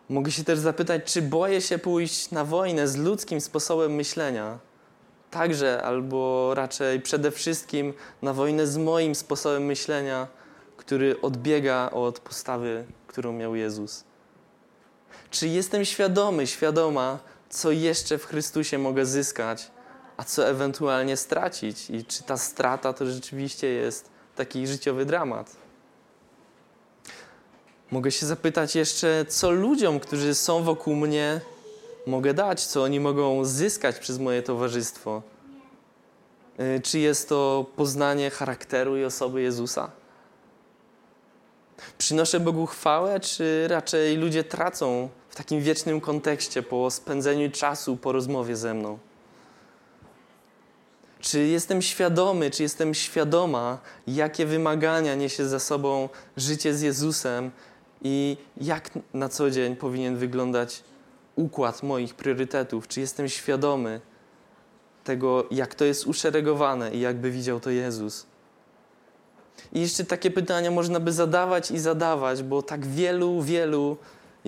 Mogę 0.09 0.30
się 0.30 0.44
też 0.44 0.59
zapytać, 0.59 1.12
czy 1.12 1.22
boję 1.22 1.61
się 1.61 1.78
pójść 1.78 2.30
na 2.30 2.44
wojnę 2.44 2.88
z 2.88 2.97
ludzkim 2.97 3.40
sposobem 3.40 3.94
myślenia, 3.94 4.59
także 5.30 5.82
albo 5.82 6.53
raczej 6.55 7.01
przede 7.01 7.30
wszystkim 7.30 7.94
na 8.22 8.32
wojnę 8.32 8.66
z 8.66 8.76
moim 8.76 9.14
sposobem 9.14 9.64
myślenia, 9.64 10.26
który 10.76 11.20
odbiega 11.20 11.90
od 11.90 12.20
postawy, 12.20 12.84
którą 13.07 13.32
miał 13.32 13.55
Jezus. 13.55 14.05
Czy 15.30 15.48
jestem 15.48 15.84
świadomy, 15.84 16.46
świadoma, 16.46 17.18
co 17.48 17.70
jeszcze 17.70 18.18
w 18.18 18.24
Chrystusie 18.24 18.78
mogę 18.78 19.06
zyskać, 19.06 19.70
a 20.16 20.24
co 20.24 20.48
ewentualnie 20.48 21.16
stracić? 21.16 21.90
I 21.90 22.04
czy 22.04 22.22
ta 22.22 22.36
strata 22.36 22.92
to 22.92 23.06
rzeczywiście 23.06 23.66
jest 23.66 24.08
taki 24.36 24.66
życiowy 24.66 25.04
dramat? 25.04 25.56
Mogę 27.90 28.10
się 28.10 28.26
zapytać 28.26 28.76
jeszcze, 28.76 29.24
co 29.28 29.50
ludziom, 29.50 30.00
którzy 30.00 30.34
są 30.34 30.62
wokół 30.62 30.96
mnie, 30.96 31.40
mogę 32.06 32.34
dać, 32.34 32.66
co 32.66 32.82
oni 32.82 33.00
mogą 33.00 33.44
zyskać 33.44 33.98
przez 33.98 34.18
moje 34.18 34.42
towarzystwo. 34.42 35.22
Y, 36.60 36.80
czy 36.80 36.98
jest 36.98 37.28
to 37.28 37.66
poznanie 37.76 38.30
charakteru 38.30 38.96
i 38.96 39.04
osoby 39.04 39.42
Jezusa? 39.42 39.90
Przynoszę 41.98 42.40
Bogu 42.40 42.66
chwałę, 42.66 43.20
czy 43.20 43.68
raczej 43.68 44.16
ludzie 44.16 44.44
tracą 44.44 45.08
w 45.28 45.36
takim 45.36 45.60
wiecznym 45.60 46.00
kontekście 46.00 46.62
po 46.62 46.90
spędzeniu 46.90 47.50
czasu, 47.50 47.96
po 47.96 48.12
rozmowie 48.12 48.56
ze 48.56 48.74
mną? 48.74 48.98
Czy 51.20 51.46
jestem 51.46 51.82
świadomy, 51.82 52.50
czy 52.50 52.62
jestem 52.62 52.94
świadoma, 52.94 53.78
jakie 54.06 54.46
wymagania 54.46 55.14
niesie 55.14 55.48
za 55.48 55.58
sobą 55.58 56.08
życie 56.36 56.74
z 56.74 56.80
Jezusem 56.80 57.50
i 58.02 58.36
jak 58.60 58.90
na 59.14 59.28
co 59.28 59.50
dzień 59.50 59.76
powinien 59.76 60.16
wyglądać 60.16 60.82
układ 61.36 61.82
moich 61.82 62.14
priorytetów? 62.14 62.88
Czy 62.88 63.00
jestem 63.00 63.28
świadomy 63.28 64.00
tego, 65.04 65.46
jak 65.50 65.74
to 65.74 65.84
jest 65.84 66.06
uszeregowane 66.06 66.94
i 66.94 67.00
jakby 67.00 67.30
widział 67.30 67.60
to 67.60 67.70
Jezus? 67.70 68.26
I 69.72 69.80
jeszcze 69.80 70.04
takie 70.04 70.30
pytania 70.30 70.70
można 70.70 71.00
by 71.00 71.12
zadawać 71.12 71.70
i 71.70 71.78
zadawać, 71.78 72.42
bo 72.42 72.62
tak 72.62 72.86
wielu, 72.86 73.42
wielu 73.42 73.96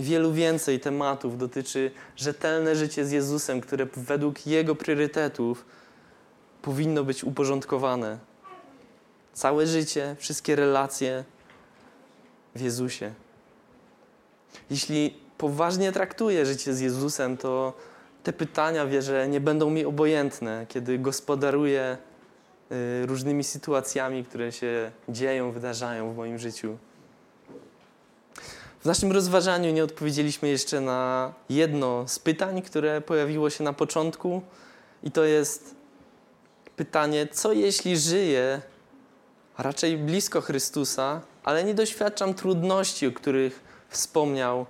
wielu 0.03 0.33
więcej 0.33 0.81
tematów 0.81 1.39
dotyczy 1.39 1.91
rzetelne 2.17 2.77
życie 2.77 3.05
z 3.05 3.11
Jezusem, 3.11 3.61
które 3.61 3.87
według 3.97 4.47
Jego 4.47 4.75
priorytetów 4.75 5.65
powinno 6.63 7.05
być 7.05 7.25
uporządkowane. 7.25 8.19
Całe 9.33 9.67
życie, 9.67 10.17
wszystkie 10.19 10.57
relacje 10.57 11.25
w 12.55 12.61
Jezusie. 12.61 13.13
Jeśli 14.71 15.17
poważnie 15.39 15.93
traktuję 15.93 16.47
życie 16.47 16.75
z 16.75 16.81
Jezusem, 16.81 17.37
to 17.37 17.73
te 18.23 18.33
pytania 18.33 18.87
wierzę 18.87 19.29
nie 19.29 19.41
będą 19.41 19.71
mi 19.71 19.85
obojętne, 19.85 20.67
kiedy 20.69 20.99
gospodaruję 20.99 21.97
różnymi 23.07 23.45
sytuacjami, 23.45 24.25
które 24.25 24.53
się 24.53 24.91
dzieją, 25.09 25.53
wydarzają 25.53 26.13
w 26.13 26.17
moim 26.17 26.39
życiu. 26.39 26.79
W 28.81 28.85
naszym 28.85 29.13
rozważaniu 29.13 29.73
nie 29.73 29.85
odpowiedzieliśmy 29.85 30.49
jeszcze 30.49 30.81
na 30.81 31.33
jedno 31.49 32.09
z 32.09 32.19
pytań, 32.19 32.63
które 32.63 33.01
pojawiło 33.01 33.51
się 33.51 33.65
na 33.65 33.73
początku, 33.73 34.43
i 35.03 35.11
to 35.11 35.25
jest 35.25 35.75
pytanie: 36.77 37.27
co 37.33 37.53
jeśli 37.53 37.99
żyję 37.99 38.61
raczej 39.59 39.97
blisko 39.97 40.41
Chrystusa, 40.41 41.21
ale 41.45 41.65
nie 41.65 41.75
doświadczam 41.75 42.35
trudności, 42.35 43.07
o 43.07 43.13
których 43.13 43.61
wspomniał 43.89 44.67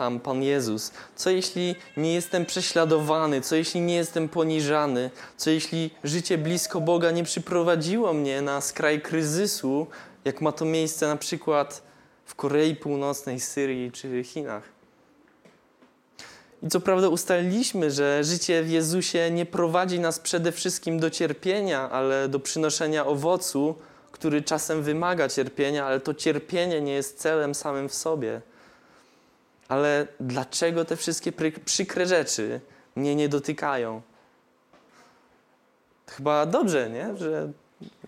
tam 0.00 0.20
Pan 0.20 0.42
Jezus? 0.42 0.92
Co 1.16 1.30
jeśli 1.30 1.74
nie 1.96 2.14
jestem 2.14 2.46
prześladowany? 2.46 3.40
Co 3.40 3.56
jeśli 3.56 3.80
nie 3.80 3.94
jestem 3.94 4.28
poniżany? 4.28 5.10
Co 5.36 5.50
jeśli 5.50 5.90
życie 6.04 6.38
blisko 6.38 6.80
Boga 6.80 7.10
nie 7.10 7.24
przyprowadziło 7.24 8.12
mnie 8.12 8.42
na 8.42 8.60
skraj 8.60 9.00
kryzysu, 9.00 9.86
jak 10.24 10.40
ma 10.40 10.52
to 10.52 10.64
miejsce 10.64 11.06
na 11.06 11.16
przykład 11.16 11.82
w 12.24 12.34
Korei 12.34 12.76
Północnej, 12.76 13.40
Syrii 13.40 13.92
czy 13.92 14.24
Chinach? 14.24 14.62
I 16.62 16.68
co 16.68 16.80
prawda 16.80 17.08
ustaliliśmy, 17.08 17.90
że 17.90 18.24
życie 18.24 18.62
w 18.62 18.70
Jezusie 18.70 19.30
nie 19.30 19.46
prowadzi 19.46 20.00
nas 20.00 20.18
przede 20.18 20.52
wszystkim 20.52 21.00
do 21.00 21.10
cierpienia, 21.10 21.90
ale 21.90 22.28
do 22.28 22.40
przynoszenia 22.40 23.06
owocu, 23.06 23.74
który 24.12 24.42
czasem 24.42 24.82
wymaga 24.82 25.28
cierpienia, 25.28 25.86
ale 25.86 26.00
to 26.00 26.14
cierpienie 26.14 26.80
nie 26.80 26.92
jest 26.92 27.18
celem 27.18 27.54
samym 27.54 27.88
w 27.88 27.94
sobie. 27.94 28.40
Ale 29.70 30.06
dlaczego 30.20 30.84
te 30.84 30.96
wszystkie 30.96 31.32
przykre 31.64 32.06
rzeczy 32.06 32.60
mnie 32.96 33.16
nie 33.16 33.28
dotykają? 33.28 34.02
Chyba 36.06 36.46
dobrze, 36.46 36.90
nie? 36.90 37.16
Że, 37.16 37.52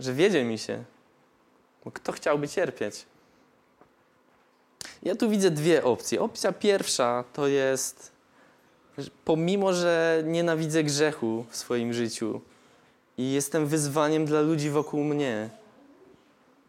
że 0.01 0.15
wiedzie 0.15 0.45
mi 0.45 0.59
się. 0.59 0.85
Bo 1.85 1.91
kto 1.91 2.13
chciałby 2.13 2.49
cierpieć? 2.49 3.07
Ja 5.03 5.17
tu 5.17 5.31
widzę 5.31 5.51
dwie 5.51 5.85
opcje. 5.85 6.21
Opcja 6.21 6.53
pierwsza 6.53 7.25
to 7.33 7.47
jest, 7.47 8.13
pomimo 9.25 9.73
że 9.73 10.23
nienawidzę 10.27 10.85
grzechu 10.85 11.45
w 11.51 11.57
swoim 11.57 11.93
życiu 11.93 12.41
i 13.19 13.33
jestem 13.33 13.67
wyzwaniem 13.67 14.25
dla 14.25 14.41
ludzi 14.41 14.71
wokół 14.71 15.05
mnie, 15.05 15.51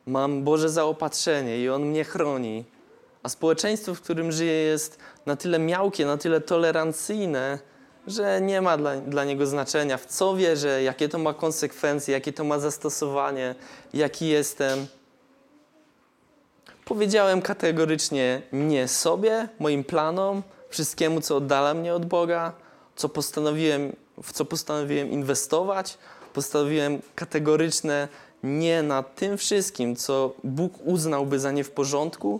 mam 0.05 0.43
Boże 0.43 0.69
zaopatrzenie 0.69 1.59
i 1.59 1.69
On 1.69 1.85
mnie 1.85 2.03
chroni, 2.03 2.65
a 3.23 3.29
społeczeństwo, 3.29 3.95
w 3.95 4.01
którym 4.01 4.31
żyję, 4.31 4.53
jest 4.53 4.99
na 5.25 5.35
tyle 5.35 5.59
miałkie, 5.59 6.05
na 6.05 6.17
tyle 6.17 6.41
tolerancyjne, 6.41 7.59
że 8.07 8.41
nie 8.41 8.61
ma 8.61 8.77
dla, 8.77 8.95
dla 8.95 9.25
niego 9.25 9.45
znaczenia, 9.45 9.97
w 9.97 10.05
co 10.05 10.35
wierzę, 10.35 10.83
jakie 10.83 11.09
to 11.09 11.17
ma 11.17 11.33
konsekwencje, 11.33 12.13
jakie 12.13 12.33
to 12.33 12.43
ma 12.43 12.59
zastosowanie, 12.59 13.55
jaki 13.93 14.27
jestem. 14.27 14.87
Powiedziałem 16.85 17.41
kategorycznie 17.41 18.41
nie 18.51 18.87
sobie, 18.87 19.47
moim 19.59 19.83
planom, 19.83 20.43
wszystkiemu, 20.69 21.21
co 21.21 21.35
oddala 21.35 21.73
mnie 21.73 21.93
od 21.93 22.05
Boga, 22.05 22.53
co 22.95 23.09
postanowiłem, 23.09 23.95
w 24.23 24.33
co 24.33 24.45
postanowiłem 24.45 25.11
inwestować. 25.11 25.97
Postanowiłem 26.33 27.01
kategoryczne 27.15 28.07
nie 28.43 28.83
na 28.83 29.03
tym 29.03 29.37
wszystkim, 29.37 29.95
co 29.95 30.33
Bóg 30.43 30.73
uznałby 30.85 31.39
za 31.39 31.51
nie 31.51 31.63
w 31.63 31.71
porządku, 31.71 32.39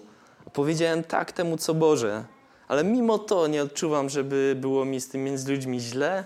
Powiedziałem 0.54 1.04
tak 1.04 1.32
temu, 1.32 1.58
co 1.58 1.74
Boże, 1.74 2.24
ale 2.68 2.84
mimo 2.84 3.20
to 3.20 3.48
nie 3.48 3.64
odczuwam, 3.64 4.10
żeby 4.10 4.56
było 4.58 4.86
mi 4.86 5.02
z 5.02 5.10
tym 5.10 5.24
między 5.24 5.52
ludźmi 5.52 5.80
źle 5.80 6.24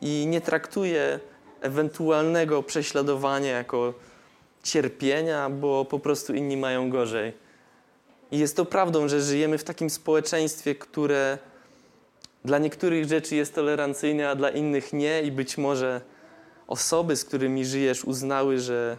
i 0.00 0.26
nie 0.26 0.40
traktuję 0.40 1.20
ewentualnego 1.60 2.62
prześladowania 2.62 3.50
jako 3.50 3.94
cierpienia, 4.62 5.50
bo 5.50 5.84
po 5.84 5.98
prostu 5.98 6.34
inni 6.34 6.56
mają 6.56 6.90
gorzej. 6.90 7.32
I 8.30 8.38
jest 8.38 8.56
to 8.56 8.64
prawdą, 8.64 9.08
że 9.08 9.20
żyjemy 9.20 9.58
w 9.58 9.64
takim 9.64 9.90
społeczeństwie, 9.90 10.74
które 10.74 11.38
dla 12.44 12.58
niektórych 12.58 13.08
rzeczy 13.08 13.36
jest 13.36 13.54
tolerancyjne, 13.54 14.30
a 14.30 14.34
dla 14.34 14.50
innych 14.50 14.92
nie, 14.92 15.22
i 15.22 15.32
być 15.32 15.58
może 15.58 16.00
osoby, 16.66 17.16
z 17.16 17.24
którymi 17.24 17.64
żyjesz, 17.64 18.04
uznały, 18.04 18.58
że 18.58 18.96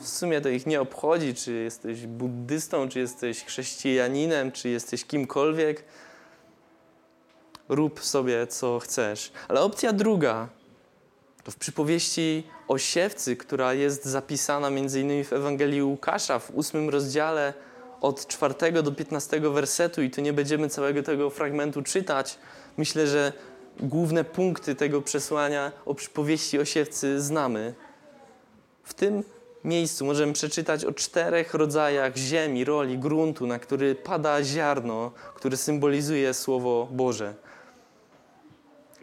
w 0.00 0.08
sumie 0.08 0.40
to 0.40 0.48
ich 0.48 0.66
nie 0.66 0.80
obchodzi, 0.80 1.34
czy 1.34 1.52
jesteś 1.52 2.06
buddystą, 2.06 2.88
czy 2.88 2.98
jesteś 2.98 3.44
chrześcijaninem, 3.44 4.52
czy 4.52 4.68
jesteś 4.68 5.04
kimkolwiek. 5.04 5.84
Rób 7.68 8.04
sobie, 8.04 8.46
co 8.46 8.78
chcesz. 8.78 9.32
Ale 9.48 9.60
opcja 9.60 9.92
druga 9.92 10.48
to 11.44 11.50
w 11.50 11.56
przypowieści 11.56 12.46
o 12.68 12.78
siewcy, 12.78 13.36
która 13.36 13.74
jest 13.74 14.04
zapisana 14.04 14.68
innymi 14.68 15.24
w 15.24 15.32
Ewangelii 15.32 15.82
Łukasza 15.82 16.38
w 16.38 16.50
ósmym 16.50 16.88
rozdziale 16.88 17.54
od 18.00 18.26
czwartego 18.26 18.82
do 18.82 18.92
piętnastego 18.92 19.52
wersetu 19.52 20.02
i 20.02 20.10
tu 20.10 20.20
nie 20.20 20.32
będziemy 20.32 20.68
całego 20.68 21.02
tego 21.02 21.30
fragmentu 21.30 21.82
czytać. 21.82 22.38
Myślę, 22.76 23.06
że 23.06 23.32
główne 23.80 24.24
punkty 24.24 24.74
tego 24.74 25.02
przesłania 25.02 25.72
o 25.86 25.94
przypowieści 25.94 26.58
o 26.58 26.64
siewcy 26.64 27.20
znamy. 27.20 27.74
W 28.84 28.94
tym 28.94 29.24
miejscu 29.64 30.04
możemy 30.04 30.32
przeczytać 30.32 30.84
o 30.84 30.92
czterech 30.92 31.54
rodzajach 31.54 32.16
ziemi, 32.16 32.64
roli, 32.64 32.98
gruntu, 32.98 33.46
na 33.46 33.58
który 33.58 33.94
pada 33.94 34.42
ziarno, 34.42 35.12
które 35.34 35.56
symbolizuje 35.56 36.34
Słowo 36.34 36.88
Boże. 36.90 37.34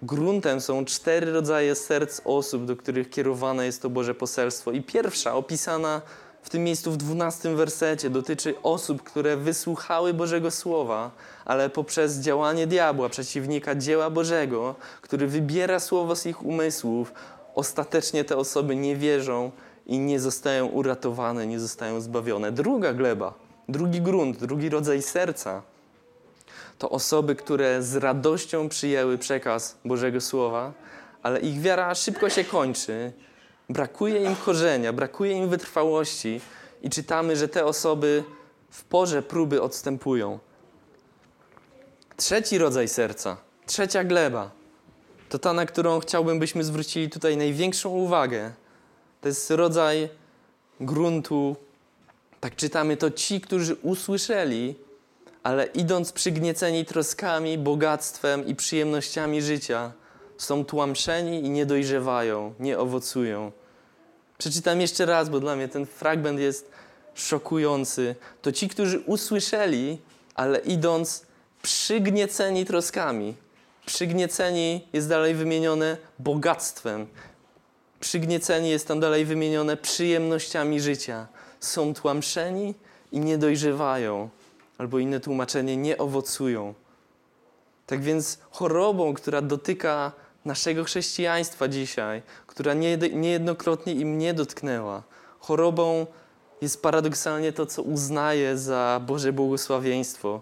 Gruntem 0.02 0.62
są 0.62 0.86
cztery 0.86 1.32
rodzaje 1.32 1.76
serc 1.76 2.22
osób, 2.26 2.66
do 2.66 2.76
których 2.76 3.10
kierowane 3.10 3.66
jest 3.66 3.82
to 3.82 3.90
Boże 3.90 4.16
poselstwo. 4.16 4.72
I 4.72 4.82
pierwsza, 4.82 5.36
opisana 5.36 6.02
w 6.42 6.50
tym 6.50 6.64
miejscu 6.64 6.92
w 6.92 6.98
dwunastym 6.98 7.56
wersecie, 7.56 8.10
dotyczy 8.10 8.56
osób, 8.64 9.04
które 9.04 9.38
wysłuchały 9.38 10.14
Bożego 10.14 10.52
Słowa, 10.52 11.12
ale 11.46 11.70
poprzez 11.70 12.20
działanie 12.20 12.68
diabła, 12.68 13.10
przeciwnika 13.10 13.76
dzieła 13.76 14.10
Bożego, 14.10 14.76
który 15.02 15.28
wybiera 15.28 15.80
Słowo 15.80 16.16
z 16.16 16.26
ich 16.26 16.46
umysłów, 16.46 17.14
ostatecznie 17.56 18.24
te 18.24 18.38
osoby 18.38 18.76
nie 18.76 18.96
wierzą 18.96 19.52
i 19.88 20.00
nie 20.00 20.20
zostają 20.20 20.68
uratowane, 20.68 21.48
nie 21.48 21.60
zostają 21.60 22.02
zbawione. 22.02 22.52
Druga 22.52 22.94
gleba, 22.94 23.34
drugi 23.70 24.02
grunt, 24.02 24.38
drugi 24.38 24.70
rodzaj 24.70 25.02
serca 25.02 25.62
to 26.78 26.90
osoby, 26.90 27.36
które 27.36 27.84
z 27.84 27.96
radością 27.96 28.70
przyjęły 28.70 29.18
przekaz 29.18 29.78
Bożego 29.86 30.22
Słowa, 30.22 30.74
ale 31.24 31.40
ich 31.40 31.62
wiara 31.62 31.96
szybko 31.96 32.30
się 32.30 32.44
kończy, 32.44 33.12
brakuje 33.70 34.24
im 34.24 34.36
korzenia, 34.36 34.94
brakuje 34.94 35.32
im 35.32 35.50
wytrwałości 35.50 36.42
i 36.82 36.90
czytamy, 36.90 37.36
że 37.36 37.48
te 37.48 37.66
osoby 37.66 38.24
w 38.70 38.84
porze 38.84 39.22
próby 39.22 39.62
odstępują. 39.62 40.40
Trzeci 42.18 42.58
rodzaj 42.58 42.88
serca, 42.88 43.38
trzecia 43.66 44.04
gleba, 44.04 44.52
to 45.30 45.40
ta, 45.40 45.54
na 45.54 45.66
którą 45.66 46.00
chciałbym, 46.00 46.40
byśmy 46.40 46.64
zwrócili 46.64 47.10
tutaj 47.10 47.38
największą 47.38 47.90
uwagę. 47.90 48.52
To 49.22 49.28
jest 49.28 49.52
rodzaj 49.52 50.10
gruntu, 50.80 51.56
tak 52.40 52.56
czytamy, 52.56 52.98
to 52.98 53.12
ci, 53.12 53.42
którzy 53.42 53.76
usłyszeli, 53.76 54.76
ale 55.44 55.66
idąc 55.66 56.12
przygnieceni 56.12 56.86
troskami, 56.86 57.58
bogactwem 57.58 58.48
i 58.48 58.56
przyjemnościami 58.56 59.42
życia, 59.42 59.92
są 60.38 60.66
tłamszeni 60.66 61.46
i 61.46 61.50
nie 61.50 61.66
dojrzewają, 61.66 62.54
nie 62.60 62.80
owocują. 62.80 63.52
Przeczytam 64.38 64.82
jeszcze 64.82 65.06
raz, 65.06 65.30
bo 65.30 65.40
dla 65.40 65.56
mnie 65.56 65.68
ten 65.68 65.86
fragment 65.86 66.40
jest 66.40 66.72
szokujący. 67.14 68.16
To 68.42 68.52
ci, 68.52 68.70
którzy 68.70 69.00
usłyszeli, 69.00 69.98
ale 70.36 70.60
idąc 70.60 71.26
przygnieceni 71.62 72.66
troskami. 72.66 73.36
Przygnieceni 73.86 74.88
jest 74.94 75.10
dalej 75.10 75.36
wymienione 75.36 75.98
bogactwem. 76.20 77.08
Przygnieceni 78.00 78.70
jest 78.70 78.88
tam 78.88 79.00
dalej 79.00 79.26
wymienione 79.26 79.78
przyjemnościami 79.78 80.82
życia. 80.82 81.28
Są 81.60 81.94
tłamszeni 81.94 82.76
i 83.12 83.20
nie 83.20 83.38
dojrzewają, 83.38 84.30
albo 84.78 85.00
inne 85.00 85.20
tłumaczenie, 85.20 85.78
nie 85.78 85.98
owocują. 85.98 86.74
Tak 87.86 88.02
więc 88.02 88.40
chorobą, 88.52 89.14
która 89.14 89.42
dotyka 89.42 90.12
naszego 90.46 90.84
chrześcijaństwa 90.84 91.68
dzisiaj, 91.68 92.22
która 92.48 92.74
niejednokrotnie 93.14 93.94
im 93.94 94.10
mnie 94.10 94.34
dotknęła, 94.34 95.04
chorobą 95.40 96.06
jest 96.62 96.82
paradoksalnie 96.82 97.54
to, 97.54 97.66
co 97.66 97.82
uznaję 97.82 98.58
za 98.58 99.02
Boże 99.08 99.34
błogosławieństwo. 99.34 100.42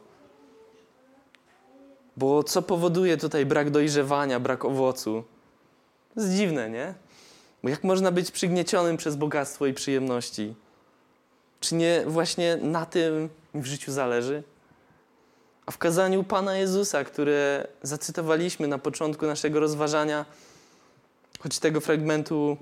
Bo 2.17 2.43
co 2.43 2.61
powoduje 2.61 3.17
tutaj 3.17 3.45
brak 3.45 3.69
dojrzewania, 3.69 4.39
brak 4.39 4.65
owocu? 4.65 5.23
To 6.13 6.21
jest 6.21 6.33
dziwne, 6.33 6.69
nie? 6.69 6.93
Bo 7.65 7.69
jak 7.69 7.83
można 7.83 8.11
być 8.11 8.31
przygniecionym 8.31 8.97
przez 8.97 9.15
bogactwo 9.15 9.65
i 9.65 9.73
przyjemności? 9.73 10.55
Czy 11.59 11.75
nie 11.75 12.03
właśnie 12.07 12.57
na 12.61 12.85
tym 12.85 13.29
w 13.53 13.65
życiu 13.65 13.91
zależy? 13.91 14.43
A 15.65 15.71
w 15.71 15.77
kazaniu 15.77 16.23
Pana 16.23 16.57
Jezusa, 16.57 17.03
które 17.03 17.67
zacytowaliśmy 17.83 18.67
na 18.67 18.77
początku 18.77 19.25
naszego 19.25 19.59
rozważania, 19.59 20.25
choć 21.39 21.59
tego 21.59 21.81
fragmentu 21.81 22.57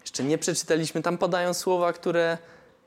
jeszcze 0.00 0.24
nie 0.24 0.38
przeczytaliśmy, 0.38 1.02
tam 1.02 1.18
padają 1.18 1.54
słowa, 1.54 1.92
które 1.92 2.38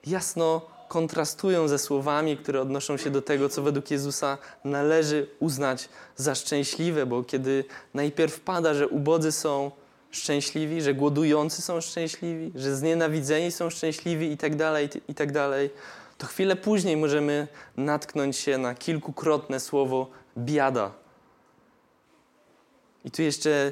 jasno 0.05 0.61
kontrastują 0.87 1.67
ze 1.67 1.79
słowami, 1.79 2.37
które 2.37 2.61
odnoszą 2.61 2.97
się 2.97 3.09
do 3.09 3.21
tego, 3.21 3.49
co 3.49 3.61
według 3.61 3.91
Jezusa 3.91 4.37
należy 4.63 5.27
uznać 5.39 5.89
za 6.15 6.35
szczęśliwe, 6.35 7.05
bo 7.05 7.23
kiedy 7.23 7.65
najpierw 7.93 8.39
pada, 8.39 8.73
że 8.73 8.87
ubodzy 8.87 9.31
są 9.31 9.71
szczęśliwi, 10.11 10.81
że 10.81 10.93
głodujący 10.93 11.61
są 11.61 11.81
szczęśliwi, 11.81 12.51
że 12.55 12.75
znienawidzeni 12.75 13.51
są 13.51 13.69
szczęśliwi 13.69 14.31
i 14.31 14.37
tak 14.37 14.55
dalej, 14.55 14.89
i 15.07 15.15
tak 15.15 15.31
dalej, 15.31 15.69
to 16.17 16.27
chwilę 16.27 16.55
później 16.55 16.97
możemy 16.97 17.47
natknąć 17.77 18.37
się 18.37 18.57
na 18.57 18.75
kilkukrotne 18.75 19.59
słowo 19.59 20.09
biada. 20.37 20.91
I 23.05 23.11
tu 23.11 23.21
jeszcze 23.21 23.71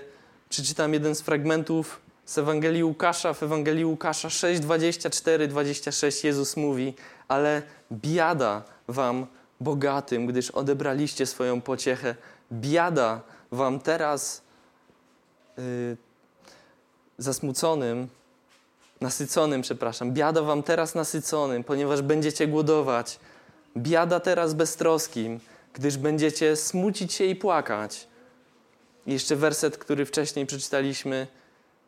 przeczytam 0.50 0.94
jeden 0.94 1.16
z 1.16 1.22
fragmentów 1.22 2.02
z 2.26 2.38
Ewangelii 2.38 2.84
Łukasza. 2.84 3.34
W 3.34 3.44
Ewangelii 3.44 3.86
Łukasza 3.86 4.30
6, 4.30 4.62
24, 4.62 5.48
26 5.48 6.24
Jezus 6.24 6.58
mówi, 6.58 6.94
ale 7.28 7.62
biada 7.92 8.64
wam 8.88 9.28
bogatym, 9.60 10.26
gdyż 10.26 10.52
odebraliście 10.52 11.26
swoją 11.26 11.62
pociechę. 11.62 12.16
Biada 12.52 13.22
wam 13.52 13.80
teraz 13.80 14.42
yy, 15.58 15.98
zasmuconym, 17.18 18.08
nasyconym, 19.02 19.62
przepraszam. 19.62 20.12
Biada 20.12 20.42
wam 20.42 20.64
teraz 20.64 20.96
nasyconym, 20.96 21.64
ponieważ 21.64 22.02
będziecie 22.02 22.48
głodować. 22.48 23.20
Biada 23.78 24.20
teraz 24.20 24.54
beztroskim, 24.54 25.40
gdyż 25.74 25.98
będziecie 25.98 26.56
smucić 26.56 27.14
się 27.14 27.26
i 27.26 27.36
płakać. 27.36 28.08
I 29.08 29.14
jeszcze 29.14 29.36
werset, 29.36 29.78
który 29.78 30.06
wcześniej 30.06 30.46
przeczytaliśmy. 30.46 31.28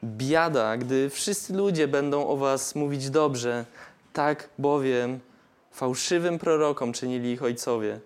Biada, 0.03 0.77
gdy 0.77 1.09
wszyscy 1.09 1.53
ludzie 1.53 1.87
będą 1.87 2.27
o 2.27 2.37
was 2.37 2.75
mówić 2.75 3.09
dobrze, 3.09 3.65
tak 4.13 4.49
bowiem 4.57 5.19
fałszywym 5.71 6.39
prorokom 6.39 6.93
czynili 6.93 7.31
ich 7.31 7.43
ojcowie. 7.43 7.99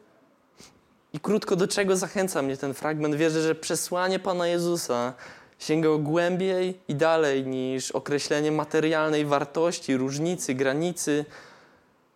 I 1.13 1.19
krótko 1.19 1.55
do 1.55 1.67
czego 1.67 1.97
zachęca 1.97 2.41
mnie 2.41 2.57
ten 2.57 2.74
fragment? 2.74 3.15
Wierzę, 3.15 3.41
że 3.41 3.55
przesłanie 3.55 4.19
Pana 4.19 4.47
Jezusa 4.47 5.13
sięgał 5.62 5.99
głębiej 5.99 6.80
i 6.88 6.95
dalej 6.95 7.45
niż 7.45 7.91
określenie 7.91 8.51
materialnej 8.51 9.26
wartości, 9.26 9.97
różnicy, 9.97 10.53
granicy, 10.53 11.26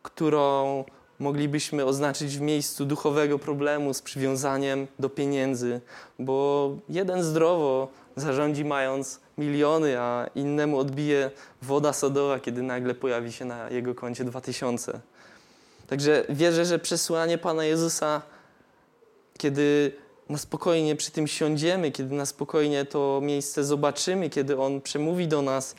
którą 0.03 0.83
moglibyśmy 1.19 1.85
oznaczyć 1.85 2.37
w 2.37 2.41
miejscu 2.41 2.85
duchowego 2.85 3.39
problemu 3.39 3.93
z 3.93 4.01
przywiązaniem 4.01 4.87
do 4.99 5.09
pieniędzy, 5.09 5.81
bo 6.19 6.69
jeden 6.89 7.23
zdrowo 7.23 7.87
zarządzi 8.15 8.65
mając 8.65 9.19
miliony, 9.37 9.99
a 9.99 10.29
innemu 10.35 10.79
odbije 10.79 11.31
woda 11.61 11.93
sodowa, 11.93 12.39
kiedy 12.39 12.63
nagle 12.63 12.95
pojawi 12.95 13.31
się 13.31 13.45
na 13.45 13.69
jego 13.69 13.95
koncie 13.95 14.23
dwa 14.23 14.41
tysiące. 14.41 14.99
Także 15.87 16.25
wierzę, 16.29 16.65
że 16.65 16.79
przesłanie 16.79 17.37
Pana 17.37 17.65
Jezusa, 17.65 18.21
kiedy 19.37 19.91
na 20.29 20.37
spokojnie 20.37 20.95
przy 20.95 21.11
tym 21.11 21.27
siądziemy, 21.27 21.91
kiedy 21.91 22.15
na 22.15 22.25
spokojnie 22.25 22.85
to 22.85 23.19
miejsce 23.23 23.63
zobaczymy, 23.63 24.29
kiedy 24.29 24.59
On 24.59 24.81
przemówi 24.81 25.27
do 25.27 25.41
nas, 25.41 25.75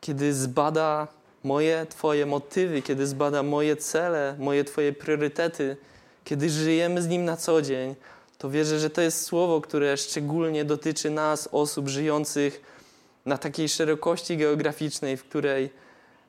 kiedy 0.00 0.34
zbada 0.34 1.08
moje, 1.44 1.86
Twoje 1.90 2.26
motywy, 2.26 2.82
kiedy 2.82 3.06
zbada 3.06 3.42
moje 3.42 3.76
cele, 3.76 4.36
moje, 4.38 4.64
Twoje 4.64 4.92
priorytety, 4.92 5.76
kiedy 6.24 6.50
żyjemy 6.50 7.02
z 7.02 7.08
Nim 7.08 7.24
na 7.24 7.36
co 7.36 7.62
dzień, 7.62 7.94
to 8.38 8.50
wierzę, 8.50 8.78
że 8.78 8.90
to 8.90 9.02
jest 9.02 9.22
słowo, 9.24 9.60
które 9.60 9.96
szczególnie 9.96 10.64
dotyczy 10.64 11.10
nas, 11.10 11.48
osób 11.52 11.88
żyjących 11.88 12.60
na 13.26 13.38
takiej 13.38 13.68
szerokości 13.68 14.36
geograficznej, 14.36 15.16
w 15.16 15.24
której 15.24 15.70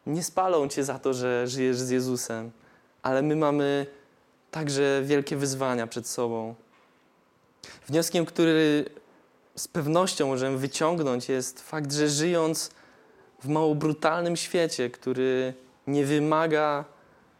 nie 0.05 0.23
spalą 0.23 0.67
Cię 0.67 0.83
za 0.83 0.99
to, 0.99 1.13
że 1.13 1.47
żyjesz 1.47 1.77
z 1.77 1.89
Jezusem, 1.89 2.51
ale 3.01 3.21
my 3.21 3.35
mamy 3.35 3.85
także 4.51 5.01
wielkie 5.05 5.37
wyzwania 5.37 5.87
przed 5.87 6.07
sobą. 6.07 6.55
Wnioskiem, 7.87 8.25
który 8.25 8.85
z 9.55 9.67
pewnością 9.67 10.27
możemy 10.27 10.57
wyciągnąć, 10.57 11.29
jest 11.29 11.61
fakt, 11.61 11.93
że 11.93 12.09
żyjąc 12.09 12.71
w 13.43 13.47
mało 13.47 13.75
brutalnym 13.75 14.35
świecie, 14.37 14.89
który 14.89 15.53
nie 15.87 16.05
wymaga 16.05 16.85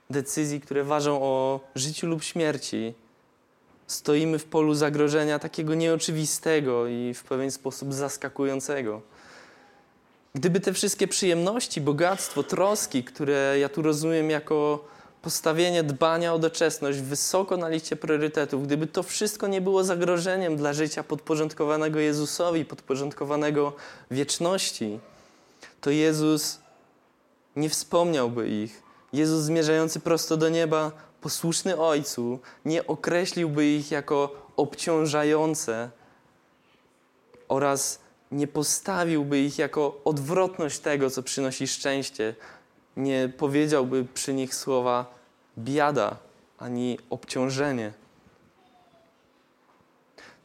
decyzji, 0.09 0.61
które 0.61 0.83
ważą 0.83 1.21
o 1.21 1.59
życiu 1.75 2.07
lub 2.07 2.23
śmierci, 2.23 2.93
stoimy 3.87 4.39
w 4.39 4.45
polu 4.45 4.73
zagrożenia 4.73 5.39
takiego 5.39 5.75
nieoczywistego 5.75 6.87
i 6.87 7.13
w 7.13 7.23
pewien 7.23 7.51
sposób 7.51 7.93
zaskakującego. 7.93 9.01
Gdyby 10.35 10.59
te 10.59 10.73
wszystkie 10.73 11.07
przyjemności, 11.07 11.81
bogactwo, 11.81 12.43
troski, 12.43 13.03
które 13.03 13.55
ja 13.59 13.69
tu 13.69 13.81
rozumiem 13.81 14.29
jako 14.29 14.85
postawienie 15.21 15.83
dbania 15.83 16.33
o 16.33 16.39
doczesność 16.39 16.99
wysoko 16.99 17.57
na 17.57 17.69
liście 17.69 17.95
priorytetów, 17.95 18.63
gdyby 18.63 18.87
to 18.87 19.03
wszystko 19.03 19.47
nie 19.47 19.61
było 19.61 19.83
zagrożeniem 19.83 20.57
dla 20.57 20.73
życia 20.73 21.03
podporządkowanego 21.03 21.99
Jezusowi, 21.99 22.65
podporządkowanego 22.65 23.73
wieczności, 24.11 24.99
to 25.81 25.89
Jezus 25.89 26.59
nie 27.55 27.69
wspomniałby 27.69 28.49
ich. 28.49 28.83
Jezus 29.13 29.43
zmierzający 29.43 29.99
prosto 29.99 30.37
do 30.37 30.49
nieba, 30.49 30.91
posłuszny 31.21 31.79
Ojcu, 31.79 32.39
nie 32.65 32.87
określiłby 32.87 33.65
ich 33.65 33.91
jako 33.91 34.35
obciążające 34.57 35.89
oraz 37.47 37.99
nie 38.31 38.47
postawiłby 38.47 39.39
ich 39.39 39.57
jako 39.57 40.01
odwrotność 40.05 40.79
tego, 40.79 41.09
co 41.09 41.23
przynosi 41.23 41.67
szczęście, 41.67 42.35
nie 42.97 43.31
powiedziałby 43.37 44.05
przy 44.13 44.33
nich 44.33 44.55
słowa 44.55 45.05
biada 45.57 46.15
ani 46.59 46.99
obciążenie. 47.09 47.93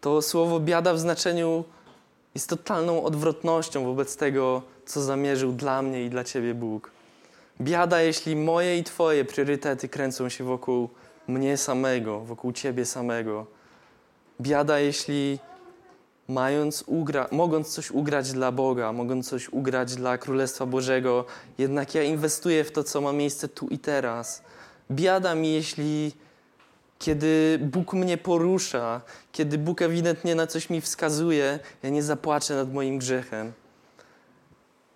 To 0.01 0.23
słowo 0.23 0.61
biada 0.61 0.95
w 0.95 0.99
znaczeniu 0.99 1.65
jest 2.35 2.49
totalną 2.49 3.05
odwrotnością 3.05 3.85
wobec 3.85 4.17
tego, 4.17 4.63
co 4.87 5.03
zamierzył 5.03 5.53
dla 5.53 5.83
mnie 5.83 6.05
i 6.05 6.11
dla 6.11 6.25
Ciebie 6.25 6.55
Bóg. 6.55 6.91
Biada, 7.61 8.01
jeśli 8.01 8.37
moje 8.37 8.79
i 8.79 8.85
Twoje 8.85 9.25
priorytety 9.25 9.89
kręcą 9.89 10.29
się 10.29 10.45
wokół 10.45 10.89
mnie 11.29 11.57
samego, 11.57 12.21
wokół 12.21 12.53
Ciebie 12.53 12.85
samego. 12.85 13.47
Biada, 14.41 14.79
jeśli 14.79 15.39
mając 16.29 16.83
ugra- 16.83 17.29
mogąc 17.31 17.69
coś 17.69 17.91
ugrać 17.91 18.33
dla 18.33 18.53
Boga, 18.53 18.93
mogąc 18.93 19.29
coś 19.29 19.49
ugrać 19.49 19.95
dla 19.95 20.19
Królestwa 20.19 20.67
Bożego, 20.67 21.25
jednak 21.59 21.95
ja 21.95 22.03
inwestuję 22.03 22.65
w 22.65 22.73
to, 22.73 22.85
co 22.85 23.01
ma 23.01 23.13
miejsce 23.13 23.49
tu 23.49 23.69
i 23.69 23.79
teraz. 23.79 24.43
Biada 24.91 25.35
mi, 25.35 25.53
jeśli 25.53 26.13
kiedy 26.99 27.59
Bóg 27.63 27.93
mnie 27.93 28.19
porusza, 28.19 29.01
kiedy 29.33 29.59
Bóg 29.59 29.83
ewidentnie 29.83 30.35
na 30.35 30.47
coś 30.47 30.71
mi 30.71 30.81
wskazuje, 30.81 31.59
ja 31.83 31.91
nie 31.91 32.03
zapłaczę 32.03 32.55
nad 32.55 32.73
moim 32.73 32.99
grzechem. 32.99 33.53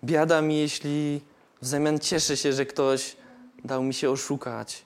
Biada 0.03 0.41
mi, 0.41 0.57
jeśli 0.57 1.21
w 1.61 1.67
zamian 1.67 1.99
cieszę 1.99 2.37
się, 2.37 2.53
że 2.53 2.65
ktoś 2.65 3.15
dał 3.65 3.83
mi 3.83 3.93
się 3.93 4.09
oszukać. 4.09 4.85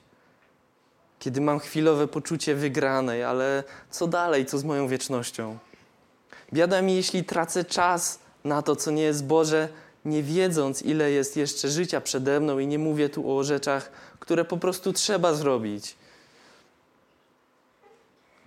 Kiedy 1.18 1.40
mam 1.40 1.58
chwilowe 1.58 2.08
poczucie 2.08 2.54
wygranej, 2.54 3.24
ale 3.24 3.64
co 3.90 4.06
dalej, 4.06 4.46
co 4.46 4.58
z 4.58 4.64
moją 4.64 4.88
wiecznością? 4.88 5.58
Biada 6.52 6.82
mi, 6.82 6.94
jeśli 6.94 7.24
tracę 7.24 7.64
czas 7.64 8.18
na 8.44 8.62
to, 8.62 8.76
co 8.76 8.90
nie 8.90 9.02
jest 9.02 9.24
Boże, 9.24 9.68
nie 10.04 10.22
wiedząc, 10.22 10.82
ile 10.82 11.10
jest 11.10 11.36
jeszcze 11.36 11.68
życia 11.68 12.00
przede 12.00 12.40
mną, 12.40 12.58
i 12.58 12.66
nie 12.66 12.78
mówię 12.78 13.08
tu 13.08 13.38
o 13.38 13.44
rzeczach, 13.44 13.90
które 14.20 14.44
po 14.44 14.56
prostu 14.56 14.92
trzeba 14.92 15.34
zrobić. 15.34 15.96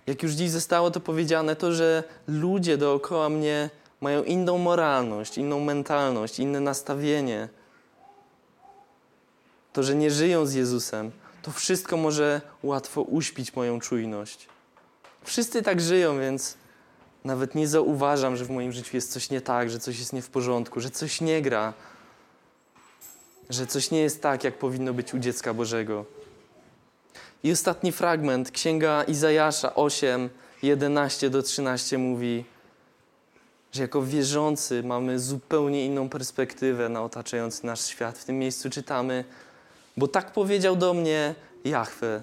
Jak 0.06 0.22
już 0.22 0.32
dziś 0.32 0.50
zostało 0.50 0.90
to 0.90 1.00
powiedziane, 1.00 1.56
to, 1.56 1.72
że 1.72 2.04
ludzie 2.28 2.76
dookoła 2.76 3.28
mnie 3.28 3.70
mają 4.00 4.22
inną 4.22 4.58
moralność, 4.58 5.38
inną 5.38 5.60
mentalność, 5.60 6.38
inne 6.38 6.60
nastawienie, 6.60 7.48
to, 9.72 9.82
że 9.82 9.94
nie 9.94 10.10
żyją 10.10 10.46
z 10.46 10.54
Jezusem, 10.54 11.10
to 11.42 11.50
wszystko 11.50 11.96
może 11.96 12.40
łatwo 12.62 13.02
uśpić 13.02 13.56
moją 13.56 13.80
czujność. 13.80 14.48
Wszyscy 15.24 15.62
tak 15.62 15.80
żyją, 15.80 16.20
więc 16.20 16.56
nawet 17.24 17.54
nie 17.54 17.68
zauważam, 17.68 18.36
że 18.36 18.44
w 18.44 18.50
moim 18.50 18.72
życiu 18.72 18.96
jest 18.96 19.12
coś 19.12 19.30
nie 19.30 19.40
tak, 19.40 19.70
że 19.70 19.78
coś 19.78 19.98
jest 19.98 20.12
nie 20.12 20.22
w 20.22 20.30
porządku, 20.30 20.80
że 20.80 20.90
coś 20.90 21.20
nie 21.20 21.42
gra, 21.42 21.72
że 23.50 23.66
coś 23.66 23.90
nie 23.90 24.00
jest 24.00 24.22
tak, 24.22 24.44
jak 24.44 24.58
powinno 24.58 24.94
być 24.94 25.14
u 25.14 25.18
dziecka 25.18 25.54
Bożego. 25.54 26.04
I 27.44 27.52
ostatni 27.52 27.92
fragment, 27.92 28.50
Księga 28.50 29.02
Izajasza 29.02 29.74
8, 29.74 30.30
11 30.62 31.30
do 31.30 31.42
13 31.42 31.98
mówi, 31.98 32.44
że 33.72 33.82
jako 33.82 34.02
wierzący 34.02 34.82
mamy 34.82 35.18
zupełnie 35.18 35.86
inną 35.86 36.08
perspektywę 36.08 36.88
na 36.88 37.02
otaczający 37.02 37.66
nasz 37.66 37.86
świat. 37.86 38.18
W 38.18 38.24
tym 38.24 38.38
miejscu 38.38 38.70
czytamy, 38.70 39.24
bo 39.96 40.08
tak 40.08 40.32
powiedział 40.32 40.76
do 40.76 40.94
mnie 40.94 41.34
Jahwe, 41.64 42.22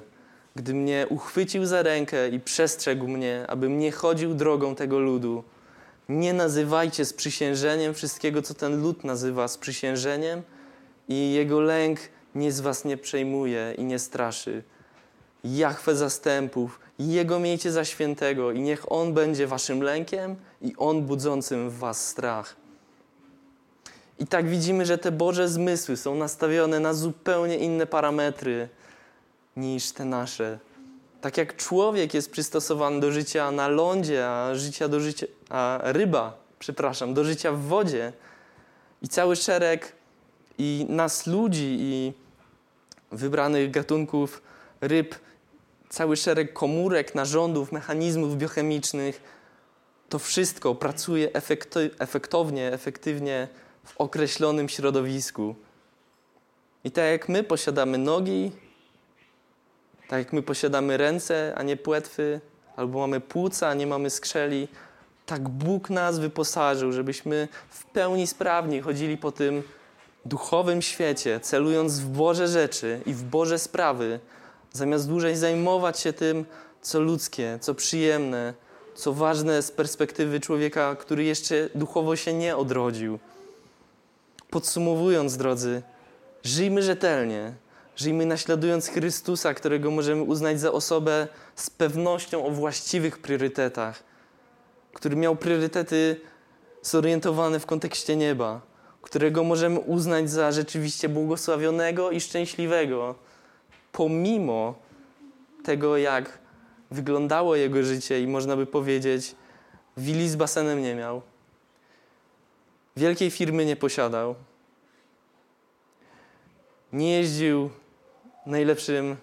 gdy 0.58 0.74
mnie 0.74 1.06
uchwycił 1.10 1.66
za 1.66 1.84
rękę 1.84 2.30
i 2.30 2.40
przestrzegł 2.40 3.08
mnie, 3.08 3.46
abym 3.48 3.80
nie 3.80 3.92
chodził 3.92 4.34
drogą 4.34 4.76
tego 4.76 5.00
ludu. 5.00 5.44
Nie 6.10 6.34
nazywajcie 6.34 7.06
sprzysiężeniem 7.06 7.94
wszystkiego, 7.94 8.42
co 8.42 8.54
ten 8.54 8.82
lud 8.82 9.04
nazywa 9.04 9.48
sprzysiężeniem 9.48 10.42
i 11.08 11.34
jego 11.34 11.62
lęk 11.62 12.00
nie 12.36 12.52
z 12.52 12.60
was 12.60 12.86
nie 12.86 12.98
przejmuje 12.98 13.74
i 13.78 13.84
nie 13.84 14.00
straszy. 14.00 14.64
Jachwę 15.44 15.96
zastępów, 15.96 16.80
Jego 17.00 17.40
miejcie 17.40 17.72
za 17.72 17.86
świętego 17.86 18.52
i 18.52 18.62
niech 18.62 18.92
On 18.92 19.14
będzie 19.14 19.48
waszym 19.48 19.82
lękiem 19.82 20.36
i 20.62 20.74
On 20.78 21.02
budzącym 21.02 21.70
w 21.70 21.78
was 21.78 22.08
strach. 22.08 22.56
I 24.20 24.28
tak 24.28 24.50
widzimy, 24.50 24.86
że 24.86 24.98
te 24.98 25.12
Boże 25.12 25.50
zmysły 25.50 25.98
są 25.98 26.16
nastawione 26.16 26.80
na 26.80 26.94
zupełnie 26.94 27.58
inne 27.58 27.88
parametry 27.88 28.70
niż 29.58 29.92
te 29.92 30.06
nasze. 30.06 30.60
Tak 31.22 31.38
jak 31.38 31.56
człowiek 31.56 32.14
jest 32.14 32.32
przystosowany 32.32 33.00
do 33.00 33.12
życia 33.12 33.52
na 33.52 33.68
lądzie, 33.68 34.30
a, 34.30 34.56
życia 34.56 34.88
do 34.88 35.00
życia, 35.00 35.26
a 35.50 35.80
ryba, 35.84 36.38
przepraszam, 36.60 37.14
do 37.14 37.24
życia 37.24 37.52
w 37.52 37.62
wodzie. 37.62 38.14
I 39.02 39.08
cały 39.08 39.36
szereg 39.36 39.92
i 40.58 40.86
nas 40.90 41.28
ludzi 41.28 41.78
i 41.80 42.14
wybranych 43.12 43.72
gatunków 43.72 44.42
ryb, 44.82 45.16
cały 45.90 46.18
szereg 46.18 46.54
komórek, 46.54 47.16
narządów, 47.16 47.72
mechanizmów 47.72 48.38
biochemicznych, 48.38 49.22
to 50.10 50.20
wszystko 50.20 50.76
pracuje 50.76 51.30
efektownie, 52.00 52.74
efektywnie 52.74 53.48
w 53.84 53.98
określonym 53.98 54.70
środowisku. 54.70 55.56
I 56.84 56.92
tak 56.92 57.06
jak 57.06 57.30
my 57.30 57.44
posiadamy 57.44 57.98
nogi, 57.98 58.52
tak 60.08 60.20
jak 60.20 60.34
my 60.34 60.42
posiadamy 60.42 60.98
ręce, 60.98 61.54
a 61.58 61.64
nie 61.64 61.78
płetwy, 61.78 62.42
albo 62.76 63.00
mamy 63.00 63.20
płuca, 63.20 63.68
a 63.68 63.74
nie 63.74 63.88
mamy 63.88 64.10
skrzeli, 64.10 64.68
tak 65.26 65.50
Bóg 65.50 65.90
nas 65.90 66.20
wyposażył, 66.20 66.92
żebyśmy 66.92 67.48
w 67.70 67.86
pełni 67.86 68.28
sprawni 68.28 68.82
chodzili 68.82 69.18
po 69.18 69.32
tym 69.32 69.64
duchowym 70.26 70.82
świecie, 70.82 71.40
celując 71.40 72.00
w 72.00 72.08
Boże 72.08 72.48
rzeczy 72.48 73.02
i 73.06 73.14
w 73.14 73.24
Boże 73.24 73.60
sprawy, 73.60 74.20
zamiast 74.74 75.10
dłużej 75.10 75.36
zajmować 75.36 76.00
się 76.00 76.14
tym, 76.14 76.46
co 76.82 77.00
ludzkie, 77.00 77.58
co 77.62 77.76
przyjemne, 77.76 78.54
co 78.96 79.14
ważne 79.14 79.62
z 79.62 79.72
perspektywy 79.72 80.40
człowieka, 80.40 80.96
który 80.96 81.24
jeszcze 81.24 81.70
duchowo 81.76 82.16
się 82.16 82.34
nie 82.34 82.58
odrodził. 82.58 83.20
Podsumowując, 84.50 85.38
drodzy, 85.38 85.82
żyjmy 86.44 86.82
rzetelnie, 86.82 87.54
żyjmy 87.98 88.26
naśladując 88.26 88.88
Chrystusa, 88.88 89.54
którego 89.54 89.92
możemy 89.92 90.24
uznać 90.24 90.60
za 90.60 90.72
osobę 90.72 91.28
z 91.56 91.70
pewnością 91.70 92.46
o 92.46 92.52
właściwych 92.52 93.18
priorytetach, 93.18 94.04
który 94.94 95.16
miał 95.16 95.36
priorytety 95.36 96.22
zorientowane 96.82 97.60
w 97.60 97.66
kontekście 97.66 98.16
nieba, 98.16 98.62
którego 99.02 99.44
możemy 99.44 99.80
uznać 99.80 100.30
za 100.30 100.52
rzeczywiście 100.52 101.10
błogosławionego 101.10 102.12
i 102.12 102.22
szczęśliwego, 102.22 103.16
pomimo 103.92 104.76
tego, 105.64 105.98
jak 105.98 106.40
wyglądało 106.92 107.56
jego 107.56 107.84
życie 107.84 108.22
i 108.22 108.28
można 108.28 108.56
by 108.56 108.66
powiedzieć, 108.66 109.36
willi 109.98 110.30
z 110.30 110.36
basenem 110.36 110.82
nie 110.82 110.96
miał. 110.96 111.22
Wielkiej 112.98 113.32
firmy 113.32 113.66
nie 113.66 113.76
posiadał. 113.76 114.36
Nie 116.94 117.12
jeździł 117.12 117.70
najlepszym 118.48 119.16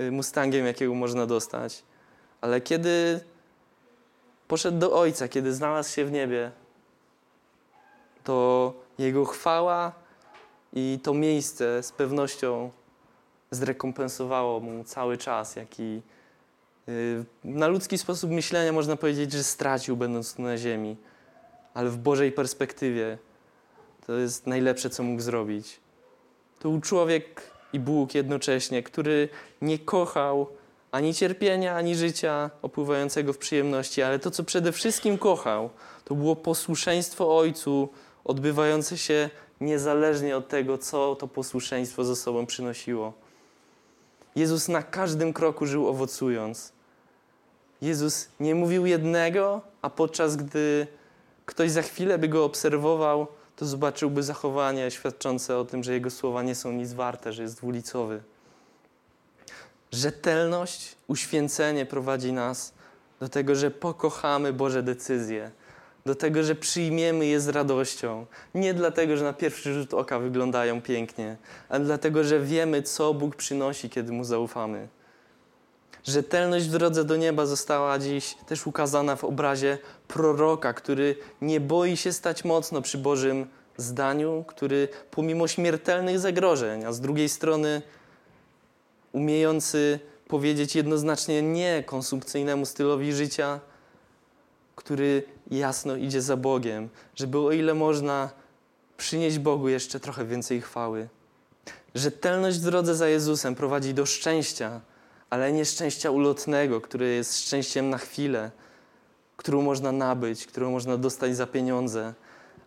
y, 0.00 0.10
Mustangiem, 0.10 0.66
jakiego 0.66 0.94
można 0.94 1.26
dostać. 1.26 1.82
Ale 2.40 2.60
kiedy 2.60 3.20
poszedł 4.48 4.78
do 4.78 4.92
Ojca, 4.92 5.28
kiedy 5.28 5.54
znalazł 5.54 5.94
się 5.94 6.04
w 6.04 6.12
niebie, 6.12 6.50
to 8.24 8.72
Jego 8.98 9.24
chwała 9.24 9.92
i 10.72 10.98
to 11.02 11.14
miejsce 11.14 11.82
z 11.82 11.92
pewnością 11.92 12.70
zrekompensowało 13.50 14.60
mu 14.60 14.84
cały 14.84 15.18
czas, 15.18 15.56
jaki 15.56 16.02
y, 16.88 17.24
na 17.44 17.66
ludzki 17.66 17.98
sposób 17.98 18.30
myślenia 18.30 18.72
można 18.72 18.96
powiedzieć, 18.96 19.32
że 19.32 19.44
stracił, 19.44 19.96
będąc 19.96 20.34
tu 20.34 20.42
na 20.42 20.56
ziemi. 20.56 20.96
Ale 21.74 21.90
w 21.90 21.96
Bożej 21.96 22.32
perspektywie 22.32 23.18
to 24.06 24.12
jest 24.12 24.46
najlepsze, 24.46 24.90
co 24.90 25.02
mógł 25.02 25.22
zrobić. 25.22 25.80
To 26.58 26.68
był 26.68 26.80
człowiek 26.80 27.51
i 27.72 27.80
Bóg 27.80 28.14
jednocześnie, 28.14 28.82
który 28.82 29.28
nie 29.62 29.78
kochał 29.78 30.46
ani 30.92 31.14
cierpienia, 31.14 31.76
ani 31.76 31.96
życia 31.96 32.50
opływającego 32.62 33.32
w 33.32 33.38
przyjemności, 33.38 34.02
ale 34.02 34.18
to, 34.18 34.30
co 34.30 34.44
przede 34.44 34.72
wszystkim 34.72 35.18
kochał, 35.18 35.70
to 36.04 36.14
było 36.14 36.36
posłuszeństwo 36.36 37.38
Ojcu, 37.38 37.88
odbywające 38.24 38.98
się 38.98 39.30
niezależnie 39.60 40.36
od 40.36 40.48
tego, 40.48 40.78
co 40.78 41.16
to 41.16 41.28
posłuszeństwo 41.28 42.04
ze 42.04 42.16
sobą 42.16 42.46
przynosiło. 42.46 43.12
Jezus 44.36 44.68
na 44.68 44.82
każdym 44.82 45.32
kroku 45.32 45.66
żył 45.66 45.88
owocując. 45.88 46.72
Jezus 47.82 48.28
nie 48.40 48.54
mówił 48.54 48.86
jednego, 48.86 49.60
a 49.82 49.90
podczas 49.90 50.36
gdy 50.36 50.86
ktoś 51.46 51.70
za 51.70 51.82
chwilę 51.82 52.18
by 52.18 52.28
go 52.28 52.44
obserwował, 52.44 53.26
to 53.56 53.66
zobaczyłby 53.66 54.22
zachowanie 54.22 54.90
świadczące 54.90 55.58
o 55.58 55.64
tym, 55.64 55.82
że 55.82 55.92
jego 55.92 56.10
słowa 56.10 56.42
nie 56.42 56.54
są 56.54 56.72
nic 56.72 56.92
warte, 56.92 57.32
że 57.32 57.42
jest 57.42 57.56
dwulicowy. 57.56 58.22
Rzetelność, 59.92 60.96
uświęcenie 61.08 61.86
prowadzi 61.86 62.32
nas 62.32 62.72
do 63.20 63.28
tego, 63.28 63.54
że 63.54 63.70
pokochamy 63.70 64.52
Boże 64.52 64.82
decyzje, 64.82 65.50
do 66.06 66.14
tego, 66.14 66.42
że 66.42 66.54
przyjmiemy 66.54 67.26
je 67.26 67.40
z 67.40 67.48
radością. 67.48 68.26
Nie 68.54 68.74
dlatego, 68.74 69.16
że 69.16 69.24
na 69.24 69.32
pierwszy 69.32 69.74
rzut 69.74 69.94
oka 69.94 70.18
wyglądają 70.18 70.82
pięknie, 70.82 71.36
ale 71.68 71.84
dlatego, 71.84 72.24
że 72.24 72.40
wiemy, 72.40 72.82
co 72.82 73.14
Bóg 73.14 73.36
przynosi, 73.36 73.90
kiedy 73.90 74.12
Mu 74.12 74.24
zaufamy. 74.24 74.88
Rzetelność 76.04 76.66
w 76.66 76.70
drodze 76.70 77.04
do 77.04 77.16
nieba 77.16 77.46
została 77.46 77.98
dziś 77.98 78.36
też 78.46 78.66
ukazana 78.66 79.16
w 79.16 79.24
obrazie 79.24 79.78
proroka, 80.08 80.72
który 80.72 81.16
nie 81.40 81.60
boi 81.60 81.96
się 81.96 82.12
stać 82.12 82.44
mocno 82.44 82.82
przy 82.82 82.98
Bożym 82.98 83.46
zdaniu, 83.76 84.44
który 84.48 84.88
pomimo 85.10 85.48
śmiertelnych 85.48 86.18
zagrożeń, 86.18 86.84
a 86.84 86.92
z 86.92 87.00
drugiej 87.00 87.28
strony 87.28 87.82
umiejący 89.12 90.00
powiedzieć 90.28 90.76
jednoznacznie 90.76 91.42
nie 91.42 91.82
konsumpcyjnemu 91.86 92.66
stylowi 92.66 93.12
życia, 93.12 93.60
który 94.76 95.22
jasno 95.50 95.96
idzie 95.96 96.22
za 96.22 96.36
Bogiem, 96.36 96.88
żeby 97.14 97.38
o 97.38 97.52
ile 97.52 97.74
można 97.74 98.30
przynieść 98.96 99.38
Bogu 99.38 99.68
jeszcze 99.68 100.00
trochę 100.00 100.24
więcej 100.24 100.60
chwały. 100.60 101.08
Rzetelność 101.94 102.58
w 102.58 102.64
drodze 102.64 102.94
za 102.94 103.08
Jezusem 103.08 103.54
prowadzi 103.54 103.94
do 103.94 104.06
szczęścia, 104.06 104.80
ale 105.32 105.52
nie 105.52 105.64
szczęścia 105.64 106.10
ulotnego, 106.10 106.80
które 106.80 107.06
jest 107.06 107.38
szczęściem 107.38 107.90
na 107.90 107.98
chwilę, 107.98 108.50
którą 109.36 109.62
można 109.62 109.92
nabyć, 109.92 110.46
którą 110.46 110.70
można 110.70 110.96
dostać 110.96 111.36
za 111.36 111.46
pieniądze, 111.46 112.14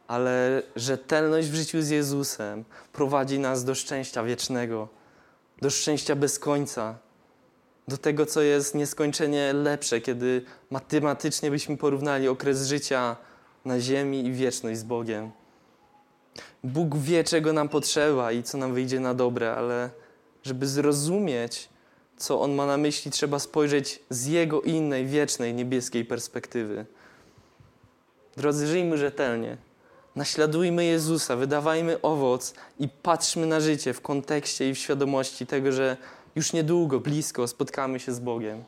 ale 0.07 0.63
rzetelność 0.75 1.47
w 1.47 1.55
życiu 1.55 1.81
z 1.81 1.89
Jezusem 1.89 2.65
prowadzi 2.93 3.39
nas 3.39 3.63
do 3.63 3.75
szczęścia 3.75 4.23
wiecznego, 4.23 4.87
do 5.61 5.69
szczęścia 5.69 6.15
bez 6.15 6.39
końca, 6.39 6.95
do 7.87 7.97
tego, 7.97 8.25
co 8.25 8.41
jest 8.41 8.75
nieskończenie 8.75 9.53
lepsze, 9.53 10.01
kiedy 10.01 10.45
matematycznie 10.69 11.51
byśmy 11.51 11.77
porównali 11.77 12.27
okres 12.27 12.67
życia 12.67 13.15
na 13.65 13.79
ziemi 13.79 14.25
i 14.25 14.33
wieczność 14.33 14.79
z 14.79 14.83
Bogiem. 14.83 15.31
Bóg 16.63 16.97
wie, 16.97 17.23
czego 17.23 17.53
nam 17.53 17.69
potrzeba 17.69 18.31
i 18.31 18.43
co 18.43 18.57
nam 18.57 18.73
wyjdzie 18.73 18.99
na 18.99 19.13
dobre, 19.13 19.55
ale 19.55 19.89
żeby 20.43 20.67
zrozumieć, 20.67 21.74
co 22.17 22.41
On 22.41 22.55
ma 22.55 22.65
na 22.65 22.77
myśli, 22.77 23.11
trzeba 23.11 23.39
spojrzeć 23.39 23.99
z 24.09 24.25
Jego 24.25 24.61
innej, 24.61 25.05
wiecznej, 25.05 25.53
niebieskiej 25.53 26.05
perspektywy. 26.05 26.85
Drodzy, 28.37 28.67
żyjmy 28.67 28.97
rzetelnie. 28.97 29.57
Naśladujmy 30.15 30.85
Jezusa, 30.85 31.35
wydawajmy 31.35 32.01
owoc 32.01 32.53
i 32.79 32.89
patrzmy 32.89 33.45
na 33.45 33.59
życie 33.59 33.93
w 33.93 34.01
kontekście 34.01 34.69
i 34.69 34.73
w 34.73 34.77
świadomości 34.77 35.45
tego, 35.45 35.71
że 35.71 35.97
już 36.35 36.53
niedługo, 36.53 36.99
blisko 36.99 37.47
spotkamy 37.47 37.99
się 37.99 38.13
z 38.13 38.19
Bogiem. 38.19 38.63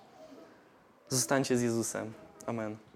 Zostańcie 1.09 1.57
z 1.57 1.61
Jezusem. 1.61 2.13
Amen. 2.45 2.86